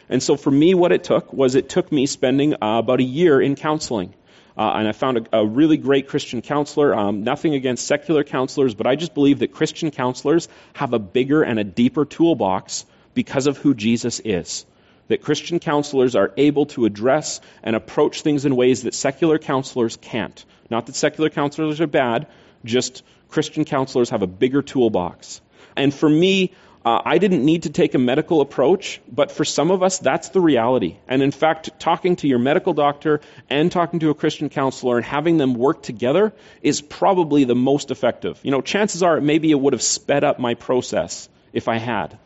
And 0.09 0.23
so 0.23 0.37
for 0.37 0.51
me, 0.51 0.75
what 0.75 0.93
it 0.93 1.05
took 1.05 1.33
was 1.33 1.55
it 1.55 1.69
took 1.69 1.91
me 1.91 2.07
spending 2.07 2.55
uh, 2.55 2.79
about 2.79 3.01
a 3.01 3.05
year 3.05 3.41
in 3.41 3.55
counseling. 3.55 4.13
Uh, 4.57 4.73
and 4.75 4.89
I 4.89 4.93
found 4.93 5.19
a, 5.33 5.39
a, 5.39 5.47
really 5.47 5.77
great 5.77 6.09
Christian 6.09 6.43
counselor. 6.43 6.95
Um, 6.95 7.23
nothing 7.23 7.55
against 7.55 7.87
secular 7.87 8.25
counselors, 8.25 8.75
but 8.75 8.87
I 8.87 8.97
just 8.97 9.15
believe 9.15 9.39
that 9.39 9.55
Christian 9.55 9.91
counselors 9.91 10.49
have 10.75 10.93
a 10.93 10.99
bigger 10.99 11.43
and 11.43 11.59
a 11.59 11.65
deeper 11.65 12.05
toolbox 12.05 12.85
because 13.15 13.47
of 13.47 13.57
who 13.57 13.75
Jesus 13.75 14.21
is 14.25 14.67
that 15.11 15.23
Christian 15.23 15.59
counselors 15.59 16.15
are 16.15 16.33
able 16.37 16.67
to 16.67 16.87
address 16.87 17.41
and 17.65 17.75
approach 17.75 18.23
things 18.23 18.45
in 18.45 18.55
ways 18.55 18.83
that 18.83 18.95
secular 18.95 19.39
counselors 19.39 19.97
can't. 19.97 20.45
Not 20.71 20.87
that 20.87 20.95
secular 20.95 21.31
counselors 21.31 21.81
are 21.81 21.89
bad, 21.89 22.29
just 22.65 23.03
Christian 23.29 23.65
counselors 23.65 24.11
have 24.11 24.23
a 24.23 24.29
bigger 24.29 24.63
toolbox. 24.63 25.41
And 25.77 25.93
for 25.93 26.09
me, 26.09 26.53
uh, 26.85 27.03
I 27.05 27.19
didn't 27.19 27.45
need 27.45 27.65
to 27.65 27.71
take 27.71 27.95
a 27.95 27.99
medical 27.99 28.41
approach, 28.41 29.01
but 29.11 29.33
for 29.33 29.45
some 29.45 29.73
of 29.73 29.83
us, 29.83 29.99
that's 29.99 30.29
the 30.29 30.41
reality. 30.41 30.97
And 31.09 31.23
in 31.23 31.33
fact, 31.33 31.71
talking 31.81 32.15
to 32.17 32.29
your 32.29 32.39
medical 32.39 32.73
doctor 32.73 33.21
and 33.51 33.71
talking 33.71 33.99
to 34.01 34.11
a 34.11 34.15
Christian 34.15 34.49
counselor 34.49 34.97
and 34.97 35.05
having 35.05 35.39
them 35.39 35.55
work 35.55 35.83
together 35.83 36.33
is 36.63 36.81
probably 36.81 37.43
the 37.43 37.57
most 37.57 37.91
effective. 37.91 38.39
You 38.45 38.53
know, 38.53 38.61
chances 38.61 39.03
are 39.03 39.21
maybe 39.21 39.51
it 39.51 39.59
would 39.59 39.73
have 39.73 39.83
sped 39.83 40.23
up 40.23 40.39
my 40.39 40.55
process 40.55 41.29
if 41.53 41.67
I 41.67 41.79
had. 41.79 42.17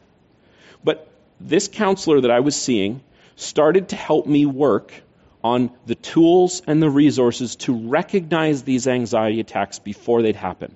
This 1.47 1.69
counselor 1.69 2.23
that 2.23 2.31
I 2.31 2.41
was 2.41 2.57
seeing 2.57 3.03
started 3.37 3.91
to 3.91 3.97
help 3.97 4.27
me 4.27 4.47
work 4.47 4.95
on 5.43 5.71
the 5.85 5.95
tools 5.95 6.63
and 6.67 6.83
the 6.83 6.89
resources 6.89 7.57
to 7.57 7.75
recognize 7.75 8.63
these 8.63 8.89
anxiety 8.89 9.41
attacks 9.41 9.79
before 9.79 10.23
they'd 10.23 10.37
happen. 10.37 10.75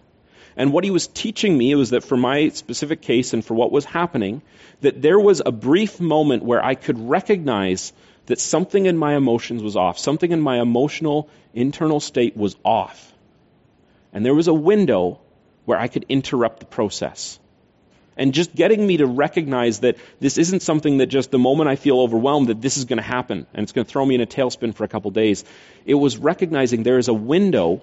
And 0.58 0.70
what 0.70 0.84
he 0.84 0.90
was 0.90 1.06
teaching 1.06 1.56
me 1.56 1.74
was 1.74 1.90
that 1.90 2.04
for 2.04 2.18
my 2.18 2.50
specific 2.50 3.00
case 3.00 3.32
and 3.32 3.42
for 3.42 3.54
what 3.54 3.72
was 3.72 3.86
happening, 3.86 4.42
that 4.82 5.00
there 5.00 5.18
was 5.18 5.40
a 5.44 5.52
brief 5.52 6.00
moment 6.00 6.42
where 6.42 6.62
I 6.62 6.74
could 6.74 6.98
recognize 6.98 7.94
that 8.26 8.38
something 8.38 8.84
in 8.84 8.98
my 8.98 9.16
emotions 9.16 9.62
was 9.62 9.74
off, 9.74 9.98
something 9.98 10.32
in 10.32 10.40
my 10.40 10.60
emotional 10.60 11.30
internal 11.54 11.98
state 11.98 12.36
was 12.36 12.56
off. 12.62 13.10
And 14.12 14.22
there 14.22 14.34
was 14.34 14.48
a 14.48 14.52
window 14.52 15.18
where 15.64 15.78
I 15.78 15.88
could 15.88 16.04
interrupt 16.10 16.60
the 16.60 16.66
process 16.66 17.38
and 18.18 18.34
just 18.34 18.54
getting 18.54 18.84
me 18.84 18.96
to 18.96 19.06
recognize 19.06 19.78
that 19.80 19.96
this 20.18 20.36
isn't 20.36 20.60
something 20.60 20.98
that 20.98 21.06
just 21.06 21.30
the 21.30 21.38
moment 21.38 21.70
I 21.70 21.76
feel 21.76 22.00
overwhelmed 22.00 22.48
that 22.48 22.60
this 22.60 22.76
is 22.76 22.84
going 22.84 22.96
to 22.96 23.02
happen 23.02 23.46
and 23.54 23.62
it's 23.62 23.72
going 23.72 23.84
to 23.84 23.90
throw 23.90 24.04
me 24.04 24.16
in 24.16 24.20
a 24.20 24.26
tailspin 24.26 24.74
for 24.74 24.82
a 24.82 24.88
couple 24.88 25.12
days. 25.12 25.44
It 25.86 25.94
was 25.94 26.18
recognizing 26.18 26.82
there 26.82 26.98
is 26.98 27.06
a 27.06 27.14
window, 27.14 27.80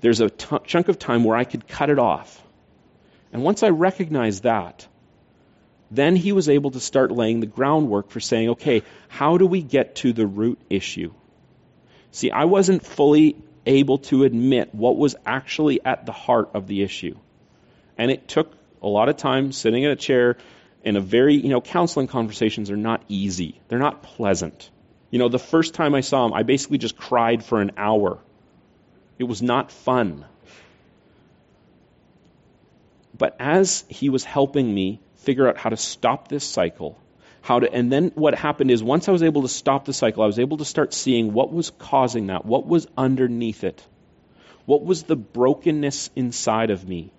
there's 0.00 0.20
a 0.20 0.28
t- 0.28 0.58
chunk 0.64 0.88
of 0.88 0.98
time 0.98 1.22
where 1.22 1.36
I 1.36 1.44
could 1.44 1.68
cut 1.68 1.88
it 1.88 2.00
off. 2.00 2.42
And 3.32 3.44
once 3.44 3.62
I 3.62 3.68
recognized 3.68 4.42
that, 4.42 4.86
then 5.90 6.16
he 6.16 6.32
was 6.32 6.48
able 6.48 6.72
to 6.72 6.80
start 6.80 7.12
laying 7.12 7.40
the 7.40 7.46
groundwork 7.46 8.10
for 8.10 8.20
saying, 8.20 8.50
okay, 8.50 8.82
how 9.06 9.38
do 9.38 9.46
we 9.46 9.62
get 9.62 9.94
to 9.96 10.12
the 10.12 10.26
root 10.26 10.58
issue? 10.68 11.12
See, 12.10 12.32
I 12.32 12.46
wasn't 12.46 12.84
fully 12.84 13.36
able 13.64 13.98
to 13.98 14.24
admit 14.24 14.74
what 14.74 14.96
was 14.96 15.14
actually 15.24 15.84
at 15.84 16.06
the 16.06 16.12
heart 16.12 16.50
of 16.54 16.66
the 16.66 16.82
issue. 16.82 17.16
And 17.96 18.10
it 18.10 18.26
took 18.26 18.57
a 18.82 18.88
lot 18.88 19.08
of 19.08 19.16
time 19.16 19.52
sitting 19.52 19.82
in 19.82 19.90
a 19.90 19.96
chair 19.96 20.36
in 20.84 20.96
a 20.96 21.00
very, 21.00 21.34
you 21.34 21.48
know, 21.48 21.60
counseling 21.60 22.06
conversations 22.06 22.70
are 22.70 22.76
not 22.76 23.02
easy. 23.08 23.60
They're 23.68 23.78
not 23.78 24.02
pleasant. 24.02 24.70
You 25.10 25.18
know, 25.18 25.28
the 25.28 25.38
first 25.38 25.74
time 25.74 25.94
I 25.94 26.00
saw 26.00 26.26
him, 26.26 26.32
I 26.32 26.42
basically 26.42 26.78
just 26.78 26.96
cried 26.96 27.44
for 27.44 27.60
an 27.60 27.72
hour. 27.76 28.18
It 29.18 29.24
was 29.24 29.42
not 29.42 29.72
fun. 29.72 30.24
But 33.16 33.36
as 33.40 33.84
he 33.88 34.10
was 34.10 34.22
helping 34.24 34.72
me 34.72 35.00
figure 35.16 35.48
out 35.48 35.56
how 35.56 35.70
to 35.70 35.76
stop 35.76 36.28
this 36.28 36.44
cycle, 36.44 36.96
how 37.40 37.60
to, 37.60 37.72
and 37.72 37.90
then 37.90 38.12
what 38.14 38.34
happened 38.34 38.70
is 38.70 38.82
once 38.82 39.08
I 39.08 39.12
was 39.12 39.22
able 39.22 39.42
to 39.42 39.48
stop 39.48 39.84
the 39.86 39.92
cycle, 39.92 40.22
I 40.22 40.26
was 40.26 40.38
able 40.38 40.58
to 40.58 40.64
start 40.64 40.94
seeing 40.94 41.32
what 41.32 41.52
was 41.52 41.70
causing 41.70 42.28
that, 42.28 42.44
what 42.44 42.66
was 42.66 42.86
underneath 42.96 43.64
it, 43.64 43.84
what 44.66 44.84
was 44.84 45.02
the 45.02 45.16
brokenness 45.16 46.10
inside 46.14 46.70
of 46.70 46.86
me 46.86 47.10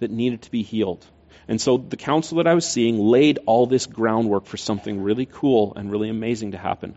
that 0.00 0.10
needed 0.10 0.42
to 0.42 0.50
be 0.50 0.62
healed. 0.62 1.06
And 1.48 1.60
so 1.60 1.76
the 1.76 1.96
counsel 1.96 2.38
that 2.38 2.46
I 2.46 2.54
was 2.54 2.68
seeing 2.68 2.98
laid 2.98 3.38
all 3.46 3.66
this 3.66 3.86
groundwork 3.86 4.46
for 4.46 4.56
something 4.56 5.02
really 5.02 5.26
cool 5.26 5.72
and 5.74 5.90
really 5.90 6.08
amazing 6.08 6.52
to 6.52 6.58
happen. 6.58 6.94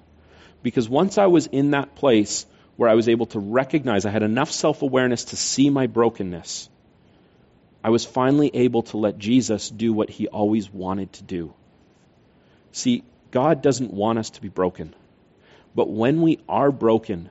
Because 0.61 0.89
once 0.89 1.17
I 1.17 1.27
was 1.27 1.47
in 1.47 1.71
that 1.71 1.95
place 1.95 2.45
where 2.75 2.89
I 2.89 2.95
was 2.95 3.09
able 3.09 3.27
to 3.27 3.39
recognize, 3.39 4.05
I 4.05 4.11
had 4.11 4.23
enough 4.23 4.51
self 4.51 4.81
awareness 4.81 5.25
to 5.25 5.35
see 5.35 5.69
my 5.69 5.87
brokenness, 5.87 6.69
I 7.83 7.89
was 7.89 8.05
finally 8.05 8.49
able 8.53 8.83
to 8.83 8.97
let 8.97 9.17
Jesus 9.17 9.69
do 9.69 9.91
what 9.91 10.09
he 10.09 10.27
always 10.27 10.71
wanted 10.71 11.11
to 11.13 11.23
do. 11.23 11.53
See, 12.71 13.03
God 13.31 13.61
doesn't 13.61 13.91
want 13.91 14.19
us 14.19 14.29
to 14.31 14.41
be 14.41 14.47
broken. 14.47 14.95
But 15.75 15.89
when 15.89 16.21
we 16.21 16.39
are 16.47 16.71
broken, 16.71 17.29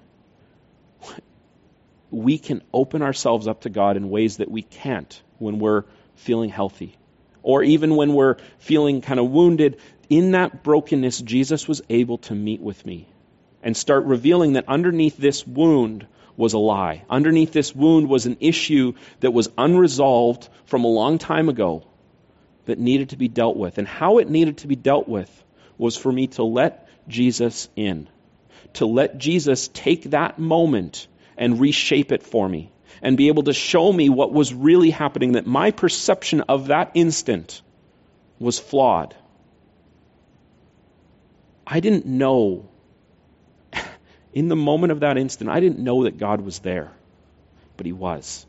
we 2.13 2.39
can 2.39 2.63
open 2.73 3.03
ourselves 3.03 3.49
up 3.49 3.63
to 3.63 3.71
God 3.71 3.97
in 3.97 4.11
ways 4.11 4.37
that 4.39 4.51
we 4.51 4.63
can't 4.63 5.23
when 5.39 5.59
we're 5.59 5.85
feeling 6.15 6.51
healthy 6.51 6.97
or 7.43 7.63
even 7.63 7.97
when 7.97 8.15
we're 8.15 8.37
feeling 8.59 9.01
kind 9.01 9.21
of 9.21 9.31
wounded, 9.31 9.79
in 10.09 10.33
that 10.33 10.63
brokenness, 10.63 11.21
Jesus 11.21 11.67
was 11.67 11.83
able 11.89 12.19
to 12.19 12.35
meet 12.35 12.61
with 12.61 12.85
me 12.87 13.09
and 13.63 13.77
start 13.77 14.05
revealing 14.05 14.55
that 14.55 14.69
underneath 14.69 15.17
this 15.17 15.47
wound 15.47 16.07
was 16.37 16.53
a 16.53 16.59
lie. 16.59 17.05
Underneath 17.11 17.53
this 17.53 17.75
wound 17.75 18.09
was 18.09 18.27
an 18.27 18.39
issue 18.41 18.95
that 19.21 19.33
was 19.33 19.49
unresolved 19.59 20.49
from 20.67 20.85
a 20.85 20.89
long 20.89 21.19
time 21.19 21.49
ago 21.49 21.85
that 22.67 22.79
needed 22.79 23.11
to 23.11 23.17
be 23.17 23.29
dealt 23.29 23.57
with. 23.57 23.79
And 23.79 23.87
how 23.87 24.19
it 24.19 24.31
needed 24.31 24.59
to 24.59 24.69
be 24.69 24.77
dealt 24.77 25.09
with 25.09 25.31
was 25.79 25.97
for 25.97 26.11
me 26.11 26.29
to 26.29 26.45
let 26.45 26.89
Jesus 27.09 27.69
in, 27.77 28.09
to 28.75 28.87
let 28.87 29.19
Jesus 29.19 29.69
take 29.69 30.11
that 30.11 30.39
moment 30.39 31.07
and 31.43 31.59
reshape 31.59 32.13
it 32.13 32.23
for 32.23 32.49
me 32.49 32.71
and 33.03 33.17
be 33.17 33.27
able 33.27 33.43
to 33.43 33.53
show 33.53 33.93
me 33.93 34.09
what 34.09 34.33
was 34.33 34.55
really 34.55 34.91
happening, 34.91 35.33
that 35.33 35.45
my 35.45 35.73
perception 35.73 36.43
of 36.43 36.69
that 36.69 36.93
instant 36.95 37.61
was 38.39 38.61
flawed. 38.61 39.17
I 41.67 41.81
didn't 41.81 42.07
know, 42.07 42.69
in 44.33 44.47
the 44.47 44.55
moment 44.55 44.93
of 44.93 45.01
that 45.01 45.19
instant, 45.19 45.51
I 45.51 45.59
didn't 45.59 45.81
know 45.81 46.05
that 46.05 46.17
God 46.17 46.41
was 46.43 46.61
there, 46.61 46.93
but 47.77 47.87
He 47.87 47.93
was. 47.93 48.47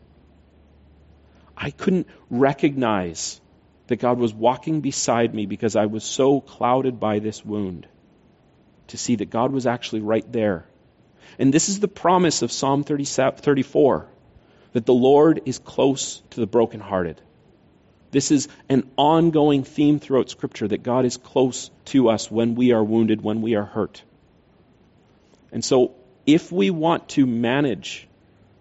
I 1.57 1.71
couldn't 1.71 2.07
recognize 2.29 3.41
that 3.87 3.95
God 3.95 4.19
was 4.19 4.35
walking 4.35 4.81
beside 4.81 5.33
me 5.33 5.47
because 5.47 5.75
I 5.75 5.87
was 5.87 6.03
so 6.03 6.41
clouded 6.41 6.99
by 6.99 7.17
this 7.17 7.43
wound 7.43 7.87
to 8.89 8.97
see 8.97 9.15
that 9.15 9.31
God 9.31 9.51
was 9.51 9.65
actually 9.65 10.01
right 10.01 10.31
there. 10.31 10.67
And 11.39 11.53
this 11.53 11.69
is 11.69 11.79
the 11.79 11.87
promise 11.87 12.41
of 12.41 12.51
Psalm 12.51 12.83
34 12.83 14.07
that 14.73 14.85
the 14.85 14.93
Lord 14.93 15.41
is 15.45 15.59
close 15.59 16.21
to 16.31 16.39
the 16.39 16.47
brokenhearted. 16.47 17.21
This 18.11 18.31
is 18.31 18.47
an 18.69 18.89
ongoing 18.95 19.63
theme 19.63 19.99
throughout 19.99 20.29
Scripture 20.29 20.67
that 20.67 20.83
God 20.83 21.05
is 21.05 21.17
close 21.17 21.71
to 21.85 22.09
us 22.09 22.29
when 22.29 22.55
we 22.55 22.71
are 22.71 22.83
wounded, 22.83 23.21
when 23.21 23.41
we 23.41 23.55
are 23.55 23.65
hurt. 23.65 24.03
And 25.51 25.63
so, 25.63 25.95
if 26.25 26.51
we 26.51 26.69
want 26.69 27.09
to 27.09 27.25
manage 27.25 28.07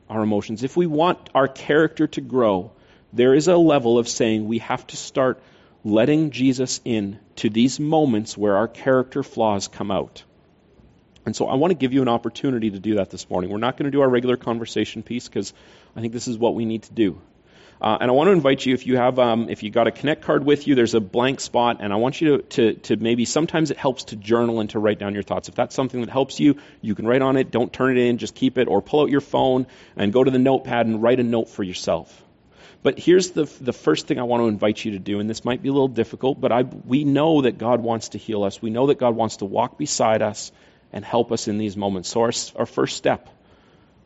our 0.08 0.22
emotions, 0.22 0.62
if 0.62 0.76
we 0.76 0.87
want 0.87 1.30
our 1.35 1.48
character 1.48 2.06
to 2.08 2.20
grow, 2.20 2.72
there 3.12 3.35
is 3.35 3.48
a 3.48 3.56
level 3.56 3.98
of 3.98 4.08
saying 4.08 4.46
we 4.46 4.58
have 4.58 4.87
to 4.88 4.96
start 4.96 5.42
letting 5.85 6.30
Jesus 6.30 6.80
in 6.85 7.18
to 7.37 7.50
these 7.50 7.78
moments 7.78 8.37
where 8.37 8.56
our 8.56 8.68
character 8.68 9.22
flaws 9.22 9.68
come 9.68 9.90
out. 9.90 10.24
And 11.24 11.37
so 11.37 11.46
I 11.46 11.54
want 11.54 11.70
to 11.70 11.76
give 11.76 11.92
you 11.92 12.02
an 12.02 12.08
opportunity 12.08 12.70
to 12.70 12.78
do 12.78 12.96
that 12.96 13.11
this 13.11 13.30
morning. 13.30 13.50
We're 13.50 13.58
not 13.58 13.76
going 13.76 13.85
to 13.85 13.90
do 13.90 14.00
our 14.00 14.08
regular 14.08 14.37
conversation 14.37 15.02
piece 15.02 15.28
because 15.28 15.54
I 15.96 16.00
think 16.00 16.12
this 16.12 16.28
is 16.28 16.37
what 16.37 16.54
we 16.54 16.64
need 16.64 16.82
to 16.85 16.92
do. 16.92 17.20
Uh, 17.80 17.98
and 18.00 18.11
I 18.11 18.14
want 18.14 18.28
to 18.28 18.32
invite 18.32 18.64
you, 18.64 18.74
if 18.74 18.87
you 18.87 18.96
have, 18.96 19.18
um, 19.18 19.48
if 19.48 19.64
you 19.64 19.70
got 19.70 19.88
a 19.88 19.90
Connect 19.90 20.22
card 20.22 20.44
with 20.44 20.68
you, 20.68 20.76
there's 20.76 20.94
a 20.94 21.00
blank 21.00 21.40
spot, 21.40 21.78
and 21.80 21.92
I 21.92 21.96
want 21.96 22.20
you 22.20 22.38
to, 22.38 22.42
to, 22.42 22.74
to 22.74 22.96
maybe, 22.96 23.24
sometimes 23.24 23.72
it 23.72 23.76
helps 23.76 24.04
to 24.04 24.16
journal 24.16 24.61
and 24.61 24.70
to 24.70 24.78
write 24.78 25.00
down 25.00 25.14
your 25.14 25.24
thoughts. 25.24 25.48
If 25.48 25.56
that's 25.56 25.74
something 25.74 26.00
that 26.00 26.08
helps 26.08 26.38
you, 26.38 26.58
you 26.80 26.94
can 26.94 27.08
write 27.08 27.22
on 27.22 27.37
it, 27.37 27.50
don't 27.50 27.72
turn 27.72 27.96
it 27.96 28.00
in, 28.00 28.18
just 28.18 28.37
keep 28.37 28.56
it, 28.56 28.68
or 28.68 28.82
pull 28.82 29.00
out 29.00 29.11
your 29.11 29.20
phone 29.20 29.66
and 29.96 30.12
go 30.12 30.22
to 30.22 30.30
the 30.30 30.38
notepad 30.38 30.87
and 30.87 31.02
write 31.02 31.18
a 31.18 31.24
note 31.24 31.48
for 31.48 31.64
yourself. 31.64 32.22
But 32.85 33.00
here's 33.00 33.32
the, 33.32 33.50
the 33.61 33.72
first 33.72 34.06
thing 34.06 34.20
I 34.20 34.24
want 34.24 34.42
to 34.42 34.46
invite 34.46 34.85
you 34.85 34.92
to 34.92 35.00
do, 35.00 35.18
and 35.18 35.28
this 35.28 35.44
might 35.44 35.61
be 35.61 35.68
a 35.68 35.72
little 35.72 35.88
difficult, 35.88 36.40
but 36.40 36.52
I, 36.52 36.62
we 36.62 37.02
know 37.02 37.42
that 37.42 37.58
God 37.58 37.80
wants 37.80 38.11
to 38.11 38.18
heal 38.18 38.44
us. 38.44 38.62
We 38.62 38.70
know 38.70 38.87
that 38.88 38.98
God 38.98 39.16
wants 39.16 39.38
to 39.38 39.44
walk 39.44 39.76
beside 39.76 40.22
us 40.22 40.52
and 40.92 41.05
help 41.05 41.33
us 41.33 41.48
in 41.48 41.59
these 41.59 41.76
moments. 41.76 42.09
So, 42.09 42.22
our, 42.22 42.33
our 42.57 42.66
first 42.66 42.96
step, 42.96 43.28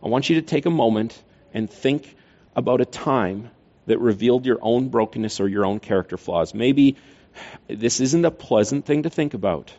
I 0.02 0.08
want 0.08 0.30
you 0.30 0.36
to 0.36 0.42
take 0.42 0.66
a 0.66 0.70
moment 0.70 1.20
and 1.52 1.70
think 1.70 2.14
about 2.54 2.80
a 2.80 2.84
time 2.84 3.50
that 3.86 3.98
revealed 3.98 4.46
your 4.46 4.58
own 4.62 4.88
brokenness 4.88 5.40
or 5.40 5.48
your 5.48 5.64
own 5.64 5.80
character 5.80 6.16
flaws. 6.16 6.54
Maybe 6.54 6.96
this 7.68 8.00
isn't 8.00 8.24
a 8.24 8.30
pleasant 8.30 8.84
thing 8.84 9.04
to 9.04 9.10
think 9.10 9.34
about, 9.34 9.72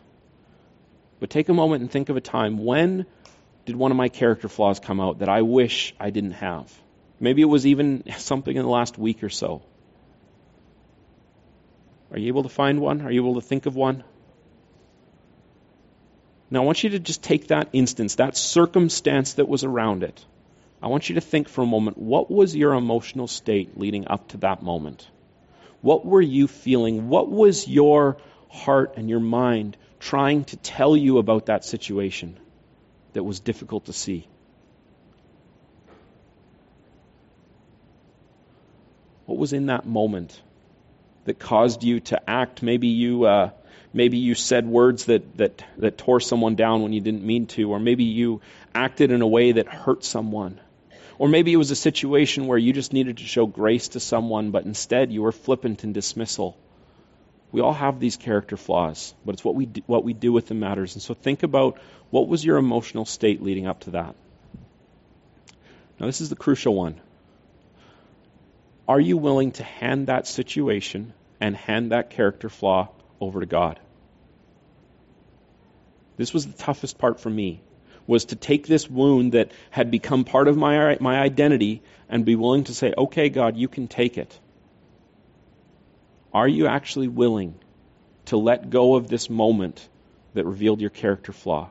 but 1.20 1.30
take 1.30 1.48
a 1.48 1.54
moment 1.54 1.82
and 1.82 1.90
think 1.90 2.08
of 2.08 2.16
a 2.16 2.20
time 2.20 2.58
when 2.64 3.06
did 3.66 3.76
one 3.76 3.90
of 3.90 3.96
my 3.96 4.08
character 4.08 4.48
flaws 4.48 4.80
come 4.80 5.00
out 5.00 5.18
that 5.18 5.28
I 5.28 5.42
wish 5.42 5.94
I 6.00 6.10
didn't 6.10 6.32
have? 6.32 6.72
Maybe 7.20 7.42
it 7.42 7.46
was 7.46 7.66
even 7.66 8.04
something 8.18 8.56
in 8.56 8.62
the 8.62 8.68
last 8.68 8.98
week 8.98 9.22
or 9.22 9.28
so. 9.28 9.62
Are 12.10 12.18
you 12.18 12.28
able 12.28 12.44
to 12.44 12.48
find 12.48 12.80
one? 12.80 13.02
Are 13.02 13.10
you 13.10 13.20
able 13.20 13.34
to 13.34 13.46
think 13.46 13.66
of 13.66 13.76
one? 13.76 14.04
Now, 16.50 16.62
I 16.62 16.64
want 16.64 16.82
you 16.82 16.90
to 16.90 16.98
just 16.98 17.22
take 17.22 17.48
that 17.48 17.68
instance, 17.72 18.16
that 18.16 18.36
circumstance 18.36 19.34
that 19.34 19.48
was 19.48 19.64
around 19.64 20.02
it. 20.02 20.24
I 20.82 20.86
want 20.86 21.08
you 21.08 21.16
to 21.16 21.20
think 21.20 21.48
for 21.48 21.62
a 21.62 21.66
moment 21.66 21.98
what 21.98 22.30
was 22.30 22.54
your 22.54 22.72
emotional 22.72 23.26
state 23.26 23.76
leading 23.76 24.06
up 24.08 24.28
to 24.28 24.38
that 24.38 24.62
moment? 24.62 25.08
What 25.80 26.06
were 26.06 26.22
you 26.22 26.48
feeling? 26.48 27.08
What 27.08 27.30
was 27.30 27.68
your 27.68 28.16
heart 28.48 28.94
and 28.96 29.10
your 29.10 29.20
mind 29.20 29.76
trying 30.00 30.44
to 30.44 30.56
tell 30.56 30.96
you 30.96 31.18
about 31.18 31.46
that 31.46 31.64
situation 31.64 32.38
that 33.12 33.24
was 33.24 33.40
difficult 33.40 33.86
to 33.86 33.92
see? 33.92 34.26
What 39.26 39.38
was 39.38 39.52
in 39.52 39.66
that 39.66 39.84
moment 39.84 40.40
that 41.24 41.38
caused 41.38 41.84
you 41.84 42.00
to 42.00 42.30
act? 42.30 42.62
Maybe 42.62 42.88
you 42.88 43.24
uh, 43.24 43.50
Maybe 43.98 44.18
you 44.18 44.36
said 44.36 44.64
words 44.64 45.06
that, 45.06 45.38
that, 45.38 45.64
that 45.78 45.98
tore 45.98 46.20
someone 46.20 46.54
down 46.54 46.82
when 46.84 46.92
you 46.92 47.00
didn't 47.00 47.24
mean 47.24 47.46
to, 47.46 47.72
or 47.72 47.80
maybe 47.80 48.04
you 48.04 48.40
acted 48.72 49.10
in 49.10 49.22
a 49.22 49.26
way 49.26 49.50
that 49.50 49.66
hurt 49.66 50.04
someone. 50.04 50.60
Or 51.18 51.26
maybe 51.28 51.52
it 51.52 51.56
was 51.56 51.72
a 51.72 51.74
situation 51.74 52.46
where 52.46 52.58
you 52.58 52.72
just 52.72 52.92
needed 52.92 53.16
to 53.16 53.24
show 53.24 53.46
grace 53.46 53.88
to 53.88 53.98
someone, 53.98 54.52
but 54.52 54.66
instead 54.66 55.10
you 55.10 55.22
were 55.22 55.32
flippant 55.32 55.82
in 55.82 55.92
dismissal. 55.92 56.56
We 57.50 57.60
all 57.60 57.72
have 57.72 57.98
these 57.98 58.16
character 58.16 58.56
flaws, 58.56 59.14
but 59.26 59.32
it's 59.32 59.44
what 59.44 59.56
we 59.56 59.66
do, 59.66 59.82
what 59.86 60.04
we 60.04 60.12
do 60.12 60.32
with 60.32 60.46
them 60.46 60.60
matters. 60.60 60.94
And 60.94 61.02
so 61.02 61.14
think 61.14 61.42
about 61.42 61.80
what 62.10 62.28
was 62.28 62.44
your 62.44 62.58
emotional 62.58 63.04
state 63.04 63.42
leading 63.42 63.66
up 63.66 63.80
to 63.80 63.90
that. 63.90 64.14
Now 65.98 66.06
this 66.06 66.20
is 66.20 66.28
the 66.28 66.36
crucial 66.36 66.72
one. 66.72 67.00
Are 68.86 69.00
you 69.00 69.16
willing 69.16 69.50
to 69.58 69.64
hand 69.64 70.06
that 70.06 70.28
situation 70.28 71.14
and 71.40 71.56
hand 71.56 71.90
that 71.90 72.10
character 72.10 72.48
flaw 72.48 72.90
over 73.20 73.40
to 73.40 73.46
God. 73.46 73.78
This 76.18 76.34
was 76.34 76.46
the 76.46 76.52
toughest 76.52 76.98
part 76.98 77.20
for 77.20 77.30
me 77.30 77.62
was 78.06 78.26
to 78.26 78.36
take 78.36 78.66
this 78.66 78.90
wound 78.90 79.32
that 79.32 79.52
had 79.70 79.90
become 79.90 80.24
part 80.24 80.48
of 80.48 80.56
my 80.56 80.96
my 81.00 81.18
identity 81.20 81.82
and 82.08 82.24
be 82.24 82.36
willing 82.36 82.64
to 82.64 82.74
say, 82.74 82.92
"Okay, 82.96 83.28
God, 83.28 83.56
you 83.56 83.68
can 83.68 83.86
take 83.86 84.18
it." 84.18 84.38
Are 86.32 86.48
you 86.48 86.66
actually 86.66 87.08
willing 87.08 87.54
to 88.26 88.36
let 88.36 88.70
go 88.70 88.96
of 88.96 89.08
this 89.08 89.30
moment 89.30 89.88
that 90.34 90.44
revealed 90.44 90.80
your 90.80 90.90
character 90.90 91.32
flaw? 91.32 91.70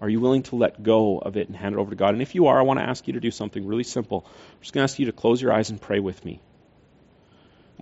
Are 0.00 0.08
you 0.08 0.20
willing 0.20 0.44
to 0.44 0.56
let 0.56 0.82
go 0.82 1.18
of 1.18 1.36
it 1.36 1.48
and 1.48 1.56
hand 1.56 1.74
it 1.74 1.78
over 1.78 1.90
to 1.90 1.96
God? 1.96 2.14
And 2.14 2.22
if 2.22 2.34
you 2.34 2.46
are, 2.46 2.58
I 2.58 2.62
want 2.62 2.78
to 2.78 2.88
ask 2.88 3.06
you 3.08 3.14
to 3.14 3.20
do 3.20 3.30
something 3.30 3.66
really 3.66 3.84
simple. 3.84 4.24
I'm 4.26 4.60
just 4.60 4.72
going 4.72 4.86
to 4.86 4.90
ask 4.90 4.98
you 4.98 5.06
to 5.06 5.12
close 5.12 5.42
your 5.42 5.52
eyes 5.52 5.70
and 5.70 5.80
pray 5.80 5.98
with 5.98 6.24
me. 6.24 6.40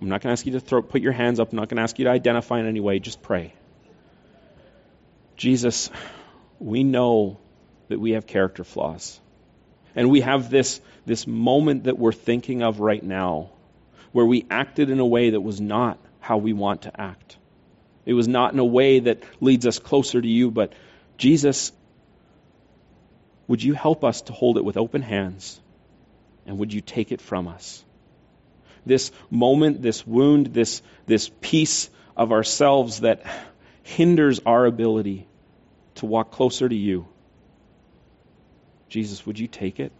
I'm 0.01 0.09
not 0.09 0.21
going 0.21 0.29
to 0.29 0.33
ask 0.33 0.45
you 0.45 0.53
to 0.53 0.59
throw, 0.59 0.81
put 0.81 1.01
your 1.01 1.11
hands 1.11 1.39
up. 1.39 1.51
I'm 1.51 1.57
not 1.57 1.69
going 1.69 1.77
to 1.77 1.83
ask 1.83 1.99
you 1.99 2.05
to 2.05 2.11
identify 2.11 2.59
in 2.59 2.65
any 2.65 2.79
way. 2.79 2.99
Just 2.99 3.21
pray. 3.21 3.53
Jesus, 5.37 5.89
we 6.59 6.83
know 6.83 7.39
that 7.87 7.99
we 7.99 8.11
have 8.11 8.27
character 8.27 8.63
flaws. 8.63 9.19
And 9.95 10.09
we 10.09 10.21
have 10.21 10.49
this, 10.49 10.81
this 11.05 11.25
moment 11.25 11.85
that 11.85 11.97
we're 11.97 12.11
thinking 12.11 12.61
of 12.61 12.79
right 12.79 13.01
now 13.01 13.51
where 14.11 14.25
we 14.25 14.45
acted 14.49 14.89
in 14.89 14.99
a 14.99 15.05
way 15.05 15.31
that 15.31 15.41
was 15.41 15.61
not 15.61 15.99
how 16.19 16.37
we 16.37 16.53
want 16.53 16.83
to 16.83 17.01
act. 17.01 17.37
It 18.05 18.13
was 18.13 18.27
not 18.27 18.53
in 18.53 18.59
a 18.59 18.65
way 18.65 18.99
that 18.99 19.23
leads 19.41 19.65
us 19.65 19.79
closer 19.79 20.21
to 20.21 20.27
you, 20.27 20.51
but 20.51 20.73
Jesus, 21.17 21.71
would 23.47 23.63
you 23.63 23.73
help 23.73 24.03
us 24.03 24.21
to 24.23 24.33
hold 24.33 24.57
it 24.57 24.65
with 24.65 24.77
open 24.77 25.01
hands? 25.01 25.59
And 26.45 26.59
would 26.59 26.73
you 26.73 26.81
take 26.81 27.11
it 27.11 27.21
from 27.21 27.47
us? 27.47 27.83
this 28.87 29.11
moment, 29.29 29.81
this 29.81 30.05
wound, 30.05 30.47
this, 30.47 30.81
this 31.05 31.29
piece 31.41 31.89
of 32.15 32.31
ourselves 32.31 33.01
that 33.01 33.23
hinders 33.87 34.41
our 34.45 34.65
ability 34.65 35.27
to 35.95 36.05
walk 36.05 36.31
closer 36.31 36.67
to 36.67 36.75
you. 36.75 37.07
Jesus, 38.89 39.25
would 39.25 39.39
you 39.39 39.47
take 39.47 39.79
it? 39.79 39.93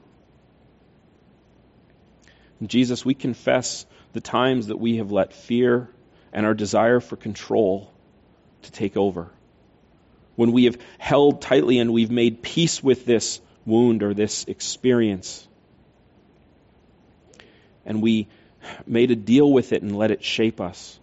And 2.59 2.69
Jesus, 2.69 3.05
we 3.05 3.13
confess 3.13 3.85
the 4.11 4.19
times 4.19 4.67
that 4.67 4.77
we 4.77 4.97
have 4.97 5.11
let 5.11 5.33
fear 5.33 5.89
and 6.33 6.45
our 6.45 6.53
desire 6.53 6.99
for 6.99 7.15
control 7.15 7.93
to 8.63 8.71
take 8.71 8.97
over. 8.97 9.29
When 10.35 10.51
we 10.51 10.65
have 10.65 10.77
held 10.97 11.41
tightly 11.41 11.79
and 11.79 11.93
we've 11.93 12.11
made 12.11 12.41
peace 12.41 12.83
with 12.83 13.05
this 13.05 13.39
wound 13.65 14.03
or 14.03 14.13
this 14.13 14.43
experience. 14.45 15.47
And 17.85 18.01
we 18.01 18.27
made 18.85 19.11
a 19.11 19.15
deal 19.15 19.49
with 19.49 19.71
it 19.71 19.81
and 19.81 19.97
let 19.97 20.11
it 20.11 20.25
shape 20.25 20.59
us. 20.59 20.99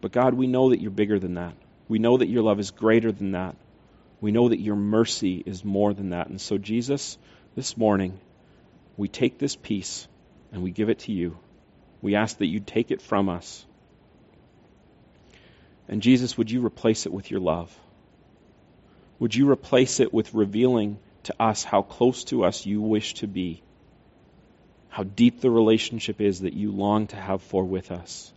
But 0.00 0.10
God, 0.10 0.34
we 0.34 0.48
know 0.48 0.70
that 0.70 0.80
you're 0.80 0.90
bigger 0.90 1.20
than 1.20 1.34
that. 1.34 1.54
We 1.88 1.98
know 1.98 2.18
that 2.18 2.28
your 2.28 2.42
love 2.42 2.60
is 2.60 2.70
greater 2.70 3.10
than 3.10 3.32
that. 3.32 3.56
We 4.20 4.32
know 4.32 4.48
that 4.48 4.60
your 4.60 4.76
mercy 4.76 5.42
is 5.44 5.64
more 5.64 5.94
than 5.94 6.10
that. 6.10 6.28
And 6.28 6.40
so, 6.40 6.58
Jesus, 6.58 7.16
this 7.54 7.76
morning, 7.76 8.18
we 8.96 9.08
take 9.08 9.38
this 9.38 9.56
piece 9.56 10.06
and 10.52 10.62
we 10.62 10.70
give 10.70 10.90
it 10.90 11.00
to 11.00 11.12
you. 11.12 11.38
We 12.02 12.14
ask 12.14 12.38
that 12.38 12.46
you 12.46 12.60
take 12.60 12.90
it 12.90 13.00
from 13.00 13.28
us. 13.28 13.64
And 15.88 16.02
Jesus, 16.02 16.36
would 16.36 16.50
you 16.50 16.64
replace 16.64 17.06
it 17.06 17.12
with 17.12 17.30
your 17.30 17.40
love? 17.40 17.74
Would 19.18 19.34
you 19.34 19.50
replace 19.50 20.00
it 20.00 20.12
with 20.12 20.34
revealing 20.34 20.98
to 21.24 21.34
us 21.40 21.64
how 21.64 21.82
close 21.82 22.24
to 22.24 22.44
us 22.44 22.66
you 22.66 22.80
wish 22.80 23.14
to 23.14 23.26
be? 23.26 23.62
How 24.90 25.02
deep 25.02 25.40
the 25.40 25.50
relationship 25.50 26.20
is 26.20 26.40
that 26.40 26.54
you 26.54 26.72
long 26.72 27.06
to 27.08 27.16
have 27.16 27.42
for 27.42 27.64
with 27.64 27.90
us? 27.90 28.32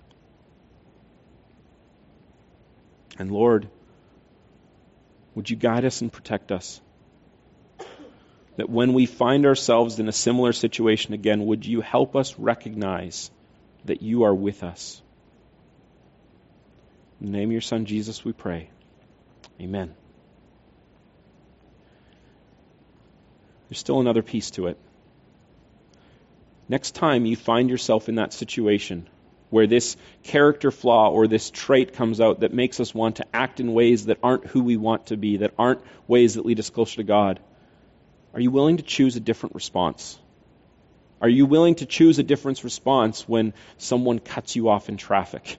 And 3.22 3.32
Lord, 3.32 3.70
would 5.36 5.48
you 5.48 5.56
guide 5.56 5.86
us 5.86 6.02
and 6.02 6.12
protect 6.12 6.52
us? 6.52 6.82
That 8.58 8.68
when 8.68 8.94
we 8.94 9.06
find 9.06 9.46
ourselves 9.46 10.00
in 10.00 10.08
a 10.08 10.12
similar 10.12 10.54
situation 10.54 11.14
again, 11.14 11.46
would 11.46 11.64
you 11.64 11.82
help 11.82 12.16
us 12.16 12.40
recognize 12.40 13.30
that 13.86 14.02
you 14.02 14.24
are 14.24 14.34
with 14.34 14.64
us? 14.64 15.04
In 17.20 17.32
the 17.32 17.38
name 17.38 17.50
of 17.50 17.52
your 17.52 17.62
Son, 17.62 17.86
Jesus, 17.86 18.26
we 18.26 18.34
pray. 18.34 18.72
Amen. 19.60 19.94
There's 23.70 23.78
still 23.78 24.00
another 24.00 24.24
piece 24.24 24.50
to 24.52 24.66
it. 24.66 24.80
Next 26.68 26.96
time 26.96 27.28
you 27.28 27.36
find 27.36 27.70
yourself 27.70 28.10
in 28.10 28.16
that 28.16 28.34
situation, 28.34 29.08
where 29.52 29.68
this 29.68 29.96
character 30.24 30.72
flaw 30.72 31.12
or 31.12 31.28
this 31.28 31.52
trait 31.52 31.94
comes 31.94 32.20
out 32.20 32.40
that 32.40 32.54
makes 32.54 32.80
us 32.80 32.96
want 32.96 33.18
to 33.18 33.26
act 33.36 33.60
in 33.60 33.74
ways 33.74 34.08
that 34.08 34.18
aren't 34.24 34.48
who 34.48 34.64
we 34.64 34.78
want 34.78 35.08
to 35.08 35.18
be, 35.18 35.38
that 35.38 35.54
aren't 35.60 35.82
ways 36.08 36.36
that 36.36 36.46
lead 36.46 36.60
us 36.60 36.70
closer 36.72 36.96
to 36.96 37.04
God, 37.04 37.40
are 38.34 38.40
you 38.40 38.50
willing 38.50 38.78
to 38.78 38.84
choose 38.84 39.16
a 39.18 39.20
different 39.20 39.54
response? 39.54 40.18
Are 41.22 41.30
you 41.30 41.46
willing 41.46 41.76
to 41.76 41.86
choose 41.86 42.18
a 42.18 42.24
different 42.24 42.64
response 42.64 43.28
when 43.28 43.54
someone 43.78 44.20
cuts 44.20 44.56
you 44.56 44.70
off 44.70 44.90
in 44.90 44.98
traffic? 44.98 45.58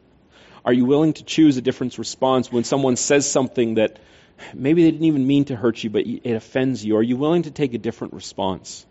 Are 0.64 0.74
you 0.74 0.84
willing 0.84 1.14
to 1.14 1.24
choose 1.24 1.56
a 1.56 1.62
different 1.62 1.96
response 1.96 2.52
when 2.52 2.64
someone 2.64 2.96
says 2.96 3.30
something 3.30 3.76
that 3.76 3.98
maybe 4.52 4.82
they 4.82 4.90
didn't 4.90 5.06
even 5.06 5.26
mean 5.26 5.46
to 5.46 5.56
hurt 5.56 5.82
you, 5.82 5.88
but 5.88 6.06
it 6.06 6.34
offends 6.34 6.84
you? 6.84 6.96
Are 6.96 7.02
you 7.02 7.16
willing 7.16 7.44
to 7.44 7.50
take 7.50 7.72
a 7.72 7.78
different 7.78 8.12
response? 8.12 8.84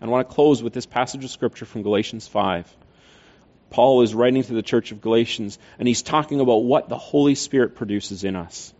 I 0.00 0.06
want 0.06 0.28
to 0.28 0.34
close 0.34 0.60
with 0.60 0.72
this 0.72 0.86
passage 0.86 1.22
of 1.22 1.30
Scripture 1.30 1.66
from 1.66 1.82
Galatians 1.82 2.26
5. 2.26 2.76
Paul 3.72 4.02
is 4.02 4.14
writing 4.14 4.42
to 4.42 4.52
the 4.52 4.62
church 4.62 4.92
of 4.92 5.00
Galatians, 5.00 5.58
and 5.78 5.88
he's 5.88 6.02
talking 6.02 6.40
about 6.40 6.62
what 6.62 6.88
the 6.90 6.98
Holy 6.98 7.34
Spirit 7.34 7.74
produces 7.74 8.22
in 8.22 8.36
us. 8.36 8.72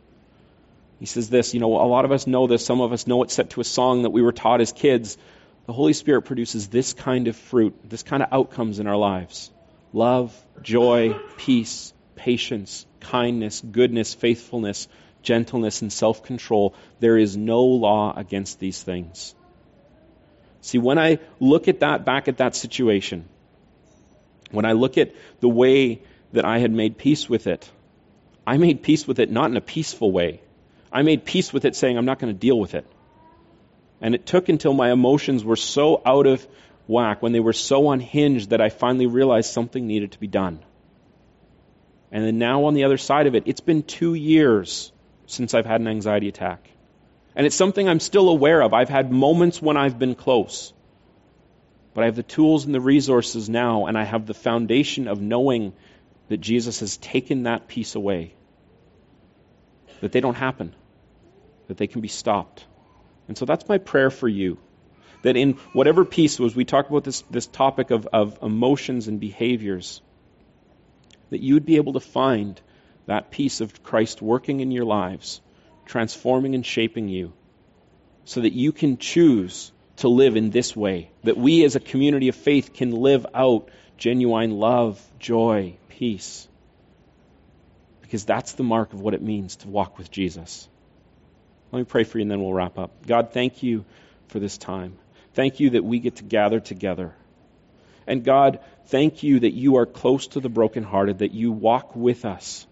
He 1.00 1.06
says 1.06 1.30
this, 1.30 1.54
you 1.54 1.60
know, 1.60 1.80
a 1.80 1.88
lot 1.88 2.04
of 2.04 2.12
us 2.12 2.26
know 2.26 2.46
this, 2.46 2.64
some 2.64 2.80
of 2.80 2.92
us 2.92 3.06
know 3.06 3.22
it 3.22 3.30
set 3.30 3.50
to 3.50 3.60
a 3.60 3.64
song 3.64 4.02
that 4.02 4.10
we 4.10 4.22
were 4.22 4.32
taught 4.32 4.60
as 4.60 4.70
kids. 4.70 5.16
The 5.66 5.72
Holy 5.72 5.94
Spirit 5.94 6.22
produces 6.22 6.68
this 6.68 6.92
kind 6.92 7.26
of 7.26 7.36
fruit, 7.36 7.74
this 7.88 8.02
kind 8.02 8.22
of 8.22 8.28
outcomes 8.32 8.78
in 8.78 8.86
our 8.86 8.96
lives 8.96 9.50
love, 9.94 10.38
joy, 10.60 11.16
peace, 11.38 11.92
patience, 12.14 12.86
kindness, 13.00 13.62
goodness, 13.62 14.14
faithfulness, 14.14 14.88
gentleness, 15.22 15.82
and 15.82 15.92
self 15.92 16.22
control. 16.22 16.74
There 17.00 17.16
is 17.16 17.36
no 17.36 17.64
law 17.64 18.12
against 18.14 18.60
these 18.60 18.82
things. 18.82 19.34
See, 20.60 20.78
when 20.78 20.98
I 20.98 21.18
look 21.40 21.66
at 21.66 21.80
that, 21.80 22.04
back 22.04 22.28
at 22.28 22.36
that 22.38 22.54
situation, 22.54 23.28
when 24.52 24.64
I 24.64 24.72
look 24.72 24.98
at 24.98 25.14
the 25.40 25.48
way 25.48 26.02
that 26.32 26.44
I 26.44 26.58
had 26.58 26.70
made 26.70 26.98
peace 26.98 27.28
with 27.28 27.46
it, 27.46 27.68
I 28.46 28.56
made 28.56 28.82
peace 28.82 29.06
with 29.06 29.18
it 29.18 29.30
not 29.30 29.50
in 29.50 29.56
a 29.56 29.60
peaceful 29.60 30.10
way. 30.10 30.40
I 30.92 31.02
made 31.02 31.24
peace 31.24 31.52
with 31.52 31.64
it 31.64 31.74
saying, 31.74 31.96
I'm 31.96 32.04
not 32.04 32.18
going 32.18 32.32
to 32.32 32.38
deal 32.38 32.58
with 32.58 32.74
it. 32.74 32.86
And 34.00 34.14
it 34.14 34.26
took 34.26 34.48
until 34.48 34.74
my 34.74 34.90
emotions 34.90 35.44
were 35.44 35.56
so 35.56 36.02
out 36.04 36.26
of 36.26 36.46
whack, 36.86 37.22
when 37.22 37.32
they 37.32 37.40
were 37.40 37.52
so 37.52 37.90
unhinged, 37.90 38.50
that 38.50 38.60
I 38.60 38.68
finally 38.68 39.06
realized 39.06 39.50
something 39.50 39.86
needed 39.86 40.12
to 40.12 40.20
be 40.20 40.26
done. 40.26 40.60
And 42.10 42.24
then 42.24 42.38
now 42.38 42.64
on 42.64 42.74
the 42.74 42.84
other 42.84 42.98
side 42.98 43.26
of 43.26 43.34
it, 43.34 43.44
it's 43.46 43.60
been 43.60 43.82
two 43.82 44.14
years 44.14 44.92
since 45.26 45.54
I've 45.54 45.64
had 45.66 45.80
an 45.80 45.88
anxiety 45.88 46.28
attack. 46.28 46.68
And 47.34 47.46
it's 47.46 47.56
something 47.56 47.88
I'm 47.88 48.00
still 48.00 48.28
aware 48.28 48.60
of. 48.60 48.74
I've 48.74 48.90
had 48.90 49.10
moments 49.10 49.62
when 49.62 49.78
I've 49.78 49.98
been 49.98 50.14
close. 50.14 50.74
But 51.94 52.02
I 52.02 52.06
have 52.06 52.16
the 52.16 52.22
tools 52.22 52.64
and 52.64 52.74
the 52.74 52.80
resources 52.80 53.48
now, 53.48 53.86
and 53.86 53.98
I 53.98 54.04
have 54.04 54.26
the 54.26 54.34
foundation 54.34 55.08
of 55.08 55.20
knowing 55.20 55.74
that 56.28 56.38
Jesus 56.38 56.80
has 56.80 56.96
taken 56.96 57.42
that 57.42 57.68
peace 57.68 57.94
away. 57.94 58.34
That 60.00 60.12
they 60.12 60.20
don't 60.20 60.34
happen, 60.34 60.74
that 61.68 61.76
they 61.76 61.86
can 61.86 62.00
be 62.00 62.08
stopped. 62.08 62.64
And 63.28 63.36
so 63.36 63.44
that's 63.44 63.68
my 63.68 63.78
prayer 63.78 64.10
for 64.10 64.28
you. 64.28 64.58
That 65.22 65.36
in 65.36 65.52
whatever 65.72 66.04
peace 66.04 66.40
was, 66.40 66.56
we 66.56 66.64
talk 66.64 66.88
about 66.88 67.04
this, 67.04 67.22
this 67.30 67.46
topic 67.46 67.90
of, 67.90 68.08
of 68.12 68.38
emotions 68.42 69.06
and 69.06 69.20
behaviors, 69.20 70.00
that 71.30 71.40
you 71.40 71.54
would 71.54 71.66
be 71.66 71.76
able 71.76 71.92
to 71.92 72.00
find 72.00 72.60
that 73.06 73.30
peace 73.30 73.60
of 73.60 73.82
Christ 73.82 74.22
working 74.22 74.60
in 74.60 74.70
your 74.70 74.84
lives, 74.84 75.40
transforming 75.86 76.54
and 76.54 76.64
shaping 76.64 77.08
you, 77.08 77.32
so 78.24 78.40
that 78.40 78.52
you 78.52 78.72
can 78.72 78.96
choose 78.96 79.72
to 80.02 80.08
live 80.08 80.36
in 80.36 80.50
this 80.50 80.76
way. 80.76 81.10
That 81.24 81.36
we 81.36 81.64
as 81.64 81.76
a 81.76 81.80
community 81.80 82.28
of 82.28 82.36
faith 82.36 82.74
can 82.74 82.90
live 82.90 83.26
out 83.34 83.68
genuine 83.96 84.58
love, 84.58 85.00
joy, 85.18 85.76
peace. 85.88 86.46
Because 88.02 88.24
that's 88.24 88.52
the 88.52 88.64
mark 88.64 88.92
of 88.92 89.00
what 89.00 89.14
it 89.14 89.22
means 89.22 89.56
to 89.56 89.68
walk 89.68 89.98
with 89.98 90.10
Jesus. 90.10 90.68
Let 91.70 91.78
me 91.78 91.84
pray 91.84 92.04
for 92.04 92.18
you 92.18 92.22
and 92.22 92.30
then 92.30 92.42
we'll 92.42 92.52
wrap 92.52 92.78
up. 92.78 93.06
God, 93.06 93.32
thank 93.32 93.62
you 93.62 93.84
for 94.28 94.38
this 94.38 94.58
time. 94.58 94.98
Thank 95.34 95.60
you 95.60 95.70
that 95.70 95.84
we 95.84 95.98
get 95.98 96.16
to 96.16 96.24
gather 96.24 96.60
together. 96.60 97.14
And 98.06 98.24
God, 98.24 98.58
thank 98.86 99.22
you 99.22 99.40
that 99.40 99.52
you 99.52 99.76
are 99.76 99.86
close 99.86 100.26
to 100.28 100.40
the 100.40 100.48
brokenhearted, 100.48 101.18
that 101.18 101.32
you 101.32 101.52
walk 101.52 101.96
with 101.96 102.24
us 102.24 102.66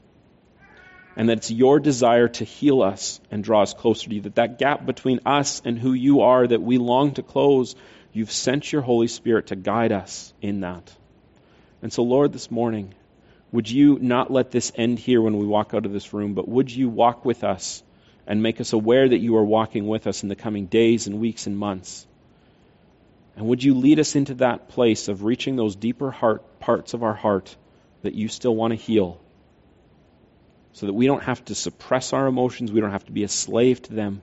and 1.17 1.29
that 1.29 1.39
it's 1.39 1.51
your 1.51 1.81
desire 1.81 2.29
to 2.29 2.45
heal 2.45 2.83
us 2.83 3.21
and 3.31 3.43
draw 3.43 3.63
us 3.63 3.75
closer 3.75 4.09
to 4.09 4.15
you. 4.15 4.21
That 4.23 4.37
that 4.37 4.59
gap 4.59 4.87
between 4.87 5.21
us 5.27 5.61
and 5.65 5.79
who 5.79 5.93
you 5.93 6.21
are 6.21 6.47
that 6.47 6.63
we 6.63 6.79
long 6.79 7.15
to 7.15 7.23
close, 7.23 7.75
you've 8.13 8.31
sent 8.31 8.73
your 8.73 8.83
Holy 8.83 9.09
Spirit 9.09 9.49
to 9.49 9.57
guide 9.57 9.93
us 9.93 10.33
in 10.41 10.61
that. 10.61 10.93
And 11.83 11.93
so, 11.93 12.03
Lord, 12.03 12.33
this 12.33 12.51
morning, 12.51 12.95
would 13.53 13.69
you 13.69 13.99
not 14.01 14.31
let 14.31 14.51
this 14.51 14.71
end 14.75 14.99
here 14.99 15.21
when 15.21 15.39
we 15.39 15.47
walk 15.47 15.75
out 15.75 15.87
of 15.87 15.93
this 15.93 16.13
room, 16.13 16.35
but 16.35 16.49
would 16.49 16.71
you 16.71 16.89
walk 16.89 17.25
with 17.25 17.43
us 17.43 17.83
and 18.27 18.43
make 18.43 18.61
us 18.61 18.73
aware 18.73 19.09
that 19.09 19.19
you 19.19 19.37
are 19.37 19.45
walking 19.45 19.89
with 19.89 20.07
us 20.07 20.23
in 20.23 20.29
the 20.29 20.37
coming 20.37 20.67
days 20.67 21.07
and 21.07 21.19
weeks 21.19 21.47
and 21.47 21.59
months? 21.59 22.07
And 23.37 23.47
would 23.49 23.63
you 23.63 23.75
lead 23.75 23.99
us 23.99 24.15
into 24.15 24.35
that 24.35 24.69
place 24.69 25.09
of 25.09 25.25
reaching 25.25 25.57
those 25.57 25.75
deeper 25.75 26.11
heart, 26.11 26.61
parts 26.61 26.95
of 26.95 27.03
our 27.03 27.15
heart 27.15 27.57
that 28.03 28.15
you 28.15 28.29
still 28.29 28.55
want 28.55 28.73
to 28.73 28.77
heal? 28.77 29.21
So 30.73 30.87
that 30.87 30.93
we 30.93 31.07
don't 31.07 31.23
have 31.23 31.45
to 31.47 31.55
suppress 31.55 32.13
our 32.13 32.27
emotions, 32.27 32.73
we 32.73 32.81
don't 32.81 32.93
have 32.93 33.07
to 33.07 33.13
be 33.13 33.25
a 33.25 33.29
slave 33.29 33.83
to 33.83 33.93
them, 33.93 34.23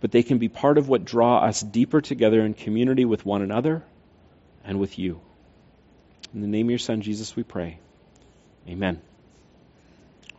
but 0.00 0.10
they 0.10 0.22
can 0.22 0.38
be 0.38 0.48
part 0.48 0.78
of 0.78 0.88
what 0.88 1.04
draw 1.04 1.38
us 1.38 1.60
deeper 1.60 2.00
together 2.00 2.40
in 2.44 2.54
community 2.54 3.04
with 3.04 3.24
one 3.26 3.42
another 3.42 3.82
and 4.64 4.80
with 4.80 4.98
you. 4.98 5.20
In 6.34 6.40
the 6.40 6.48
name 6.48 6.66
of 6.66 6.70
your 6.70 6.78
Son, 6.78 7.02
Jesus, 7.02 7.36
we 7.36 7.42
pray. 7.42 7.78
Amen. 8.68 9.00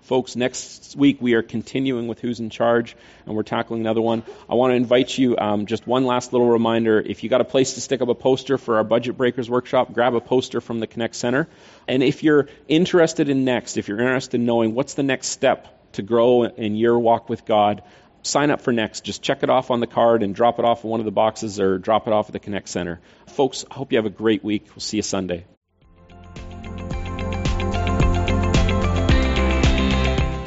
Folks, 0.05 0.35
next 0.35 0.95
week 0.95 1.19
we 1.19 1.33
are 1.33 1.41
continuing 1.41 2.07
with 2.07 2.19
Who's 2.19 2.39
in 2.39 2.51
Charge, 2.51 2.95
and 3.25 3.35
we're 3.35 3.41
tackling 3.41 3.81
another 3.81 4.01
one. 4.01 4.21
I 4.47 4.53
want 4.53 4.69
to 4.69 4.75
invite 4.75 5.17
you, 5.17 5.35
um, 5.35 5.65
just 5.65 5.87
one 5.87 6.05
last 6.05 6.31
little 6.31 6.47
reminder. 6.47 7.01
If 7.01 7.23
you 7.23 7.29
got 7.29 7.41
a 7.41 7.45
place 7.45 7.73
to 7.73 7.81
stick 7.81 8.03
up 8.03 8.07
a 8.07 8.13
poster 8.13 8.59
for 8.59 8.77
our 8.77 8.83
Budget 8.83 9.17
Breakers 9.17 9.49
workshop, 9.49 9.93
grab 9.93 10.13
a 10.13 10.21
poster 10.21 10.61
from 10.61 10.79
the 10.79 10.85
Connect 10.85 11.15
Center. 11.15 11.47
And 11.87 12.03
if 12.03 12.21
you're 12.21 12.49
interested 12.67 13.29
in 13.29 13.45
next, 13.45 13.77
if 13.77 13.87
you're 13.87 13.99
interested 13.99 14.39
in 14.39 14.45
knowing 14.45 14.75
what's 14.75 14.93
the 14.93 15.01
next 15.01 15.29
step 15.29 15.91
to 15.93 16.03
grow 16.03 16.43
in 16.43 16.75
your 16.75 16.99
walk 16.99 17.27
with 17.27 17.43
God, 17.43 17.81
sign 18.21 18.51
up 18.51 18.61
for 18.61 18.71
next. 18.71 19.05
Just 19.05 19.23
check 19.23 19.41
it 19.41 19.49
off 19.49 19.71
on 19.71 19.79
the 19.79 19.87
card 19.87 20.21
and 20.21 20.35
drop 20.35 20.59
it 20.59 20.65
off 20.65 20.83
in 20.83 20.91
one 20.91 20.99
of 20.99 21.07
the 21.07 21.11
boxes 21.11 21.59
or 21.59 21.79
drop 21.79 22.05
it 22.05 22.13
off 22.13 22.29
at 22.29 22.33
the 22.33 22.39
Connect 22.39 22.69
Center. 22.69 22.99
Folks, 23.25 23.65
I 23.71 23.73
hope 23.73 23.91
you 23.91 23.97
have 23.97 24.05
a 24.05 24.11
great 24.11 24.43
week. 24.43 24.67
We'll 24.67 24.81
see 24.81 24.97
you 24.97 25.03
Sunday. 25.03 25.45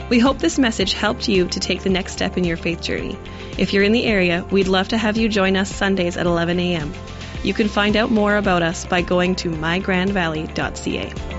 We 0.08 0.18
hope 0.18 0.38
this 0.38 0.58
message 0.58 0.94
helped 0.94 1.28
you 1.28 1.48
to 1.48 1.60
take 1.60 1.82
the 1.82 1.90
next 1.90 2.12
step 2.12 2.38
in 2.38 2.44
your 2.44 2.56
faith 2.56 2.80
journey. 2.80 3.18
If 3.58 3.72
you're 3.72 3.82
in 3.82 3.92
the 3.92 4.04
area, 4.04 4.44
we'd 4.50 4.68
love 4.68 4.88
to 4.88 4.98
have 4.98 5.16
you 5.16 5.28
join 5.28 5.56
us 5.56 5.74
Sundays 5.74 6.16
at 6.16 6.26
11 6.26 6.58
a.m. 6.58 6.92
You 7.42 7.54
can 7.54 7.68
find 7.68 7.96
out 7.96 8.10
more 8.10 8.36
about 8.36 8.62
us 8.62 8.84
by 8.86 9.02
going 9.02 9.34
to 9.36 9.50
mygrandvalley.ca. 9.50 11.37